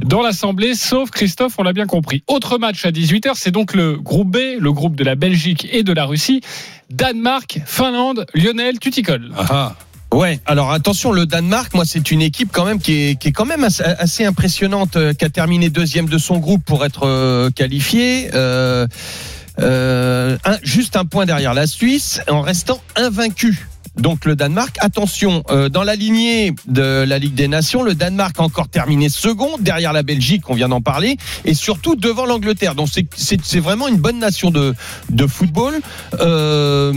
dans 0.05 0.23
l'Assemblée, 0.23 0.75
sauf 0.75 1.11
Christophe, 1.11 1.55
on 1.59 1.63
l'a 1.63 1.73
bien 1.73 1.87
compris. 1.87 2.23
Autre 2.27 2.59
match 2.59 2.85
à 2.85 2.91
18h, 2.91 3.33
c'est 3.35 3.51
donc 3.51 3.75
le 3.75 3.97
groupe 3.97 4.31
B, 4.31 4.39
le 4.59 4.73
groupe 4.73 4.97
de 4.97 5.05
la 5.05 5.15
Belgique 5.15 5.69
et 5.73 5.83
de 5.83 5.93
la 5.93 6.05
Russie. 6.05 6.41
Danemark, 6.91 7.61
Finlande, 7.67 8.27
Lionel, 8.35 8.79
tu 8.79 8.91
t'y 8.91 9.03
colles. 9.03 9.31
Ah, 9.37 9.75
Ouais, 10.15 10.39
alors 10.47 10.71
attention, 10.71 11.11
le 11.11 11.27
Danemark, 11.27 11.75
moi, 11.75 11.85
c'est 11.85 12.13
une 12.13 12.23
équipe 12.23 12.51
quand 12.53 12.65
même 12.65 12.79
qui 12.79 12.93
est, 12.93 13.19
qui 13.19 13.29
est 13.29 13.33
quand 13.33 13.47
même 13.47 13.65
assez, 13.65 13.83
assez 13.83 14.25
impressionnante, 14.25 14.95
euh, 14.95 15.13
qui 15.13 15.25
a 15.25 15.29
terminé 15.29 15.71
deuxième 15.71 16.09
de 16.09 16.19
son 16.19 16.39
groupe 16.39 16.65
pour 16.65 16.85
être 16.85 17.05
euh, 17.05 17.51
qualifié. 17.51 18.31
Euh, 18.33 18.87
euh, 19.61 20.37
juste 20.63 20.97
un 20.97 21.05
point 21.05 21.27
derrière 21.27 21.55
la 21.55 21.67
Suisse, 21.67 22.21
en 22.29 22.43
restant 22.43 22.81
invaincu. 22.97 23.67
Donc 23.97 24.25
le 24.25 24.35
Danemark, 24.37 24.77
attention, 24.81 25.43
euh, 25.51 25.69
dans 25.69 25.83
la 25.85 25.95
lignée 25.95 26.53
de 26.67 27.05
la 27.07 27.19
Ligue 27.19 27.35
des 27.35 27.49
Nations, 27.49 27.83
le 27.83 27.95
Danemark 27.95 28.35
a 28.39 28.43
encore 28.43 28.69
terminé 28.69 29.09
second 29.09 29.51
derrière 29.61 29.93
la 29.93 30.03
Belgique, 30.03 30.51
on 30.51 30.55
vient 30.55 30.69
d'en 30.69 30.81
parler, 30.81 31.17
et 31.45 31.55
surtout 31.55 31.95
devant 31.97 32.27
l'Angleterre. 32.27 32.75
Donc 32.75 32.89
c'est- 32.93 33.59
vraiment 33.61 33.87
une 33.89 33.97
bonne 33.99 34.19
nation 34.19 34.51
de, 34.51 34.75
de 35.11 35.27
football. 35.27 35.81
Euh, 36.21 36.93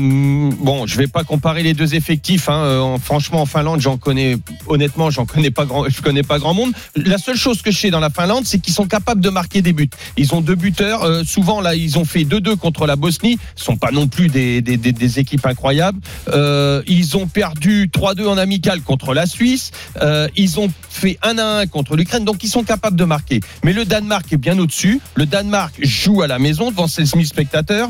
bon, 0.60 0.88
je 0.88 0.98
vais 0.98 1.08
pas 1.08 1.24
comparer 1.24 1.64
les 1.64 1.74
deux 1.74 1.96
effectifs. 1.96 2.50
Hein. 2.50 2.62
Euh, 2.64 2.80
en- 2.80 2.98
franchement, 3.00 3.42
en 3.42 3.46
Finlande, 3.46 3.80
j'en 3.80 3.98
connais 3.98 4.38
honnêtement, 4.68 5.10
j'en 5.10 5.26
connais 5.26 5.52
pas 5.52 5.66
grand, 5.66 5.88
je 5.88 6.02
connais 6.02 6.24
pas 6.24 6.40
grand 6.40 6.54
monde. 6.54 6.72
La 6.96 7.18
seule 7.18 7.38
chose 7.38 7.62
que 7.62 7.72
je 7.72 7.78
sais 7.78 7.92
dans 7.92 8.00
la 8.00 8.10
Finlande, 8.10 8.46
c'est 8.46 8.60
qu'ils 8.60 8.74
sont 8.74 8.88
capables 8.88 9.22
de 9.22 9.30
marquer 9.30 9.62
des 9.62 9.74
buts. 9.74 9.90
Ils 10.18 10.34
ont 10.34 10.42
deux 10.42 10.56
buteurs. 10.56 11.04
Euh, 11.04 11.24
souvent 11.24 11.62
là, 11.62 11.76
ils 11.76 11.98
ont 11.98 12.06
fait 12.06 12.24
2-2 12.24 12.56
contre 12.56 12.86
la 12.88 12.96
Bosnie. 12.96 13.38
Ce 13.56 13.66
sont 13.66 13.78
pas 13.78 13.92
non 13.92 14.08
plus 14.08 14.30
des, 14.30 14.62
des, 14.62 14.78
des, 14.78 14.92
des 14.92 15.20
équipes 15.20 15.46
incroyables. 15.46 16.00
Euh, 16.30 16.82
ils 16.88 17.18
ont 17.18 17.28
perdu 17.28 17.90
3-2 17.94 18.28
en 18.28 18.38
amical 18.38 18.82
contre 18.82 19.14
la 19.14 19.26
Suisse. 19.26 19.72
Euh, 20.02 20.28
ils 20.36 20.60
ont 20.60 20.72
fait 20.90 21.20
1-1 21.24 21.68
contre 21.68 21.96
l'Ukraine. 21.96 22.26
Donc 22.26 22.44
ils 22.44 22.50
sont 22.50 22.64
capables 22.64 22.98
de 22.98 23.06
marquer. 23.06 23.40
Mais 23.64 23.74
le 23.74 23.86
Danemark 23.86 24.32
est 24.32 24.38
bien 24.38 24.58
au-dessus. 24.58 25.00
Le 25.16 25.26
Danemark 25.26 25.74
joue 25.82 26.22
à 26.22 26.28
la 26.28 26.40
maison 26.40 26.72
devant 26.72 26.88
ses 26.88 27.06
000 27.06 27.24
spectateurs. 27.24 27.90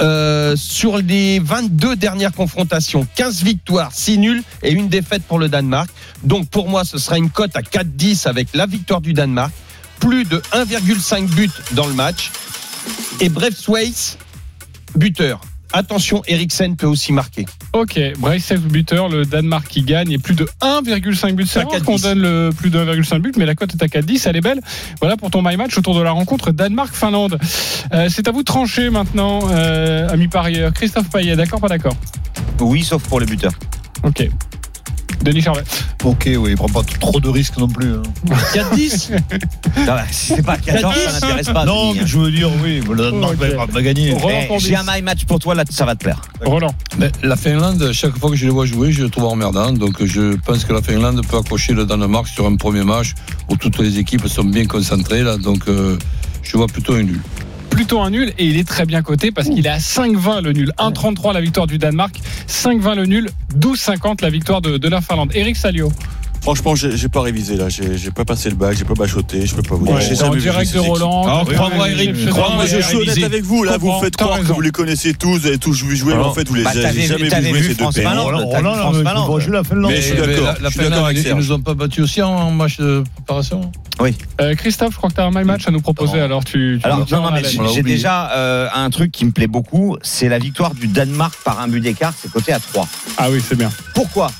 Euh, 0.00 0.56
sur 0.56 0.98
les 0.98 1.38
22 1.38 1.96
dernières 1.96 2.32
confrontations, 2.32 3.06
15 3.14 3.42
victoires, 3.42 3.92
6 3.92 4.18
nuls 4.18 4.42
et 4.62 4.72
une 4.72 4.88
défaite 4.88 5.22
pour 5.22 5.38
le 5.38 5.48
Danemark. 5.48 5.88
Donc 6.24 6.48
pour 6.48 6.68
moi, 6.68 6.84
ce 6.84 6.98
sera 6.98 7.18
une 7.18 7.30
cote 7.30 7.56
à 7.56 7.62
4-10 7.62 8.26
avec 8.28 8.48
la 8.54 8.66
victoire 8.66 9.00
du 9.00 9.12
Danemark. 9.12 9.52
Plus 10.00 10.24
de 10.24 10.38
1,5 10.52 11.28
buts 11.28 11.50
dans 11.72 11.86
le 11.86 11.94
match. 11.94 12.32
Et 13.20 13.28
Braithwaite, 13.28 14.18
buteur. 14.96 15.40
Attention, 15.72 16.22
Eriksen 16.26 16.76
peut 16.76 16.86
aussi 16.86 17.12
marquer. 17.12 17.46
Ok, 17.72 17.98
Braithwaite 18.18 18.60
buteur, 18.62 19.08
le 19.08 19.24
Danemark 19.24 19.66
qui 19.68 19.82
gagne 19.82 20.10
et 20.12 20.18
plus 20.18 20.34
de 20.34 20.46
1,5 20.60 21.32
but. 21.32 21.46
C'est 21.46 21.60
À 21.60 21.62
rare 21.64 21.72
4,10. 21.78 21.84
qu'on 21.84 21.96
donne 21.96 22.18
le 22.20 22.50
plus 22.56 22.70
de 22.70 22.78
1,5 22.78 23.18
but, 23.20 23.36
mais 23.36 23.46
la 23.46 23.54
cote 23.54 23.72
est 23.74 23.82
à 23.82 23.86
4,10, 23.86 24.28
elle 24.28 24.36
est 24.36 24.40
belle. 24.40 24.60
Voilà 25.00 25.16
pour 25.16 25.30
ton 25.30 25.42
my 25.42 25.56
match 25.56 25.76
autour 25.78 25.96
de 25.96 26.02
la 26.02 26.10
rencontre 26.12 26.50
Danemark-Finlande. 26.52 27.38
Euh, 27.92 28.08
c'est 28.10 28.28
à 28.28 28.32
vous 28.32 28.40
de 28.40 28.44
trancher 28.44 28.90
maintenant, 28.90 29.40
euh, 29.50 30.08
ami 30.10 30.28
parieur. 30.28 30.72
Christophe 30.72 31.08
Payet, 31.10 31.36
d'accord, 31.36 31.60
pas 31.60 31.68
d'accord? 31.68 31.96
Oui, 32.60 32.82
sauf 32.84 33.02
pour 33.04 33.20
les 33.20 33.26
buteurs. 33.26 33.52
Ok. 34.04 34.28
Denis 35.22 35.42
Charvet. 35.42 35.62
Ok, 36.04 36.24
oui, 36.36 36.50
il 36.50 36.56
prend 36.56 36.68
pas 36.68 36.82
trop 37.00 37.20
de 37.20 37.28
risques 37.28 37.56
non 37.58 37.68
plus. 37.68 37.94
hein. 37.94 38.02
4-10 38.54 39.10
Non, 39.12 39.86
bah, 39.86 40.02
si 40.10 40.34
c'est 40.34 40.42
pas 40.42 40.56
14, 40.56 40.94
ça 40.94 41.12
n'intéresse 41.12 41.46
pas. 41.46 41.64
non, 41.64 41.94
mais 41.94 42.06
je 42.06 42.18
veux 42.18 42.30
dire, 42.30 42.50
oui, 42.62 42.80
le 42.88 42.96
Danemark 42.96 43.34
va, 43.36 43.66
va 43.66 43.82
gagner. 43.82 44.12
Roland 44.14 44.46
Eh. 44.50 44.58
J'ai 44.58 44.76
un 44.76 44.82
my 44.86 45.00
match 45.02 45.24
pour 45.24 45.38
toi, 45.38 45.54
là, 45.54 45.64
ça 45.70 45.84
va 45.84 45.94
te 45.94 46.04
plaire. 46.04 46.20
Roland. 46.44 46.74
mais 46.98 47.10
la 47.22 47.36
Finlande, 47.36 47.90
chaque 47.92 48.16
fois 48.18 48.30
que 48.30 48.36
je 48.36 48.44
les 48.46 48.50
vois 48.50 48.66
jouer, 48.66 48.90
je 48.92 49.04
le 49.04 49.10
trouve 49.10 49.24
emmerdant. 49.26 49.72
Donc 49.72 50.04
je 50.04 50.34
pense 50.36 50.64
que 50.64 50.72
la 50.72 50.82
Finlande 50.82 51.24
peut 51.26 51.36
accrocher 51.38 51.72
le 51.72 51.86
Danemark 51.86 52.26
sur 52.26 52.46
un 52.46 52.56
premier 52.56 52.82
match 52.84 53.14
où 53.48 53.56
toutes 53.56 53.78
les 53.78 53.98
équipes 53.98 54.26
sont 54.26 54.44
bien 54.44 54.66
concentrées. 54.66 55.22
Là, 55.22 55.36
donc 55.36 55.68
euh, 55.68 55.96
je 56.42 56.56
vois 56.56 56.66
plutôt 56.66 56.94
un 56.94 57.02
nul. 57.04 57.20
Plutôt 57.82 58.00
un 58.00 58.10
nul 58.10 58.32
et 58.38 58.46
il 58.46 58.58
est 58.58 58.68
très 58.68 58.86
bien 58.86 59.02
coté 59.02 59.32
parce 59.32 59.48
qu'il 59.48 59.66
est 59.66 59.68
à 59.68 59.78
5,20 59.78 60.40
le 60.40 60.52
nul. 60.52 60.72
1,33 60.78 61.34
la 61.34 61.40
victoire 61.40 61.66
du 61.66 61.78
Danemark, 61.78 62.14
5,20 62.46 62.94
le 62.94 63.06
nul, 63.06 63.28
12,50 63.58 64.22
la 64.22 64.30
victoire 64.30 64.60
de, 64.60 64.78
de 64.78 64.88
la 64.88 65.00
Finlande. 65.00 65.32
Eric 65.34 65.56
Salio. 65.56 65.90
Franchement, 66.42 66.74
j'ai 66.74 67.08
pas 67.08 67.20
révisé 67.22 67.56
là. 67.56 67.68
J'ai 67.68 68.10
pas 68.10 68.24
passé 68.24 68.50
le 68.50 68.56
bac, 68.56 68.76
j'ai 68.76 68.84
pas 68.84 68.94
bachoté, 68.94 69.46
je 69.46 69.54
peux 69.54 69.62
pas 69.62 69.76
vous 69.76 69.86
dire. 69.86 69.94
Ouais, 69.94 70.22
en 70.24 70.34
direct 70.34 70.74
de. 70.74 70.78
Roland. 70.80 71.22
Alors, 71.24 71.44
Oui, 71.48 71.54
crois-moi, 71.54 71.84
oui, 71.86 71.92
Eric, 71.92 72.10
oui, 72.16 72.26
crois-moi, 72.26 72.54
Moi, 72.56 72.64
oui, 72.64 72.70
je 72.70 72.76
oui, 72.78 72.82
suis 72.82 72.96
honnête 72.96 73.22
avec 73.24 73.44
vous. 73.44 73.62
Là, 73.62 73.76
vous 73.78 73.92
faites 74.00 74.16
croire 74.16 74.40
que 74.40 74.46
vous 74.46 74.60
les 74.60 74.72
connaissez 74.72 75.14
tous, 75.14 75.38
vous 75.38 75.46
avez 75.46 75.58
tous 75.58 75.84
vu 75.84 75.94
jouer, 75.96 76.14
mais 76.14 76.22
en 76.22 76.34
fait, 76.34 76.48
vous 76.48 76.56
les 76.56 76.64
Bah, 76.64 76.70
avez 76.70 76.82
jamais 76.82 77.52
vu- 77.52 77.62
jouer 77.62 77.62
ces 77.62 77.74
deux 77.74 77.90
pays. 77.92 78.06
Roland, 78.06 78.50
la 78.50 79.62
Finlande. 79.62 79.90
Mais 79.92 79.96
je 79.96 80.00
suis 80.02 80.14
Mais 80.14 80.26
d'accord, 80.26 80.54
La, 80.60 80.68
je 80.68 80.72
suis 80.74 80.80
d'accord 80.80 81.08
Finlande, 81.08 81.16
ils 81.24 81.34
nous 81.36 81.52
ont 81.52 81.60
pas 81.60 81.74
battus 81.74 82.02
aussi 82.04 82.22
en 82.22 82.50
match 82.50 82.76
de 82.78 83.04
préparation 83.14 83.70
Euh, 84.40 84.54
Christophe, 84.56 84.92
je 84.94 84.96
crois 84.96 85.10
que 85.10 85.14
tu 85.14 85.20
as 85.20 85.24
un 85.26 85.30
my 85.30 85.44
match 85.44 85.68
à 85.68 85.70
nous 85.70 85.80
proposer. 85.80 86.18
Non. 86.18 86.24
Alors, 86.24 86.44
tu. 86.44 86.80
tu 86.82 86.86
Alors, 86.86 87.06
non, 87.08 87.30
mais 87.30 87.42
j'ai 87.72 87.82
déjà 87.84 88.32
euh, 88.32 88.68
un 88.74 88.90
truc 88.90 89.12
qui 89.12 89.24
me 89.24 89.30
plaît 89.30 89.46
beaucoup, 89.46 89.96
c'est 90.02 90.28
la 90.28 90.40
victoire 90.40 90.74
du 90.74 90.88
Danemark 90.88 91.34
par 91.44 91.60
un 91.60 91.68
but 91.68 91.80
d'écart, 91.80 92.12
c'est 92.20 92.32
coté 92.32 92.52
à 92.52 92.58
3. 92.58 92.88
Ah 93.16 93.28
oui, 93.30 93.40
c'est 93.48 93.56
bien. 93.56 93.70
Pourquoi? 93.94 94.32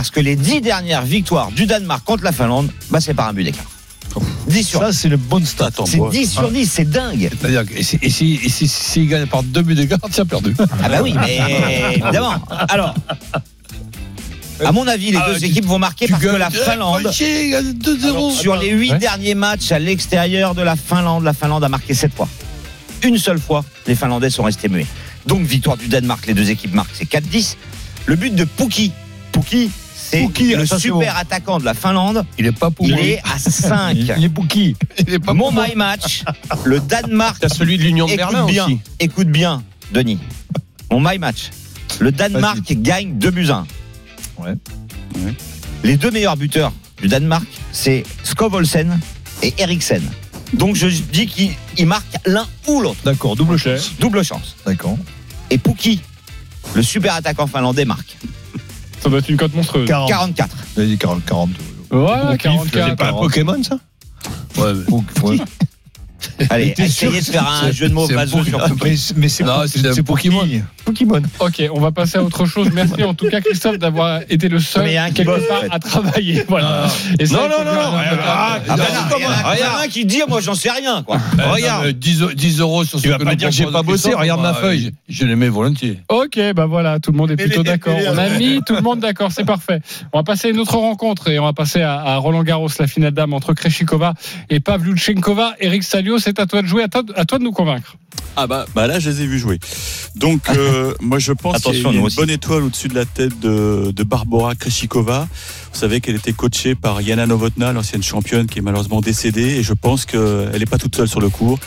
Parce 0.00 0.08
que 0.08 0.20
les 0.20 0.34
10 0.34 0.62
dernières 0.62 1.02
victoires 1.02 1.50
du 1.52 1.66
Danemark 1.66 2.02
contre 2.06 2.24
la 2.24 2.32
Finlande, 2.32 2.70
bah, 2.90 3.02
c'est 3.02 3.12
par 3.12 3.28
un 3.28 3.34
but 3.34 3.44
d'écart. 3.44 3.66
10 4.48 4.62
sur 4.66 4.80
Ça, 4.80 4.94
c'est 4.94 5.08
une 5.08 5.16
bonne 5.16 5.44
stat. 5.44 5.68
C'est 5.84 5.98
moi. 5.98 6.08
10 6.10 6.26
sur 6.32 6.50
10, 6.50 6.66
c'est 6.72 6.88
dingue. 6.88 7.28
C'est-à-dire 7.38 7.66
que 7.66 7.74
et 7.74 7.82
si, 7.82 7.98
et 8.00 8.08
si, 8.08 8.40
et 8.42 8.48
si, 8.48 8.66
s'ils 8.66 9.08
gagnent 9.08 9.26
par 9.26 9.42
deux 9.42 9.60
buts 9.60 9.74
d'écart, 9.74 9.98
tu 10.10 10.18
as 10.18 10.24
perdu. 10.24 10.54
Ah 10.58 10.88
bah 10.88 11.00
oui, 11.02 11.12
mais 11.20 11.92
évidemment. 11.96 12.32
Alors, 12.70 12.94
à 14.64 14.72
mon 14.72 14.86
avis, 14.88 15.10
les 15.10 15.18
Ah, 15.18 15.32
deux 15.34 15.38
tu- 15.38 15.44
équipes 15.44 15.66
vont 15.66 15.78
marquer 15.78 16.08
parce 16.08 16.22
que 16.22 16.28
la 16.28 16.48
Finlande, 16.48 17.06
Finlande. 17.12 17.74
2-0. 17.78 18.30
sur 18.32 18.56
les 18.56 18.70
8 18.70 18.92
Ouais. 18.92 18.98
derniers 18.98 19.34
matchs 19.34 19.70
à 19.70 19.78
l'extérieur 19.78 20.54
de 20.54 20.62
la 20.62 20.76
Finlande, 20.76 21.24
la 21.24 21.34
Finlande 21.34 21.62
a 21.62 21.68
marqué 21.68 21.92
7 21.92 22.14
fois. 22.14 22.28
Une 23.02 23.18
seule 23.18 23.38
fois, 23.38 23.66
les 23.86 23.94
Finlandais 23.94 24.30
sont 24.30 24.44
restés 24.44 24.70
muets. 24.70 24.86
Donc, 25.26 25.42
victoire 25.42 25.76
du 25.76 25.88
Danemark, 25.88 26.26
les 26.26 26.32
deux 26.32 26.48
équipes 26.48 26.72
marquent, 26.72 26.94
c'est 26.94 27.04
4-10. 27.06 27.58
Le 28.06 28.16
but 28.16 28.34
de 28.34 28.44
Pouki, 28.44 28.92
Pouki, 29.30 29.70
c'est 30.10 30.56
le 30.56 30.66
super 30.66 31.16
attaquant 31.16 31.58
de 31.58 31.64
la 31.64 31.74
Finlande. 31.74 32.24
Il 32.38 32.46
est 32.46 32.52
pas 32.52 32.70
pour 32.70 32.86
Il 32.86 32.94
moi. 32.94 33.02
est 33.04 33.18
à 33.24 33.38
5. 33.38 33.96
Il 34.16 34.24
est 34.24 34.28
Pouki. 34.28 34.76
Il 34.98 35.14
est 35.14 35.18
pas 35.18 35.32
Mon 35.34 35.44
pour 35.44 35.52
moi. 35.52 35.66
my 35.68 35.74
match, 35.76 36.24
le 36.64 36.80
Danemark. 36.80 37.38
T'as 37.40 37.48
celui 37.48 37.78
de 37.78 37.82
l'Union 37.82 38.06
de 38.06 38.12
Écoute 38.12 38.18
Berlin 38.26 38.46
bien, 38.46 38.64
aussi. 38.66 38.78
écoute 38.98 39.28
bien, 39.28 39.62
Denis. 39.92 40.18
Mon 40.90 41.00
my 41.00 41.18
match. 41.18 41.50
Le 42.00 42.10
Danemark 42.12 42.60
gagne 42.72 43.18
2 43.18 43.30
buts 43.30 43.48
à 43.50 43.64
1. 44.38 44.42
Ouais. 44.42 44.54
Ouais. 45.16 45.34
Les 45.84 45.96
deux 45.96 46.10
meilleurs 46.10 46.36
buteurs 46.36 46.72
du 47.00 47.08
Danemark, 47.08 47.44
c'est 47.72 48.04
Skov 48.24 48.54
Olsen 48.54 48.98
et 49.42 49.54
Eriksen. 49.58 50.02
Donc 50.52 50.74
je 50.76 50.88
dis 50.88 51.26
qu'ils 51.26 51.52
ils 51.78 51.86
marquent 51.86 52.16
l'un 52.26 52.46
ou 52.66 52.80
l'autre. 52.80 52.98
D'accord, 53.04 53.36
double 53.36 53.56
chance. 53.56 53.92
Double 54.00 54.24
chance. 54.24 54.56
D'accord. 54.66 54.98
Et 55.50 55.58
Pouki, 55.58 56.00
le 56.74 56.82
super 56.82 57.14
attaquant 57.14 57.46
finlandais, 57.46 57.84
marque. 57.84 58.16
Ça 59.02 59.08
doit 59.08 59.18
être 59.18 59.28
une 59.28 59.36
cote 59.36 59.54
monstrueuse. 59.54 59.86
40. 59.88 60.08
44. 60.08 60.56
Il 60.76 60.82
a 60.82 60.86
dit 60.86 60.98
40. 60.98 61.24
40. 61.24 61.50
Voilà, 61.90 62.24
Au 62.32 62.36
pif, 62.36 62.40
c'est 62.64 62.70
44. 62.70 62.96
pas 62.96 63.08
un 63.08 63.12
Pokémon, 63.14 63.62
ça? 63.62 63.78
Ouais, 64.58 64.72
mais- 64.74 65.28
Ouais. 65.28 65.36
Allez, 66.50 66.74
essayez 66.78 67.20
de 67.20 67.26
que 67.26 67.32
faire 67.32 67.48
un 67.48 67.70
jeu 67.70 67.88
de 67.88 67.94
mots 67.94 68.06
vaseux 68.06 68.44
sur 68.44 68.58
Pokémon. 68.58 68.96
Mais, 69.16 69.28
c'est 69.28 70.02
Pokémon. 70.02 70.48
Pokémon. 70.84 71.22
Ok, 71.38 71.62
on 71.72 71.80
va 71.80 71.92
passer 71.92 72.18
à 72.18 72.22
autre 72.22 72.46
chose. 72.46 72.68
Merci 72.72 73.02
en 73.04 73.14
tout 73.14 73.28
cas 73.28 73.40
Christophe 73.40 73.78
d'avoir 73.78 74.20
été 74.28 74.48
le 74.48 74.58
seul 74.58 74.88
quelque 75.14 75.48
part 75.48 75.64
à 75.70 75.78
travailler. 75.78 76.44
Voilà. 76.48 76.88
Ça, 76.88 77.36
Non, 77.36 77.42
non, 77.42 77.64
non, 77.64 77.80
ah, 78.24 78.58
Ah 78.68 78.76
bah 78.76 78.84
il 79.18 79.60
y 79.60 79.62
en 79.62 79.78
a- 79.78 79.84
un 79.84 79.88
qui 79.88 80.04
dit, 80.04 80.22
moi 80.28 80.40
j'en 80.40 80.54
sais 80.54 80.70
rien, 80.70 81.02
quoi. 81.02 81.16
Euh, 81.38 81.52
Regarde. 81.52 81.82
non, 81.82 81.86
mais 81.88 81.92
10, 81.92 82.22
10 82.34 82.60
euros 82.60 82.84
sur 82.84 82.98
ce 82.98 83.02
Tu 83.04 83.08
vas 83.10 83.18
que 83.18 83.24
pas 83.24 83.34
dire 83.34 83.48
que 83.48 83.54
j'ai 83.54 83.66
pas 83.66 83.82
bossé, 83.82 84.14
regarde 84.14 84.40
ma 84.42 84.52
bah, 84.52 84.58
feuille. 84.60 84.92
Je, 85.08 85.24
l'aimais 85.24 85.48
volontiers. 85.48 86.00
Ok, 86.08 86.38
bah 86.54 86.66
voilà, 86.66 86.98
tout 86.98 87.12
le 87.12 87.18
monde 87.18 87.30
est 87.30 87.36
plutôt 87.36 87.62
d'accord. 87.62 87.96
On 88.08 88.18
a 88.18 88.28
mis 88.30 88.60
tout 88.66 88.74
le 88.74 88.80
monde 88.80 89.00
d'accord, 89.00 89.30
c'est 89.32 89.44
parfait. 89.44 89.80
On 90.12 90.18
va 90.18 90.24
passer 90.24 90.48
à 90.48 90.50
une 90.50 90.58
autre 90.60 90.76
rencontre 90.76 91.28
et 91.28 91.38
on 91.38 91.44
va 91.44 91.52
passer 91.52 91.82
à, 91.82 92.16
Roland 92.16 92.42
Garros, 92.42 92.68
la 92.78 92.86
finale 92.86 93.12
dame 93.12 93.32
entre 93.32 93.54
Kreshikova 93.54 94.14
et 94.48 94.60
Pavlyuchenkova. 94.60 95.54
Eric 95.60 95.82
C'est 96.18 96.38
à 96.40 96.46
toi 96.46 96.62
de 96.62 96.66
jouer, 96.66 96.82
à 96.82 96.88
toi, 96.88 97.02
à 97.16 97.24
toi 97.24 97.38
de 97.38 97.44
nous 97.44 97.52
convaincre. 97.52 97.96
Ah 98.36 98.46
bah, 98.46 98.64
bah 98.74 98.86
là, 98.86 98.98
je 99.00 99.10
les 99.10 99.22
ai 99.22 99.26
vus 99.26 99.38
jouer. 99.38 99.58
Donc, 100.16 100.48
euh, 100.50 100.94
moi, 101.00 101.18
je 101.18 101.32
pense 101.32 101.62
qu'il 101.62 101.74
y 101.80 101.86
a 101.86 101.90
une 101.92 102.00
aussi. 102.00 102.16
bonne 102.16 102.30
étoile 102.30 102.62
au-dessus 102.62 102.88
de 102.88 102.94
la 102.94 103.04
tête 103.04 103.38
de, 103.40 103.92
de 103.94 104.02
Barbara 104.04 104.54
Kreshikova. 104.54 105.28
Vous 105.72 105.78
savez 105.78 106.00
qu'elle 106.00 106.16
était 106.16 106.32
coachée 106.32 106.74
par 106.74 107.00
Yana 107.00 107.26
Novotna, 107.26 107.72
l'ancienne 107.72 108.02
championne 108.02 108.46
qui 108.46 108.58
est 108.60 108.62
malheureusement 108.62 109.00
décédée. 109.00 109.56
Et 109.58 109.62
je 109.62 109.72
pense 109.74 110.04
qu'elle 110.06 110.56
n'est 110.58 110.66
pas 110.66 110.78
toute 110.78 110.94
seule 110.96 111.08
sur 111.08 111.20
le 111.20 111.28
cours. 111.28 111.58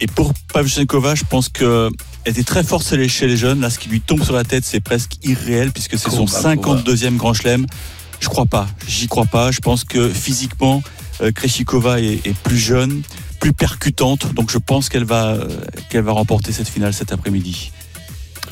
Et 0.00 0.06
pour 0.06 0.32
Pavlyuchenkova, 0.52 1.14
je 1.14 1.24
pense 1.28 1.48
que 1.48 1.90
elle 2.24 2.32
était 2.32 2.44
très 2.44 2.62
forte 2.62 2.86
chez 2.86 3.26
les- 3.26 3.36
jeunes. 3.36 3.60
Là, 3.60 3.70
ce 3.70 3.78
qui 3.78 3.88
lui 3.88 4.00
tombe 4.00 4.22
sur 4.22 4.34
la 4.34 4.44
tête, 4.44 4.64
c'est 4.64 4.80
presque 4.80 5.12
irréel 5.24 5.72
puisque 5.72 5.98
c'est 5.98 6.10
son 6.10 6.26
Combat, 6.26 6.40
52e 6.40 7.16
grand 7.16 7.34
chelem. 7.34 7.66
Je 8.20 8.28
crois 8.28 8.46
pas. 8.46 8.66
J'y 8.86 9.08
crois 9.08 9.24
pas. 9.26 9.50
Je 9.50 9.60
pense 9.60 9.84
que 9.84 10.08
physiquement, 10.08 10.82
euh, 11.20 11.32
Kreshikova 11.32 12.00
est, 12.00 12.26
est 12.26 12.34
plus 12.36 12.58
jeune, 12.58 13.02
plus 13.40 13.52
percutante. 13.52 14.34
Donc 14.34 14.50
je 14.50 14.58
pense 14.58 14.88
qu'elle 14.88 15.04
va, 15.04 15.36
qu'elle 15.90 16.04
va 16.04 16.12
remporter 16.12 16.52
cette 16.52 16.68
finale 16.68 16.92
cet 16.94 17.12
après-midi. 17.12 17.72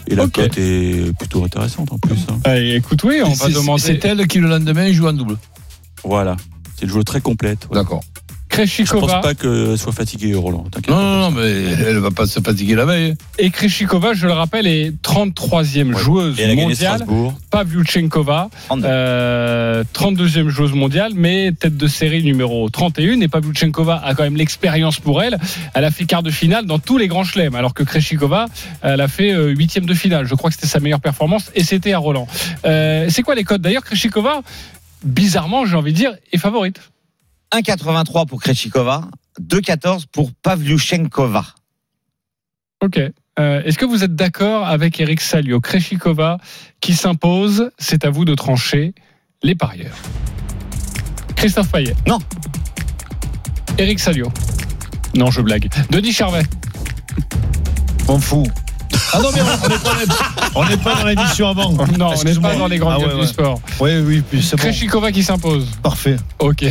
Et 0.08 0.14
la 0.14 0.28
cote 0.28 0.56
est 0.58 1.16
plutôt 1.18 1.42
intéressante 1.44 1.90
en 1.92 1.98
plus. 1.98 2.18
hein. 2.30 2.38
Allez, 2.44 2.74
écoute, 2.76 3.02
oui, 3.04 3.20
on 3.24 3.32
va 3.32 3.46
C'est- 3.46 3.52
demander. 3.52 3.82
C'est 3.82 4.04
elle 4.04 4.26
qui 4.28 4.38
le 4.38 4.48
lendemain 4.48 4.92
joue 4.92 5.08
en 5.08 5.12
double. 5.12 5.36
Voilà. 6.04 6.36
C'est 6.76 6.84
une 6.84 6.90
joueuse 6.90 7.04
très 7.04 7.20
complète. 7.20 7.66
ouais. 7.70 7.74
D'accord. 7.76 8.02
Je 8.56 8.62
pense 8.62 8.70
Kreshikova 8.76 9.20
pas 9.20 9.34
qu'elle 9.34 9.76
soit 9.76 9.92
fatiguée, 9.92 10.34
Roland. 10.34 10.64
Non, 10.88 10.96
non, 10.96 11.16
non, 11.18 11.30
mais 11.30 11.50
elle 11.86 11.98
va 11.98 12.10
pas 12.10 12.26
se 12.26 12.40
fatiguer 12.40 12.74
la 12.74 12.84
veille. 12.86 13.14
et 13.38 13.50
Kreshikova, 13.50 14.14
je 14.14 14.26
le 14.26 14.32
rappelle, 14.32 14.66
est 14.66 14.92
33e 15.02 15.92
Ouais. 15.94 16.00
joueuse. 16.02 16.40
Et 16.40 16.54
mondiale. 16.56 16.94
Strasbourg. 17.02 17.34
Pavlyuchenkova, 17.50 18.48
32. 18.68 18.86
euh, 18.88 19.84
32e 19.92 20.48
joueuse 20.48 20.72
mondiale, 20.72 21.12
mais 21.14 21.52
tête 21.52 21.76
de 21.76 21.86
série 21.86 22.22
numéro 22.22 22.68
31. 22.70 23.20
Et 23.20 23.28
Pavlyuchenkova 23.28 24.00
a 24.04 24.14
quand 24.14 24.22
même 24.22 24.36
l'expérience 24.36 25.00
pour 25.00 25.22
elle. 25.22 25.38
Elle 25.74 25.84
a 25.84 25.90
fait 25.90 26.04
quart 26.04 26.22
de 26.22 26.30
finale 26.30 26.66
dans 26.66 26.78
tous 26.78 26.96
les 26.98 27.08
grands 27.08 27.24
chelems, 27.24 27.54
alors 27.54 27.74
que 27.74 27.82
Kreshikova, 27.82 28.46
elle 28.82 29.00
a 29.00 29.08
fait 29.08 29.32
euh, 29.32 29.48
huitième 29.48 29.86
de 29.86 29.94
finale. 29.94 30.26
Je 30.26 30.34
crois 30.34 30.50
que 30.50 30.56
c'était 30.56 30.66
sa 30.66 30.80
meilleure 30.80 31.00
performance 31.00 31.50
et 31.54 31.62
c'était 31.64 31.92
à 31.92 31.98
Roland. 31.98 32.26
Euh, 32.64 33.06
c'est 33.10 33.22
quoi 33.22 33.34
les 33.34 33.44
codes? 33.44 33.60
D'ailleurs, 33.60 33.84
Kreshikova, 33.84 34.40
bizarrement, 35.04 35.66
j'ai 35.66 35.76
envie 35.76 35.92
de 35.92 35.96
dire, 35.98 36.12
est 36.32 36.38
favorite. 36.38 36.80
1,83 37.52 38.26
pour 38.26 38.40
Krejcikova, 38.40 39.08
2,14 39.40 40.04
pour 40.10 40.32
Pavlyuchenkova. 40.42 41.44
Ok. 42.82 42.98
Euh, 43.38 43.62
Est-ce 43.64 43.78
que 43.78 43.84
vous 43.84 44.02
êtes 44.02 44.14
d'accord 44.14 44.66
avec 44.66 44.98
Eric 45.00 45.20
Salio? 45.20 45.60
Kreshikova 45.60 46.38
qui 46.80 46.94
s'impose 46.94 47.70
C'est 47.78 48.04
à 48.04 48.10
vous 48.10 48.24
de 48.24 48.34
trancher 48.34 48.94
les 49.42 49.54
parieurs. 49.54 49.96
Christophe 51.36 51.70
Payet 51.70 51.94
Non. 52.06 52.18
Eric 53.78 54.00
Salio 54.00 54.32
Non, 55.14 55.30
je 55.30 55.42
blague. 55.42 55.68
Denis 55.90 56.12
Charvet 56.12 56.44
On 58.08 58.18
fout. 58.18 58.48
Ah 59.12 59.18
non, 59.20 59.28
mais 59.34 59.40
on 60.54 60.64
n'est 60.64 60.76
pas, 60.76 60.90
pas 60.94 61.00
dans 61.00 61.06
l'émission 61.06 61.48
avant. 61.48 61.70
Non, 61.98 62.10
on 62.18 62.24
n'est 62.24 62.34
pas 62.34 62.56
dans 62.56 62.66
les 62.66 62.78
grandes 62.78 62.94
Ah 62.96 63.06
ouais, 63.06 63.14
ouais. 63.14 63.20
du 63.22 63.26
sport. 63.26 63.60
Oui, 63.80 63.90
oui, 64.04 64.22
puis 64.28 64.42
c'est 64.42 64.56
bon. 64.56 64.62
Kreshikova 64.62 65.12
qui 65.12 65.22
s'impose. 65.22 65.66
Parfait. 65.82 66.16
Ok. 66.38 66.64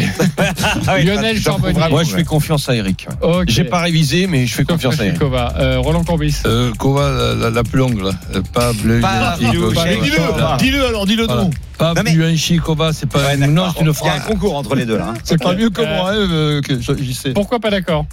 Lionel 1.03 1.39
Charbonnier. 1.41 1.79
Moi, 1.89 2.03
je 2.03 2.11
fais 2.15 2.23
confiance 2.23 2.67
à 2.69 2.75
Eric. 2.75 3.07
Ok. 3.21 3.45
J'ai 3.47 3.63
pas 3.63 3.79
révisé, 3.81 4.27
mais 4.27 4.45
je 4.45 4.53
fais 4.53 4.63
confiance 4.65 4.99
à 4.99 5.05
Eric. 5.05 5.19
Kreshikova. 5.19 5.53
Euh, 5.57 5.79
Roland 5.79 6.03
Courbis. 6.03 6.35
Euh, 6.45 6.71
Kova, 6.77 7.09
la, 7.11 7.35
la- 7.35 7.49
la 7.49 7.63
plus 7.63 7.79
longue, 7.79 8.01
là. 8.01 8.11
Euh, 8.35 8.41
Pas 8.53 8.73
bleu. 8.73 8.99
Pavlyuchenkova. 9.01 9.83
Dis-le, 9.85 10.57
dis-le 10.59 10.85
alors, 10.85 11.05
dis-le. 11.05 11.27
Pas 11.77 11.93
Non, 11.93 12.01
mais- 12.03 12.13
Bluanchi 12.13 12.57
Kova, 12.57 12.93
c'est 12.93 13.05
pas. 13.09 13.19
Ouais, 13.19 13.37
non, 13.37 13.67
c'est 13.73 13.81
une 13.81 13.85
Il 13.85 13.87
y 13.87 13.89
a 13.89 13.93
phrase. 13.93 14.11
un 14.17 14.19
concours 14.31 14.55
entre 14.55 14.75
les 14.75 14.85
deux 14.85 14.97
là. 14.97 15.07
hein. 15.09 15.13
C'est 15.23 15.41
pas 15.41 15.53
mieux 15.55 15.69
que 15.69 15.81
Euh, 15.81 15.95
moi, 15.97 16.11
hein, 16.13 16.61
j'y 16.99 17.13
sais. 17.13 17.31
Pourquoi 17.31 17.59
pas 17.59 17.69
d'accord 17.69 18.05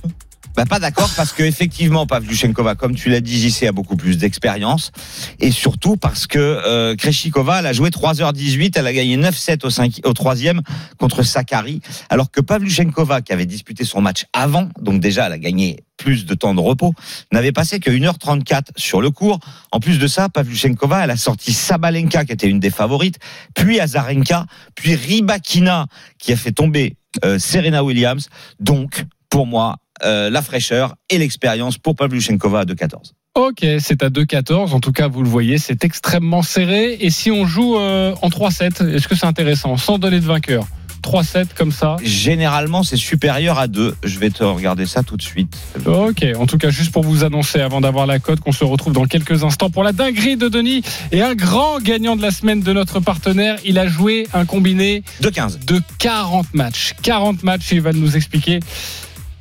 Bah, 0.54 0.66
pas 0.66 0.78
d'accord 0.78 1.10
parce 1.16 1.32
que 1.32 1.42
effectivement 1.42 2.06
Pavlyuchenkova, 2.06 2.74
comme 2.74 2.94
tu 2.94 3.08
l'as 3.08 3.20
dit, 3.20 3.40
JC 3.40 3.64
a 3.64 3.72
beaucoup 3.72 3.96
plus 3.96 4.18
d'expérience 4.18 4.92
et 5.40 5.50
surtout 5.50 5.96
parce 5.96 6.26
que 6.26 6.38
euh, 6.38 6.94
Kreshikova, 6.94 7.60
elle 7.60 7.66
a 7.66 7.72
joué 7.72 7.88
3h18, 7.88 8.72
elle 8.76 8.86
a 8.86 8.92
gagné 8.92 9.16
9-7 9.16 9.64
au, 9.66 9.70
5, 9.70 10.00
au 10.04 10.12
troisième 10.12 10.60
contre 10.98 11.22
Sakari, 11.22 11.80
alors 12.10 12.30
que 12.30 12.42
Pavlyuchenkova, 12.42 13.22
qui 13.22 13.32
avait 13.32 13.46
disputé 13.46 13.84
son 13.84 14.02
match 14.02 14.26
avant, 14.34 14.68
donc 14.78 15.00
déjà 15.00 15.26
elle 15.26 15.32
a 15.32 15.38
gagné 15.38 15.78
plus 15.96 16.26
de 16.26 16.34
temps 16.34 16.54
de 16.54 16.60
repos, 16.60 16.92
n'avait 17.32 17.52
passé 17.52 17.80
que 17.80 17.90
1h34 17.90 18.72
sur 18.76 19.00
le 19.00 19.10
cours. 19.10 19.38
En 19.70 19.80
plus 19.80 19.98
de 19.98 20.06
ça, 20.06 20.28
Pavlyuchenkova, 20.28 21.04
elle 21.04 21.10
a 21.10 21.16
sorti 21.16 21.52
Sabalenka, 21.52 22.24
qui 22.26 22.32
était 22.32 22.48
une 22.48 22.60
des 22.60 22.70
favorites, 22.70 23.18
puis 23.54 23.80
Azarenka, 23.80 24.46
puis 24.74 24.96
Ribakina, 24.96 25.86
qui 26.18 26.32
a 26.32 26.36
fait 26.36 26.52
tomber 26.52 26.96
euh, 27.24 27.38
Serena 27.38 27.84
Williams. 27.84 28.28
Donc, 28.60 29.04
pour 29.30 29.46
moi, 29.46 29.76
euh, 30.04 30.30
la 30.30 30.42
fraîcheur 30.42 30.94
et 31.10 31.18
l'expérience 31.18 31.78
pour 31.78 31.96
Pavlyuchenkova 31.96 32.60
à 32.60 32.64
2-14. 32.64 33.12
Ok, 33.34 33.64
c'est 33.78 34.02
à 34.02 34.10
2-14. 34.10 34.72
En 34.72 34.80
tout 34.80 34.92
cas, 34.92 35.08
vous 35.08 35.22
le 35.22 35.28
voyez, 35.28 35.56
c'est 35.58 35.84
extrêmement 35.84 36.42
serré. 36.42 36.98
Et 37.00 37.10
si 37.10 37.30
on 37.30 37.46
joue 37.46 37.78
euh, 37.78 38.14
en 38.20 38.28
3-7, 38.28 38.94
est-ce 38.94 39.08
que 39.08 39.14
c'est 39.14 39.26
intéressant? 39.26 39.76
Sans 39.76 39.98
donner 39.98 40.20
de 40.20 40.26
vainqueur. 40.26 40.66
3-7 41.02 41.48
comme 41.56 41.72
ça. 41.72 41.96
Généralement, 42.02 42.82
c'est 42.82 42.96
supérieur 42.96 43.58
à 43.58 43.66
2. 43.66 43.96
Je 44.04 44.18
vais 44.18 44.30
te 44.30 44.44
regarder 44.44 44.86
ça 44.86 45.02
tout 45.02 45.16
de 45.16 45.22
suite. 45.22 45.56
Ok, 45.84 46.24
en 46.38 46.46
tout 46.46 46.58
cas, 46.58 46.70
juste 46.70 46.92
pour 46.92 47.02
vous 47.02 47.24
annoncer 47.24 47.60
avant 47.60 47.80
d'avoir 47.80 48.06
la 48.06 48.18
cote 48.18 48.40
qu'on 48.40 48.52
se 48.52 48.64
retrouve 48.64 48.92
dans 48.92 49.04
quelques 49.06 49.44
instants 49.44 49.70
pour 49.70 49.82
la 49.82 49.92
dinguerie 49.92 50.36
de 50.36 50.48
Denis 50.48 50.82
et 51.10 51.22
un 51.22 51.34
grand 51.34 51.80
gagnant 51.80 52.16
de 52.16 52.22
la 52.22 52.30
semaine 52.30 52.60
de 52.60 52.72
notre 52.72 53.00
partenaire. 53.00 53.58
Il 53.64 53.78
a 53.78 53.88
joué 53.88 54.28
un 54.32 54.44
combiné 54.44 55.02
2-15. 55.22 55.64
de 55.64 55.80
40 55.98 56.54
matchs. 56.54 56.94
40 57.02 57.42
matchs, 57.42 57.72
et 57.72 57.76
il 57.76 57.82
va 57.82 57.92
nous 57.92 58.16
expliquer 58.16 58.60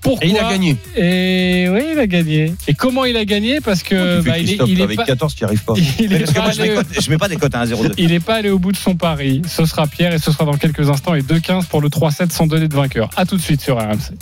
pourquoi. 0.02 0.26
Et 0.26 0.32
il 0.32 0.38
a 0.38 0.50
gagné. 0.50 0.78
Et 0.96 1.68
oui, 1.70 1.82
il 1.94 2.00
a 2.00 2.08
gagné. 2.08 2.54
Et 2.68 2.74
comment 2.74 3.06
il 3.06 3.16
a 3.18 3.26
gagné 3.26 3.62
Parce 3.62 3.84
que 3.84 4.18
Tu 4.18 4.24
fais 4.24 4.30
bah, 4.30 4.38
il 4.38 4.44
est, 4.44 4.46
Christophe, 4.48 4.70
il 4.70 4.80
est 4.80 4.84
avec 4.84 4.98
pas, 4.98 5.06
14 5.06 5.36
qui 5.36 5.44
arrive 5.44 5.64
pas. 5.64 5.74
il 6.00 6.14
est 6.14 6.20
Parce 6.20 6.34
que 6.34 6.40
moi, 6.40 6.52
je 6.52 6.62
mets, 6.62 7.02
je 7.02 7.10
mets 7.10 7.18
pas 7.18 7.28
des 7.28 7.38
cotes 7.38 7.56
à 7.56 7.66
1-0-2. 7.66 7.94
il 7.98 8.08
n'est 8.10 8.20
pas 8.20 8.36
allé 8.36 8.50
au 8.50 8.60
bout 8.60 8.72
de 8.72 8.78
son 8.78 8.96
pari. 8.96 9.42
Ce 9.48 9.66
sera 9.66 9.88
Pierre 9.88 10.14
et 10.14 10.20
ce 10.20 10.32
sera 10.32 10.46
dans 10.46 10.58
quelques 10.58 10.90
instants. 10.90 11.14
Et 11.16 11.22
2-15 11.22 11.68
pour 11.68 11.82
le 11.82 11.90
3-7 11.90 12.32
sans 12.32 12.48
donner 12.48 12.68
de 12.68 12.76
vainqueur. 12.76 13.10
A 13.16 13.26
tout 13.26 13.38
de 13.38 13.42
suite 13.42 13.62
sur 13.62 13.78
RMC. 13.78 14.16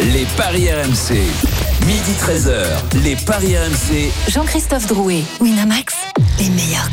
Les 0.00 0.26
paris 0.36 0.68
RMC. 0.70 1.16
Midi 1.86 2.12
13h. 2.20 3.02
Les 3.04 3.16
paris 3.16 3.56
RMC. 3.56 4.10
Jean-Christophe 4.28 4.86
Drouet, 4.86 5.22
Winamax, 5.40 5.94
les 6.38 6.48
meilleurs. 6.50 6.88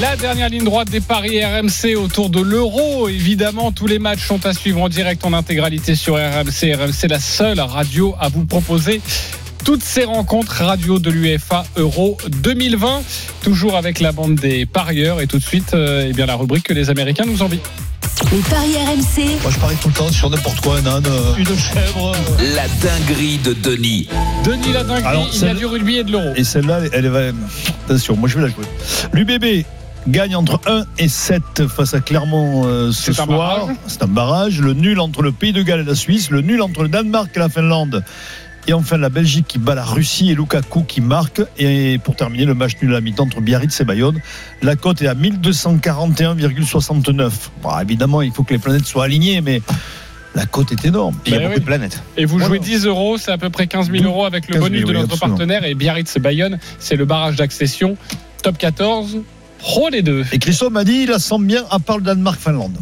La 0.00 0.16
dernière 0.16 0.48
ligne 0.48 0.64
droite 0.64 0.90
des 0.90 1.00
paris 1.00 1.44
RMC 1.44 1.96
autour 1.96 2.30
de 2.30 2.40
l'euro. 2.40 3.08
Évidemment, 3.08 3.72
tous 3.72 3.86
les 3.86 3.98
matchs 3.98 4.26
sont 4.26 4.46
à 4.46 4.52
suivre 4.52 4.80
en 4.80 4.88
direct 4.88 5.24
en 5.24 5.32
intégralité 5.32 5.94
sur 5.94 6.14
RMC. 6.14 6.74
RMC, 6.74 7.08
la 7.08 7.18
seule 7.18 7.60
radio 7.60 8.14
à 8.20 8.28
vous 8.28 8.44
proposer 8.44 9.00
toutes 9.64 9.82
ces 9.82 10.04
rencontres 10.04 10.62
radio 10.62 10.98
de 10.98 11.10
l'UEFA 11.10 11.64
Euro 11.76 12.16
2020. 12.28 13.02
Toujours 13.42 13.76
avec 13.76 14.00
la 14.00 14.12
bande 14.12 14.36
des 14.36 14.66
parieurs. 14.66 15.20
Et 15.20 15.26
tout 15.26 15.38
de 15.38 15.44
suite, 15.44 15.74
euh, 15.74 16.06
eh 16.08 16.12
bien, 16.12 16.26
la 16.26 16.36
rubrique 16.36 16.64
que 16.64 16.74
les 16.74 16.90
Américains 16.90 17.24
nous 17.26 17.42
envient. 17.42 17.60
Les 18.32 18.38
paris 18.42 18.74
RMC, 18.76 19.40
Moi, 19.42 19.50
je 19.50 19.58
parie 19.58 19.76
tout 19.80 19.88
le 19.88 19.94
temps 19.94 20.08
sur 20.12 20.30
n'importe 20.30 20.60
quoi, 20.60 20.76
un 20.78 20.86
âne, 20.86 21.04
euh, 21.06 21.34
une 21.38 21.46
chèvre. 21.58 22.12
La 22.54 22.68
dinguerie 22.68 23.38
de 23.38 23.54
Denis. 23.54 24.08
Denis 24.44 24.72
la 24.72 24.84
dinguerie, 24.84 25.04
Alors, 25.06 25.26
il 25.32 25.36
a 25.36 25.40
celle- 25.40 25.56
du 25.56 25.66
rugby 25.66 25.96
et 25.96 26.04
de 26.04 26.12
l'euro. 26.12 26.32
Et 26.36 26.44
celle-là, 26.44 26.80
elle 26.92 27.08
va. 27.08 27.20
Attention, 27.86 28.16
moi 28.16 28.28
je 28.28 28.36
vais 28.36 28.42
la 28.42 28.48
jouer. 28.48 28.64
L'UBB, 29.14 29.64
gagne 30.08 30.36
entre 30.36 30.60
1 30.66 30.84
et 30.98 31.08
7 31.08 31.66
face 31.66 31.94
à 31.94 32.00
Clermont 32.00 32.62
euh, 32.66 32.92
ce 32.92 33.12
C'est 33.12 33.22
un 33.22 33.24
soir. 33.26 33.38
barrage. 33.66 33.76
C'est 33.86 34.02
un 34.02 34.06
barrage. 34.08 34.60
Le 34.60 34.74
nul 34.74 35.00
entre 35.00 35.22
le 35.22 35.32
Pays 35.32 35.52
de 35.52 35.62
Galles 35.62 35.80
et 35.80 35.84
la 35.84 35.94
Suisse. 35.94 36.30
Le 36.30 36.40
nul 36.42 36.62
entre 36.62 36.82
le 36.82 36.88
Danemark 36.88 37.30
et 37.34 37.38
la 37.38 37.48
Finlande. 37.48 38.04
Et 38.70 38.72
enfin 38.72 38.96
la 38.98 39.08
Belgique 39.08 39.46
qui 39.48 39.58
bat 39.58 39.74
la 39.74 39.84
Russie 39.84 40.30
et 40.30 40.36
Lukaku 40.36 40.84
qui 40.84 41.00
marque. 41.00 41.42
Et 41.58 41.98
pour 42.04 42.14
terminer, 42.14 42.44
le 42.44 42.54
match 42.54 42.74
nul 42.80 42.92
à 42.92 42.94
la 42.94 43.00
mi-temps 43.00 43.24
entre 43.24 43.40
Biarritz 43.40 43.80
et 43.80 43.84
Bayonne. 43.84 44.20
La 44.62 44.76
cote 44.76 45.02
est 45.02 45.08
à 45.08 45.14
1241,69. 45.16 47.32
Bon, 47.64 47.78
évidemment, 47.80 48.22
il 48.22 48.30
faut 48.30 48.44
que 48.44 48.54
les 48.54 48.60
planètes 48.60 48.86
soient 48.86 49.06
alignées, 49.06 49.40
mais 49.40 49.60
la 50.36 50.46
cote 50.46 50.70
est 50.70 50.84
énorme. 50.84 51.16
Il 51.26 51.32
y 51.32 51.34
a 51.34 51.38
Ben 51.38 51.44
beaucoup 51.46 51.54
oui. 51.56 51.60
de 51.62 51.66
planètes. 51.66 52.00
Et 52.16 52.26
vous 52.26 52.38
jouez 52.38 52.46
Voilà. 52.58 52.62
10 52.62 52.86
euros, 52.86 53.18
c'est 53.18 53.32
à 53.32 53.38
peu 53.38 53.50
près 53.50 53.66
15 53.66 53.90
000 53.90 54.04
euros 54.04 54.24
avec 54.24 54.46
le 54.46 54.52
15 54.54 54.62
000, 54.62 54.72
bonus 54.72 54.84
de 54.84 54.92
notre 54.92 55.18
partenaire. 55.18 55.64
Et 55.64 55.74
Biarritz 55.74 56.16
Bayonne, 56.18 56.60
c'est 56.78 56.94
le 56.94 57.06
barrage 57.06 57.34
d'accession. 57.34 57.96
Top 58.44 58.56
14, 58.56 59.18
pro 59.58 59.88
les 59.88 60.02
deux. 60.02 60.24
Et 60.30 60.38
Christophe 60.38 60.70
m'a 60.72 60.84
dit, 60.84 61.00
il 61.02 61.08
la 61.10 61.18
sent 61.18 61.40
bien 61.40 61.64
à 61.72 61.80
part 61.80 61.98
le 61.98 62.04
Danemark-Finlande. 62.04 62.78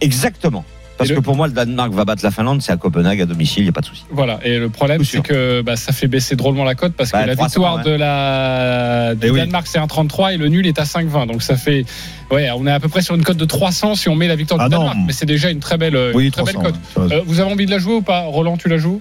Exactement. 0.00 0.64
Parce 1.02 1.10
Et 1.10 1.14
que 1.14 1.18
le- 1.18 1.22
pour 1.22 1.34
moi, 1.36 1.48
le 1.48 1.52
Danemark 1.52 1.92
va 1.92 2.04
battre 2.04 2.22
la 2.24 2.30
Finlande, 2.30 2.62
c'est 2.62 2.70
à 2.72 2.76
Copenhague, 2.76 3.20
à 3.20 3.26
domicile, 3.26 3.62
il 3.62 3.66
n'y 3.66 3.68
a 3.70 3.72
pas 3.72 3.80
de 3.80 3.86
souci. 3.86 4.04
Voilà. 4.10 4.38
Et 4.44 4.58
le 4.58 4.68
problème, 4.68 5.02
c'est 5.04 5.20
que 5.20 5.60
bah, 5.62 5.74
ça 5.76 5.92
fait 5.92 6.06
baisser 6.06 6.36
drôlement 6.36 6.64
la 6.64 6.74
cote 6.74 6.92
parce 6.96 7.10
que 7.10 7.16
Bah, 7.16 7.26
la 7.26 7.34
300, 7.34 7.48
victoire 7.60 7.84
de 7.84 7.90
la 7.90 9.14
du 9.14 9.26
Eh 9.26 9.30
oui. 9.30 9.40
Danemark, 9.40 9.66
c'est 9.66 9.78
1,33 9.78 10.34
et 10.34 10.36
le 10.36 10.48
nul 10.48 10.66
est 10.66 10.78
à 10.78 10.84
5,20. 10.84 11.26
Donc 11.26 11.42
ça 11.42 11.56
fait. 11.56 11.84
Ouais, 12.30 12.48
on 12.56 12.66
est 12.66 12.70
à 12.72 12.80
peu 12.80 12.88
près 12.88 13.02
sur 13.02 13.14
une 13.14 13.24
cote 13.24 13.36
de 13.36 13.44
300 13.44 13.94
si 13.96 14.08
on 14.08 14.14
met 14.14 14.28
la 14.28 14.36
victoire 14.36 14.60
Ah 14.60 14.68
du 14.68 14.74
non. 14.74 14.80
Danemark. 14.82 14.98
Mais 15.06 15.12
c'est 15.12 15.26
déjà 15.26 15.50
une 15.50 15.60
très 15.60 15.76
belle, 15.76 15.94
une 15.96 16.12
Oui, 16.16 16.30
très 16.30 16.42
300. 16.42 16.60
belle 16.62 16.72
cote. 16.72 16.80
ouais, 16.80 17.08
ça 17.08 17.14
va. 17.16 17.20
Euh, 17.20 17.22
vous 17.26 17.40
avez 17.40 17.52
envie 17.52 17.66
de 17.66 17.70
la 17.72 17.78
jouer 17.78 17.94
ou 17.94 18.02
pas? 18.02 18.20
Roland, 18.20 18.56
tu 18.56 18.68
la 18.68 18.78
joues? 18.78 19.00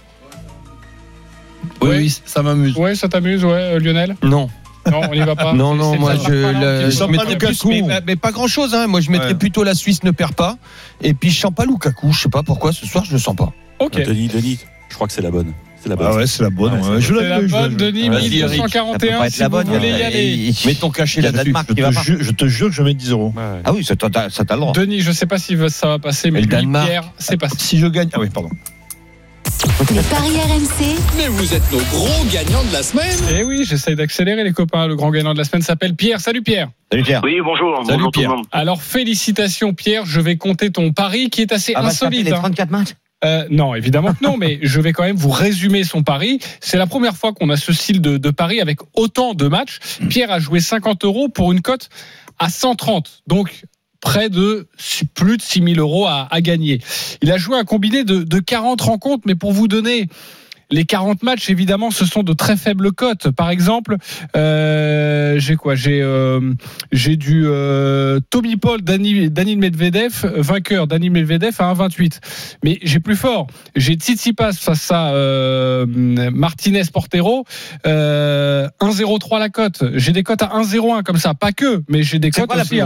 Oui, 1.82 1.90
oui, 1.98 2.16
ça 2.26 2.42
m'amuse. 2.42 2.76
Ouais, 2.78 2.96
ça 2.96 3.08
t'amuse, 3.08 3.44
ouais, 3.46 3.52
euh, 3.54 3.80
Lionel? 3.80 4.16
Non. 4.24 4.50
Non, 4.90 5.02
on 5.10 5.14
n'y 5.14 5.20
va 5.20 5.36
pas. 5.36 5.54
Non, 5.54 5.76
non, 5.76 5.96
moi 6.00 6.14
je, 6.16 6.32
la- 6.34 6.90
je 6.90 7.04
mettrais 7.04 7.38
plus, 7.38 7.66
mais, 7.66 7.84
mais 8.08 8.16
pas 8.16 8.32
grand 8.32 8.48
chose. 8.48 8.74
Hein. 8.74 8.88
Moi 8.88 9.02
je 9.02 9.12
mettrais 9.12 9.28
Ouais. 9.30 9.36
plutôt 9.36 9.64
la 9.64 9.76
Suisse 9.76 10.04
ne 10.04 10.12
perd 10.12 10.34
pas. 10.34 10.58
Et 11.02 11.14
puis 11.14 11.30
je 11.30 11.40
sens 11.40 11.52
pas 11.54 11.66
Lukaku. 11.66 12.12
Je 12.14 12.22
sais 12.22 12.30
pas 12.30 12.42
pourquoi 12.44 12.74
ce 12.74 12.86
soir 12.88 13.04
je 13.06 13.14
le 13.14 13.20
sens 13.20 13.36
pas. 13.36 13.52
Ok. 13.80 13.94
Denis, 14.04 14.28
Denis, 14.28 14.60
je 14.90 14.96
crois 14.96 15.08
que 15.08 15.14
c'est 15.14 15.22
la 15.22 15.32
bonne. 15.32 15.54
C'est 15.84 15.90
la 15.90 15.96
bonne. 15.96 16.08
Ah 16.12 16.16
ouais, 16.16 16.28
c'est 16.28 16.44
la 16.44 16.50
bonne. 16.52 16.74
Ouais, 16.74 17.02
Je 17.02 17.14
C'est 17.16 17.28
la 17.28 17.42
je 17.42 17.48
bonne, 17.48 17.76
Denis, 17.76 18.10
Vas-y, 18.10 18.38
Eric. 18.40 18.40
Ça 18.42 18.48
peut 18.48 18.52
1241 18.54 19.18
pas 19.18 19.26
être 19.28 19.34
si 19.34 19.40
la 19.40 19.48
vous 19.48 19.52
bonne. 19.52 19.68
voulez 19.68 19.90
y 19.90 20.04
aller. 20.04 20.54
Mets 20.66 20.76
ton 20.76 20.90
cachet 20.92 21.22
Il 21.22 21.24
y 21.24 21.28
a 21.28 21.32
là-dessus. 21.32 21.46
Danemark 21.46 21.68
Je 21.76 21.82
va 21.82 21.90
te, 21.90 21.96
pas. 21.96 22.02
jure, 22.04 22.18
je 22.22 22.32
te 22.32 22.46
jure 22.48 22.68
que 22.70 22.76
je 22.76 22.84
mets 22.84 22.94
10 22.94 23.10
euros. 23.12 23.34
Ouais. 23.36 23.62
Ah 23.64 23.74
oui, 23.74 23.84
ça 23.84 23.96
t'a 23.96 24.08
le 24.10 24.60
droit. 24.60 24.74
Denis, 24.74 25.02
je 25.02 25.12
sais 25.12 25.26
pas 25.26 25.40
si 25.40 25.58
ça 25.70 25.88
va 25.88 25.98
passer, 26.00 26.30
mais. 26.30 26.42
Pierre, 26.44 27.12
c'est 27.18 27.38
passé. 27.38 27.56
Si 27.58 27.80
je 27.80 27.88
gagne. 27.88 28.10
Ah 28.14 28.20
oui, 28.20 28.30
pardon. 28.30 28.50
Les 29.64 30.02
paris 30.10 30.32
RMC, 30.40 30.96
Mais 31.18 31.28
vous 31.28 31.54
êtes 31.54 31.72
nos 31.72 31.78
gros 31.92 32.26
gagnants 32.34 32.64
de 32.64 32.74
la 32.74 32.82
semaine. 32.82 33.16
Eh 33.38 33.44
oui, 33.44 33.64
j'essaye 33.64 33.96
d'accélérer 33.96 34.44
les 34.44 34.54
copains. 34.54 34.88
Le 34.88 34.96
grand 34.96 35.12
gagnant 35.12 35.34
de 35.34 35.38
la 35.38 35.44
semaine 35.44 35.62
s'appelle 35.62 35.96
Pierre. 35.96 36.20
Salut 36.20 36.42
Pierre. 36.42 36.70
Salut 36.92 37.04
Pierre. 37.04 37.22
Oui, 37.24 37.38
bonjour. 37.44 37.76
Salut, 37.86 37.98
bonjour 37.98 38.12
Pierre. 38.12 38.26
tout 38.30 38.32
le 38.32 38.38
monde. 38.38 38.46
Alors 38.52 38.82
félicitations 38.82 39.74
Pierre, 39.74 40.06
je 40.06 40.20
vais 40.20 40.36
compter 40.38 40.72
ton 40.72 40.92
pari 40.94 41.30
qui 41.30 41.42
est 41.42 41.52
assez 41.52 41.74
Ah, 41.76 41.82
taper 41.82 41.88
insolite. 41.92 42.26
les 42.26 42.32
hein. 42.34 42.40
34 42.40 42.72
matchs 42.72 42.90
Euh, 43.24 43.46
non, 43.52 43.76
évidemment 43.76 44.14
que 44.14 44.24
non, 44.24 44.36
mais 44.36 44.58
je 44.64 44.82
vais 44.82 44.94
quand 44.94 45.04
même 45.04 45.16
vous 45.16 45.30
résumer 45.30 45.84
son 45.84 46.02
pari. 46.02 46.40
C'est 46.60 46.78
la 46.78 46.88
première 46.88 47.16
fois 47.16 47.32
qu'on 47.34 47.50
a 47.52 47.58
ce 47.58 47.72
style 47.72 48.02
de, 48.02 48.18
de 48.18 48.30
pari 48.32 48.62
avec 48.62 48.80
autant 48.96 49.36
de 49.36 49.48
matchs. 49.48 49.78
Pierre 50.10 50.32
a 50.32 50.40
joué 50.40 50.60
50 50.60 51.04
euros 51.06 51.30
pour 51.30 51.52
une 51.52 51.62
cote 51.62 51.90
à 52.40 52.50
130, 52.50 53.22
donc 53.28 53.62
près 54.02 54.30
de 54.30 54.68
plus 55.14 55.38
de 55.38 55.42
6 55.42 55.64
000 55.76 55.80
euros 55.80 56.08
à, 56.08 56.28
à 56.32 56.42
gagner. 56.42 56.82
Il 57.22 57.32
a 57.32 57.38
joué 57.38 57.58
un 57.58 57.64
combiné 57.64 58.04
de, 58.04 58.24
de 58.24 58.40
40 58.40 58.82
rencontres, 58.82 59.24
mais 59.26 59.36
pour 59.36 59.54
vous 59.54 59.68
donner 59.68 60.08
les 60.74 60.86
40 60.86 61.22
matchs, 61.24 61.50
évidemment, 61.50 61.92
ce 61.92 62.06
sont 62.06 62.24
de 62.24 62.32
très 62.32 62.56
faibles 62.56 62.94
cotes. 62.94 63.30
Par 63.32 63.50
exemple, 63.50 63.98
euh, 64.38 65.36
j'ai 65.38 65.58
quoi? 65.58 65.76
J'ai 65.76 66.02
euh, 66.02 66.54
j'ai 66.94 67.18
du 67.18 67.44
euh, 67.46 68.22
Tommy 68.30 68.56
Paul, 68.56 68.82
Dani, 68.82 69.30
Medvedev, 69.58 70.32
vainqueur 70.38 70.88
Daniil 70.88 71.12
Medvedev 71.12 71.56
à 71.60 71.74
1,28. 71.74 72.20
Mais 72.64 72.80
j'ai 72.84 73.02
plus 73.02 73.18
fort. 73.18 73.48
J'ai 73.76 73.96
Tsitsipas 73.96 74.54
face 74.54 74.90
à 74.92 75.12
Martinez 75.86 76.84
Portero, 76.92 77.44
euh, 77.86 78.68
1,03 78.80 79.40
la 79.40 79.50
cote. 79.50 79.84
J'ai 79.96 80.14
des 80.14 80.24
cotes 80.24 80.42
à 80.42 80.52
1,01 80.58 81.04
comme 81.04 81.18
ça. 81.18 81.34
Pas 81.34 81.52
que, 81.52 81.84
mais 81.90 82.02
j'ai 82.02 82.20
des 82.20 82.32
cotes 82.32 82.50
la 82.56 82.62
aussi. 82.62 82.80
hein. 82.80 82.86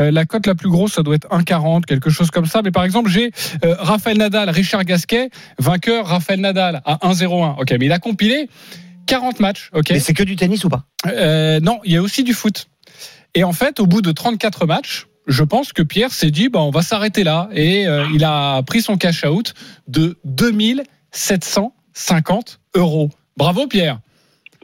Euh, 0.00 0.10
la 0.10 0.24
cote 0.24 0.46
la 0.46 0.54
plus 0.54 0.68
grosse, 0.68 0.94
ça 0.94 1.02
doit 1.02 1.14
être 1.14 1.28
1,40, 1.28 1.84
quelque 1.84 2.10
chose 2.10 2.30
comme 2.30 2.46
ça. 2.46 2.62
Mais 2.62 2.70
par 2.70 2.84
exemple, 2.84 3.10
j'ai 3.10 3.30
euh, 3.64 3.74
Raphaël 3.78 4.18
Nadal, 4.18 4.50
Richard 4.50 4.84
Gasquet, 4.84 5.30
vainqueur 5.58 6.06
Raphaël 6.06 6.40
Nadal 6.40 6.82
à 6.84 6.96
1,01. 7.08 7.60
Ok, 7.60 7.74
mais 7.78 7.86
il 7.86 7.92
a 7.92 7.98
compilé 7.98 8.48
40 9.06 9.40
matchs. 9.40 9.70
Ok? 9.72 9.90
Mais 9.90 10.00
c'est 10.00 10.14
que 10.14 10.22
du 10.22 10.36
tennis 10.36 10.64
ou 10.64 10.68
pas? 10.68 10.84
Euh, 11.06 11.60
non, 11.60 11.80
il 11.84 11.92
y 11.92 11.96
a 11.96 12.02
aussi 12.02 12.24
du 12.24 12.34
foot. 12.34 12.68
Et 13.34 13.44
en 13.44 13.52
fait, 13.52 13.80
au 13.80 13.86
bout 13.86 14.02
de 14.02 14.12
34 14.12 14.66
matchs, 14.66 15.06
je 15.26 15.42
pense 15.42 15.72
que 15.72 15.82
Pierre 15.82 16.12
s'est 16.12 16.30
dit, 16.30 16.48
bah, 16.48 16.60
on 16.60 16.70
va 16.70 16.82
s'arrêter 16.82 17.24
là. 17.24 17.48
Et 17.52 17.86
euh, 17.86 18.06
il 18.14 18.24
a 18.24 18.62
pris 18.62 18.82
son 18.82 18.96
cash 18.96 19.24
out 19.24 19.54
de 19.88 20.18
2750 20.24 22.60
euros. 22.74 23.10
Bravo 23.36 23.66
Pierre. 23.66 23.98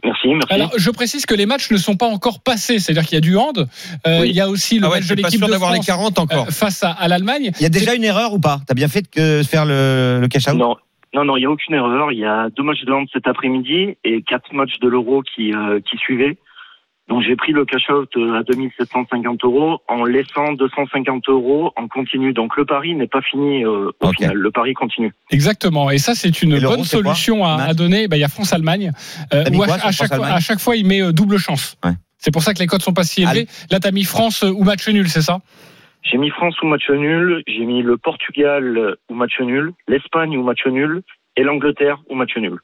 Merci, 0.04 0.28
merci. 0.28 0.52
Alors, 0.52 0.70
je 0.76 0.90
précise 0.90 1.26
que 1.26 1.34
les 1.34 1.46
matchs 1.46 1.70
ne 1.70 1.76
sont 1.76 1.96
pas 1.96 2.06
encore 2.06 2.40
passés, 2.40 2.78
c'est-à-dire 2.78 3.04
qu'il 3.04 3.14
y 3.14 3.18
a 3.18 3.20
du 3.20 3.36
hand. 3.36 3.68
Euh, 4.06 4.20
Oui. 4.22 4.30
Il 4.30 4.34
y 4.34 4.40
a 4.40 4.48
aussi 4.48 4.78
le 4.78 4.86
Ah 4.86 4.90
ouais, 4.90 4.96
match 5.00 5.08
de 5.08 5.14
l'équipe 5.14 5.38
sûr 5.38 5.46
de 5.46 5.52
d'avoir 5.52 5.70
les 5.72 5.76
France 5.82 5.86
40 5.86 6.18
encore. 6.18 6.46
euh, 6.48 6.50
face 6.50 6.82
à, 6.82 6.90
à 6.92 7.08
l'Allemagne. 7.08 7.50
Il 7.58 7.62
y 7.62 7.66
a 7.66 7.70
déjà 7.70 7.94
une 7.94 8.04
erreur 8.04 8.32
ou 8.32 8.40
pas? 8.40 8.60
T'as 8.66 8.74
bien 8.74 8.88
fait 8.88 9.04
de 9.16 9.42
faire 9.42 9.64
le, 9.66 10.18
le 10.20 10.28
cash 10.28 10.48
out? 10.48 10.54
Non, 10.54 10.76
non, 11.14 11.24
non, 11.24 11.36
il 11.36 11.40
n'y 11.40 11.46
a 11.46 11.50
aucune 11.50 11.74
erreur. 11.74 12.12
Il 12.12 12.18
y 12.18 12.24
a 12.24 12.48
deux 12.56 12.62
matchs 12.62 12.84
de 12.84 12.92
hand 12.92 13.06
cet 13.12 13.26
après-midi 13.26 13.96
et 14.04 14.22
quatre 14.22 14.52
matchs 14.54 14.78
de 14.80 14.88
l'Euro 14.88 15.22
qui, 15.22 15.52
euh, 15.52 15.80
qui 15.80 15.96
suivaient. 15.98 16.38
Donc 17.10 17.22
j'ai 17.22 17.34
pris 17.34 17.50
le 17.50 17.64
cash 17.64 17.90
out 17.90 18.08
euh, 18.16 18.38
à 18.38 18.44
2750 18.44 19.42
euros 19.42 19.80
en 19.88 20.04
laissant 20.04 20.52
250 20.52 21.28
euros 21.28 21.72
en 21.76 21.88
continu. 21.88 22.32
Donc 22.32 22.56
le 22.56 22.64
pari 22.64 22.94
n'est 22.94 23.08
pas 23.08 23.20
fini 23.20 23.64
euh, 23.64 23.90
au 24.00 24.12
final. 24.12 24.36
Le 24.36 24.50
pari 24.52 24.74
continue. 24.74 25.12
Exactement. 25.32 25.90
Et 25.90 25.98
ça, 25.98 26.14
c'est 26.14 26.40
une 26.40 26.60
bonne 26.60 26.84
solution 26.84 27.44
à, 27.44 27.74
donner. 27.74 28.06
Ben, 28.06 28.16
il 28.16 28.20
y 28.20 28.24
a 28.24 28.28
France-Allemagne. 28.28 28.92
Euh, 29.34 29.42
T'as 29.42 29.50
où 29.50 29.62
à, 29.64 29.66
quoi 29.66 29.74
à 29.74 29.90
sur 29.90 30.06
chaque 30.06 30.14
fois, 30.14 30.26
à 30.28 30.38
chaque 30.38 30.60
fois, 30.60 30.76
il 30.76 30.86
met 30.86 31.02
euh, 31.02 31.10
double 31.10 31.38
chance. 31.38 31.76
Ouais. 31.84 31.90
C'est 32.18 32.30
pour 32.30 32.42
ça 32.42 32.54
que 32.54 32.60
les 32.60 32.68
codes 32.68 32.82
sont 32.82 32.94
pas 32.94 33.02
si 33.02 33.22
élevés. 33.22 33.48
Là, 33.72 33.80
tu 33.80 33.88
as 33.88 33.90
mis 33.90 34.04
France 34.04 34.42
ou 34.42 34.62
match 34.62 34.88
nul, 34.88 35.08
c'est 35.08 35.22
ça? 35.22 35.40
J'ai 36.04 36.16
mis 36.16 36.30
France 36.30 36.54
ou 36.62 36.66
match 36.66 36.88
nul, 36.90 37.42
j'ai 37.48 37.64
mis 37.64 37.82
le 37.82 37.96
Portugal 37.96 38.96
ou 39.08 39.14
match 39.14 39.40
nul, 39.40 39.72
l'Espagne 39.88 40.36
ou 40.36 40.44
match 40.44 40.64
nul 40.66 41.02
et 41.36 41.42
l'Angleterre 41.42 42.00
ou 42.08 42.14
match 42.14 42.36
nul. 42.36 42.60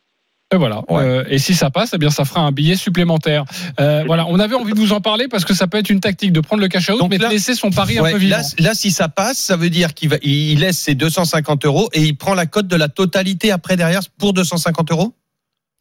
Et 0.54 0.56
voilà. 0.58 0.82
Ouais. 0.88 1.02
Euh, 1.02 1.24
et 1.28 1.38
si 1.38 1.54
ça 1.54 1.70
passe, 1.70 1.90
eh 1.94 1.98
bien, 1.98 2.10
ça 2.10 2.24
fera 2.24 2.42
un 2.42 2.52
billet 2.52 2.76
supplémentaire. 2.76 3.44
Euh, 3.80 4.04
voilà. 4.06 4.26
On 4.28 4.38
avait 4.38 4.54
envie 4.54 4.74
de 4.74 4.78
vous 4.78 4.92
en 4.92 5.00
parler 5.00 5.26
parce 5.28 5.44
que 5.44 5.54
ça 5.54 5.66
peut 5.66 5.76
être 5.78 5.90
une 5.90 5.98
tactique 6.00 6.32
de 6.32 6.38
prendre 6.40 6.62
le 6.62 6.68
cash 6.68 6.88
out, 6.88 6.98
Donc 7.00 7.10
mais 7.10 7.18
là- 7.18 7.26
de 7.28 7.32
laisser 7.32 7.54
son 7.56 7.70
pari 7.70 7.98
Ouais, 7.98 8.10
un 8.10 8.12
peu 8.12 8.18
vivant. 8.18 8.36
là, 8.36 8.42
là, 8.60 8.74
si 8.74 8.92
ça 8.92 9.08
passe, 9.08 9.38
ça 9.38 9.56
veut 9.56 9.70
dire 9.70 9.92
qu'il 9.92 10.16
il 10.22 10.60
laisse 10.60 10.78
ses 10.78 10.94
250 10.94 11.64
euros 11.64 11.88
et 11.92 12.00
il 12.02 12.16
prend 12.16 12.34
la 12.34 12.46
cote 12.46 12.68
de 12.68 12.76
la 12.76 12.88
totalité 12.88 13.50
après 13.50 13.76
derrière 13.76 14.00
pour 14.18 14.32
250 14.34 14.92
euros? 14.92 15.14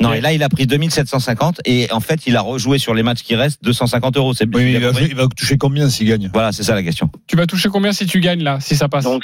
Non, 0.01 0.11
et 0.13 0.19
là, 0.19 0.33
il 0.33 0.41
a 0.43 0.49
pris 0.49 0.65
2750 0.65 1.61
et 1.65 1.87
en 1.91 1.99
fait, 2.01 2.25
il 2.27 2.35
a 2.35 2.41
rejoué 2.41 2.79
sur 2.79 2.93
les 2.95 3.03
matchs 3.03 3.21
qui 3.23 3.35
restent 3.35 3.63
250 3.63 4.17
euros. 4.17 4.33
C'est 4.33 4.53
Oui, 4.53 4.73
il 4.73 4.79
va, 4.81 4.87
compris 4.89 5.05
il 5.09 5.15
va 5.15 5.27
toucher 5.27 5.57
combien 5.57 5.89
s'il 5.89 6.07
gagne? 6.07 6.29
Voilà, 6.33 6.51
c'est 6.51 6.63
ça 6.63 6.73
la 6.75 6.83
question. 6.83 7.09
Tu 7.27 7.37
vas 7.37 7.45
toucher 7.45 7.69
combien 7.69 7.93
si 7.93 8.05
tu 8.07 8.19
gagnes 8.19 8.43
là, 8.43 8.59
si 8.59 8.75
ça 8.75 8.89
passe? 8.89 9.05
Donc 9.05 9.21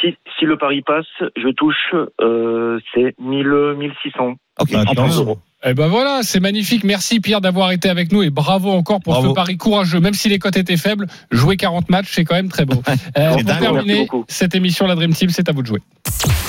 si, 0.00 0.14
si 0.38 0.46
le 0.46 0.56
pari 0.56 0.80
passe, 0.82 1.04
je 1.36 1.48
touche 1.52 1.74
euh, 2.22 2.78
c'est 2.94 3.14
1000 3.20 3.74
1600. 3.76 4.36
Ok, 4.60 4.70
Ah, 4.74 4.84
en 4.86 4.94
plus. 4.94 5.14
Eh 5.64 5.74
ben 5.74 5.88
voilà, 5.88 6.20
c'est 6.22 6.38
magnifique. 6.38 6.84
Merci 6.84 7.18
Pierre 7.18 7.40
d'avoir 7.40 7.72
été 7.72 7.88
avec 7.88 8.12
nous 8.12 8.22
et 8.22 8.30
bravo 8.30 8.70
encore 8.70 9.00
pour 9.00 9.14
Bravo. 9.14 9.30
ce 9.30 9.34
pari 9.34 9.56
courageux. 9.56 9.98
Même 9.98 10.14
si 10.14 10.28
les 10.28 10.38
cotes 10.38 10.56
étaient 10.56 10.76
faibles, 10.76 11.08
jouer 11.32 11.56
40 11.56 11.90
matchs, 11.90 12.10
c'est 12.12 12.24
quand 12.24 12.36
même 12.36 12.48
très 12.48 12.64
beau. 12.64 12.80
Euh, 13.18 13.32
pour 13.32 13.42
dingue. 13.42 13.58
terminer 13.60 14.08
cette 14.28 14.54
émission, 14.54 14.86
la 14.86 14.94
Dream 14.94 15.12
Team, 15.14 15.30
c'est 15.30 15.48
à 15.48 15.52
vous 15.52 15.62
de 15.62 15.66
jouer. 15.66 15.80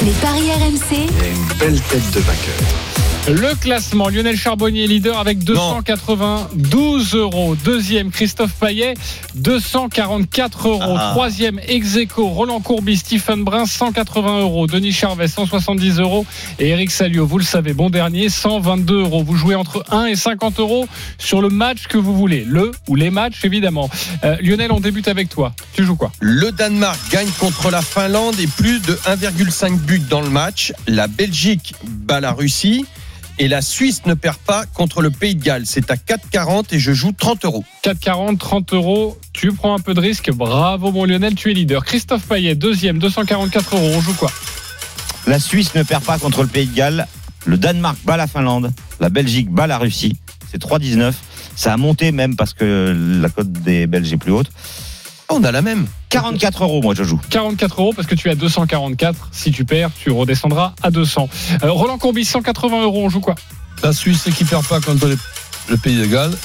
les 0.03 0.11
paris 0.21 0.51
RMC, 0.51 0.91
Il 0.91 0.97
y 0.99 1.01
a 1.01 1.31
une 1.31 1.57
belle 1.59 1.81
tête 1.81 2.11
de 2.13 2.19
vainqueur. 2.19 3.08
Le 3.29 3.53
classement, 3.53 4.09
Lionel 4.09 4.35
Charbonnier 4.35 4.87
leader 4.87 5.19
avec 5.19 5.43
292 5.43 7.13
euros. 7.13 7.55
Deuxième, 7.63 8.09
Christophe 8.09 8.53
Payet, 8.59 8.95
244 9.35 10.67
euros. 10.67 10.95
Ah. 10.97 11.11
Troisième, 11.11 11.59
Execo, 11.67 12.27
Roland 12.27 12.59
Courbis, 12.59 12.97
Stephen 12.97 13.43
Brun, 13.43 13.67
180 13.67 14.39
euros. 14.39 14.65
Denis 14.65 14.93
Charvet, 14.93 15.27
170 15.27 15.99
euros. 15.99 16.25
Et 16.57 16.69
Eric 16.69 16.89
Salio, 16.89 17.27
vous 17.27 17.37
le 17.37 17.43
savez, 17.43 17.73
bon 17.73 17.91
dernier, 17.91 18.29
122 18.29 19.01
euros. 19.01 19.23
Vous 19.23 19.35
jouez 19.35 19.53
entre 19.53 19.85
1 19.91 20.07
et 20.07 20.15
50 20.15 20.59
euros 20.59 20.87
sur 21.19 21.39
le 21.39 21.49
match 21.49 21.85
que 21.87 21.99
vous 21.99 22.15
voulez. 22.15 22.43
Le 22.47 22.71
ou 22.87 22.95
les 22.95 23.11
matchs, 23.11 23.45
évidemment. 23.45 23.91
Euh, 24.23 24.37
Lionel, 24.41 24.71
on 24.71 24.79
débute 24.79 25.07
avec 25.07 25.29
toi. 25.29 25.53
Tu 25.73 25.83
joues 25.83 25.95
quoi? 25.95 26.11
Le 26.19 26.51
Danemark 26.51 26.97
gagne 27.11 27.29
contre 27.39 27.69
la 27.69 27.83
Finlande 27.83 28.39
et 28.39 28.47
plus 28.47 28.79
de 28.79 28.93
1,5 29.05 29.77
buts 29.77 30.01
dans 30.09 30.21
le 30.21 30.29
match. 30.29 30.73
La 30.87 31.07
Belgique 31.07 31.75
bat 31.83 32.21
la 32.21 32.31
Russie. 32.31 32.87
Et 33.41 33.47
la 33.47 33.61
Suisse 33.61 34.05
ne 34.05 34.15
perd 34.15 34.35
pas 34.35 34.65
contre 34.65 35.01
le 35.01 35.11
Pays 35.11 35.33
de 35.33 35.41
Galles. 35.41 35.63
C'est 35.65 35.89
à 35.91 35.95
4,40 35.95 36.65
et 36.71 36.79
je 36.79 36.91
joue 36.91 37.13
30 37.13 37.45
euros. 37.45 37.63
4,40, 37.85 38.37
30 38.37 38.73
euros. 38.73 39.17
Tu 39.31 39.53
prends 39.53 39.73
un 39.73 39.79
peu 39.79 39.93
de 39.93 40.01
risque. 40.01 40.29
Bravo, 40.29 40.91
mon 40.91 41.05
Lionel, 41.05 41.35
tu 41.35 41.49
es 41.49 41.53
leader. 41.53 41.85
Christophe 41.85 42.27
Payet, 42.27 42.55
deuxième, 42.55 42.99
244 42.99 43.75
euros. 43.75 43.91
On 43.95 44.01
joue 44.01 44.13
quoi? 44.13 44.29
La 45.25 45.39
Suisse 45.39 45.73
ne 45.73 45.83
perd 45.83 46.03
pas 46.03 46.17
contre 46.17 46.41
le 46.41 46.49
Pays 46.49 46.67
de 46.67 46.75
Galles. 46.75 47.07
Le 47.45 47.57
Danemark 47.57 47.97
bat 48.03 48.17
la 48.17 48.27
Finlande. 48.27 48.73
La 48.99 49.09
Belgique 49.09 49.49
bat 49.49 49.67
la 49.67 49.77
Russie. 49.77 50.17
C'est 50.51 50.61
3,19. 50.61 51.13
Ça 51.55 51.71
a 51.71 51.77
monté 51.77 52.11
même 52.11 52.35
parce 52.35 52.53
que 52.53 52.93
la 53.21 53.29
cote 53.29 53.53
des 53.53 53.87
Belges 53.87 54.11
est 54.11 54.17
plus 54.17 54.33
haute. 54.33 54.51
On 55.29 55.45
a 55.45 55.53
la 55.53 55.61
même. 55.61 55.87
44 56.09 56.63
euros, 56.63 56.81
moi 56.81 56.95
je 56.95 57.03
joue. 57.03 57.19
44 57.29 57.81
euros 57.81 57.93
parce 57.95 58.07
que 58.07 58.15
tu 58.15 58.29
as 58.29 58.35
244. 58.35 59.29
Si 59.31 59.51
tu 59.51 59.65
perds, 59.65 59.91
tu 59.97 60.11
redescendras 60.11 60.73
à 60.81 60.91
200. 60.91 61.29
Euh, 61.63 61.71
Roland 61.71 61.97
Courbis, 61.97 62.25
180 62.25 62.83
euros, 62.83 63.05
on 63.05 63.09
joue 63.09 63.21
quoi? 63.21 63.35
La 63.83 63.93
Suisse 63.93 64.27
qui 64.35 64.43
perd 64.43 64.65
pas 64.65 64.81
contre 64.81 65.07
le, 65.07 65.17
le 65.69 65.77
Pays 65.77 65.97
de 65.97 66.05
Galles, 66.05 66.35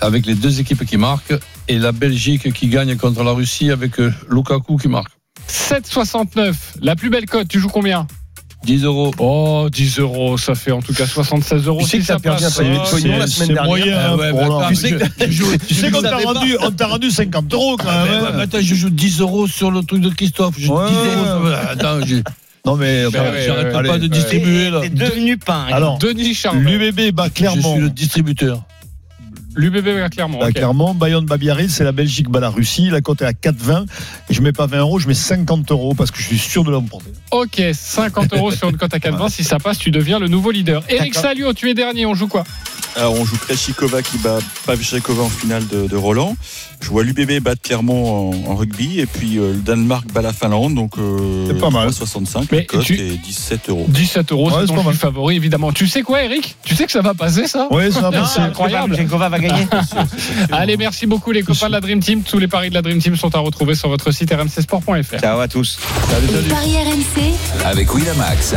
avec 0.00 0.26
les 0.26 0.34
deux 0.34 0.60
équipes 0.60 0.84
qui 0.84 0.96
marquent, 0.96 1.34
et 1.68 1.78
la 1.78 1.92
Belgique 1.92 2.52
qui 2.52 2.68
gagne 2.68 2.96
contre 2.96 3.22
la 3.24 3.32
Russie 3.32 3.70
avec 3.70 3.98
euh, 4.00 4.12
Lukaku 4.30 4.76
qui 4.76 4.88
marque. 4.88 5.12
7,69. 5.48 6.54
La 6.82 6.94
plus 6.94 7.10
belle 7.10 7.26
cote, 7.26 7.48
tu 7.48 7.58
joues 7.58 7.68
combien? 7.68 8.06
10 8.64 8.84
euros. 8.84 9.12
Oh, 9.18 9.68
10 9.72 9.98
euros, 10.00 10.36
ça 10.36 10.54
fait 10.54 10.72
en 10.72 10.82
tout 10.82 10.92
cas 10.92 11.06
76 11.06 11.66
euros. 11.66 11.80
Tu 11.80 11.84
sais 11.86 11.90
si 11.92 11.98
que 12.00 12.04
ça 12.06 12.18
perdu 12.18 12.42
passe. 12.44 12.58
un 12.58 12.62
panier 12.62 12.78
de 12.78 12.90
pognon 12.90 13.18
la 13.18 13.26
semaine 13.26 13.48
c'est 13.48 13.54
dernière. 13.54 13.64
moyen, 13.64 13.96
Ah 13.98 14.10
hein, 14.12 14.16
ouais, 14.16 14.28
attends, 14.28 14.68
Tu 14.68 14.74
sais 14.74 14.98
je 15.30 15.90
qu'on 15.90 16.02
t'a 16.02 16.16
rendu, 16.18 16.54
pas. 16.56 16.66
on 16.66 16.70
t'a 16.72 16.86
rendu 16.86 17.10
50 17.10 17.54
euros 17.54 17.76
quand 17.76 17.84
Ah, 17.88 18.04
même. 18.04 18.24
hein. 18.24 18.38
attends, 18.40 18.58
je 18.60 18.74
joue 18.74 18.90
10 18.90 19.20
euros 19.20 19.46
sur 19.46 19.70
le 19.70 19.82
truc 19.82 20.02
de 20.02 20.10
Christophe. 20.10 20.54
Je 20.58 20.66
joue 20.66 20.74
Ouais, 20.76 20.88
10 20.88 20.94
euros. 20.94 21.04
ouais, 21.06 21.24
ça 21.26 21.38
va. 21.38 21.70
Attends, 21.70 22.06
j'ai- 22.06 22.22
Non 22.66 22.76
mais 22.76 23.06
ouais, 23.06 23.12
j'arrête 23.46 23.72
pas 23.72 23.78
allez, 23.78 23.98
de 24.00 24.06
distribuer 24.08 24.68
là. 24.70 24.80
T'es 24.82 24.90
devenu 24.90 25.38
pain. 25.38 25.64
Alors, 25.72 25.96
Denis 25.98 26.34
Charvet. 26.34 26.60
l'UBB 26.60 27.12
bat 27.12 27.26
Je 27.28 27.30
Clermont. 27.30 27.72
suis 27.74 27.80
le 27.82 27.88
distributeur. 27.90 28.64
L'UBB 29.58 30.08
clairement. 30.10 30.38
Bah, 30.38 30.52
Clermont, 30.52 30.94
Bayonne 30.94 31.26
bat 31.26 31.36
Biarritz, 31.36 31.72
c'est 31.72 31.82
la 31.82 31.90
Belgique 31.90 32.28
bat 32.28 32.38
la 32.38 32.48
Russie. 32.48 32.90
La 32.90 33.00
cote 33.00 33.22
est 33.22 33.24
à 33.24 33.32
4,20. 33.32 33.86
Et 34.30 34.34
je 34.34 34.40
mets 34.40 34.52
pas 34.52 34.66
20 34.66 34.78
euros, 34.78 34.98
je 35.00 35.08
mets 35.08 35.14
50 35.14 35.72
euros 35.72 35.94
parce 35.94 36.12
que 36.12 36.18
je 36.18 36.22
suis 36.22 36.38
sûr 36.38 36.62
de 36.62 36.70
l'emporter. 36.70 37.10
Ok, 37.32 37.60
50 37.72 38.34
euros 38.34 38.52
sur 38.52 38.68
une 38.68 38.76
cote 38.76 38.94
à 38.94 38.98
4,20. 38.98 39.28
Si 39.38 39.42
ça 39.42 39.58
passe, 39.58 39.78
tu 39.78 39.90
deviens 39.90 40.20
le 40.20 40.28
nouveau 40.28 40.52
leader. 40.52 40.84
Eric. 40.88 41.14
Salio, 41.14 41.52
tu 41.52 41.68
es 41.68 41.74
dernier. 41.74 42.06
On 42.06 42.14
joue 42.14 42.28
quoi? 42.28 42.44
Alors 42.94 43.14
on 43.14 43.24
joue 43.24 43.36
Kreshikova 43.36 44.02
qui 44.02 44.18
bat 44.18 44.38
Pavlyuchenkova 44.64 45.22
en 45.22 45.28
finale 45.28 45.66
de, 45.66 45.86
de 45.86 45.96
Roland. 45.96 46.36
Je 46.80 46.88
vois 46.90 47.02
l'UBB 47.04 47.40
battre 47.40 47.60
Clermont 47.62 48.30
en, 48.46 48.50
en 48.50 48.54
rugby 48.54 49.00
et 49.00 49.06
puis 49.06 49.38
euh, 49.38 49.52
le 49.52 49.58
Danemark 49.58 50.06
bat 50.12 50.22
la 50.22 50.32
Finlande 50.32 50.74
donc 50.74 50.92
euh, 50.98 51.46
C'est 51.48 51.58
pas 51.60 51.70
mal. 51.70 51.92
65 51.92 52.48
Mais 52.52 52.66
tu- 52.82 52.94
et 52.94 53.16
17 53.16 53.68
euros. 53.70 53.86
17 53.88 54.32
euros, 54.32 54.50
Ouais, 54.50 54.64
c'est 54.66 54.74
ton 54.74 54.92
favori, 54.92 55.36
évidemment. 55.36 55.72
Tu 55.72 55.86
sais 55.88 56.02
quoi, 56.02 56.22
Eric? 56.22 56.56
Tu 56.64 56.74
sais 56.76 56.86
que 56.86 56.92
ça 56.92 57.00
va 57.02 57.14
passer, 57.14 57.46
ça? 57.46 57.68
Oui, 57.70 57.92
ça 57.92 58.00
va 58.00 58.10
passer. 58.12 58.34
c'est 58.36 58.40
incroyable. 58.40 58.90
Pavlyuchenkova 58.90 59.28
va 59.28 59.38
gagner. 59.38 59.66
Allez, 60.52 60.76
merci 60.76 61.06
beaucoup 61.06 61.32
les 61.32 61.42
copains 61.42 61.66
de 61.66 61.72
la 61.72 61.80
Dream 61.80 62.00
Team. 62.00 62.22
Tous 62.22 62.38
les 62.38 62.48
paris 62.48 62.68
de 62.70 62.74
la 62.74 62.82
Dream 62.82 62.98
Team 63.00 63.16
sont 63.16 63.34
à 63.34 63.38
retrouver 63.38 63.74
sur 63.74 63.88
votre 63.88 64.10
site 64.12 64.32
rmcsport.fr. 64.32 65.18
Ciao 65.20 65.40
à 65.40 65.48
tous. 65.48 65.78
Les 66.32 66.48
paris 66.48 66.76
RMC, 66.76 67.64
avec 67.66 67.92
Winamax. 67.94 68.54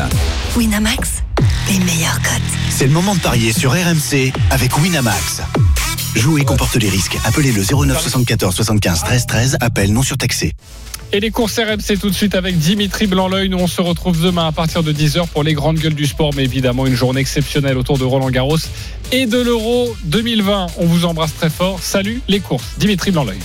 Winamax, 0.56 1.24
les 1.70 1.80
meilleurs 1.80 2.22
cotes. 2.22 2.42
C'est 2.70 2.86
le 2.86 2.92
moment 2.94 3.16
de 3.16 3.20
parier 3.20 3.52
sur 3.54 3.72
RMC 3.72 4.32
avec 4.52 4.78
Winamax. 4.78 5.42
Jouer 6.16 6.44
comporte 6.44 6.76
les 6.76 6.90
risques. 6.90 7.18
Appelez 7.24 7.52
le 7.52 7.64
09 7.64 8.00
74 8.00 8.54
75 8.54 9.04
13 9.04 9.26
13. 9.28 9.58
Appel 9.62 9.94
non 9.94 10.04
surtaxé. 10.04 10.54
Et 11.14 11.20
les 11.20 11.32
courses 11.32 11.58
RMC 11.58 12.00
tout 12.00 12.10
de 12.10 12.16
suite 12.16 12.36
avec 12.36 12.58
Dimitri 12.58 13.08
Blanc-L'œil. 13.08 13.50
Nous, 13.50 13.58
on 13.58 13.68
se 13.68 13.82
retrouve 13.82 14.22
demain 14.22 14.48
à 14.48 14.52
partir 14.52 14.84
de 14.84 14.94
10h 14.94 15.28
pour 15.28 15.44
les 15.44 15.54
grandes 15.54 15.78
gueules 15.78 15.96
du 15.96 16.06
sport. 16.06 16.32
Mais 16.36 16.44
évidemment, 16.44 16.86
une 16.86 16.96
journée 16.96 17.22
exceptionnelle 17.22 17.78
autour 17.78 17.98
de 17.98 18.04
Roland 18.04 18.30
Garros 18.30 18.58
et 19.12 19.26
de 19.26 19.38
l'Euro 19.38 19.96
2020. 20.06 20.68
On 20.78 20.86
vous 20.86 21.06
embrasse 21.06 21.34
très 21.34 21.50
fort. 21.50 21.80
Salut 21.82 22.22
les 22.28 22.40
courses. 22.40 22.74
Dimitri 22.78 23.12
Blanc-L'œil. 23.12 23.40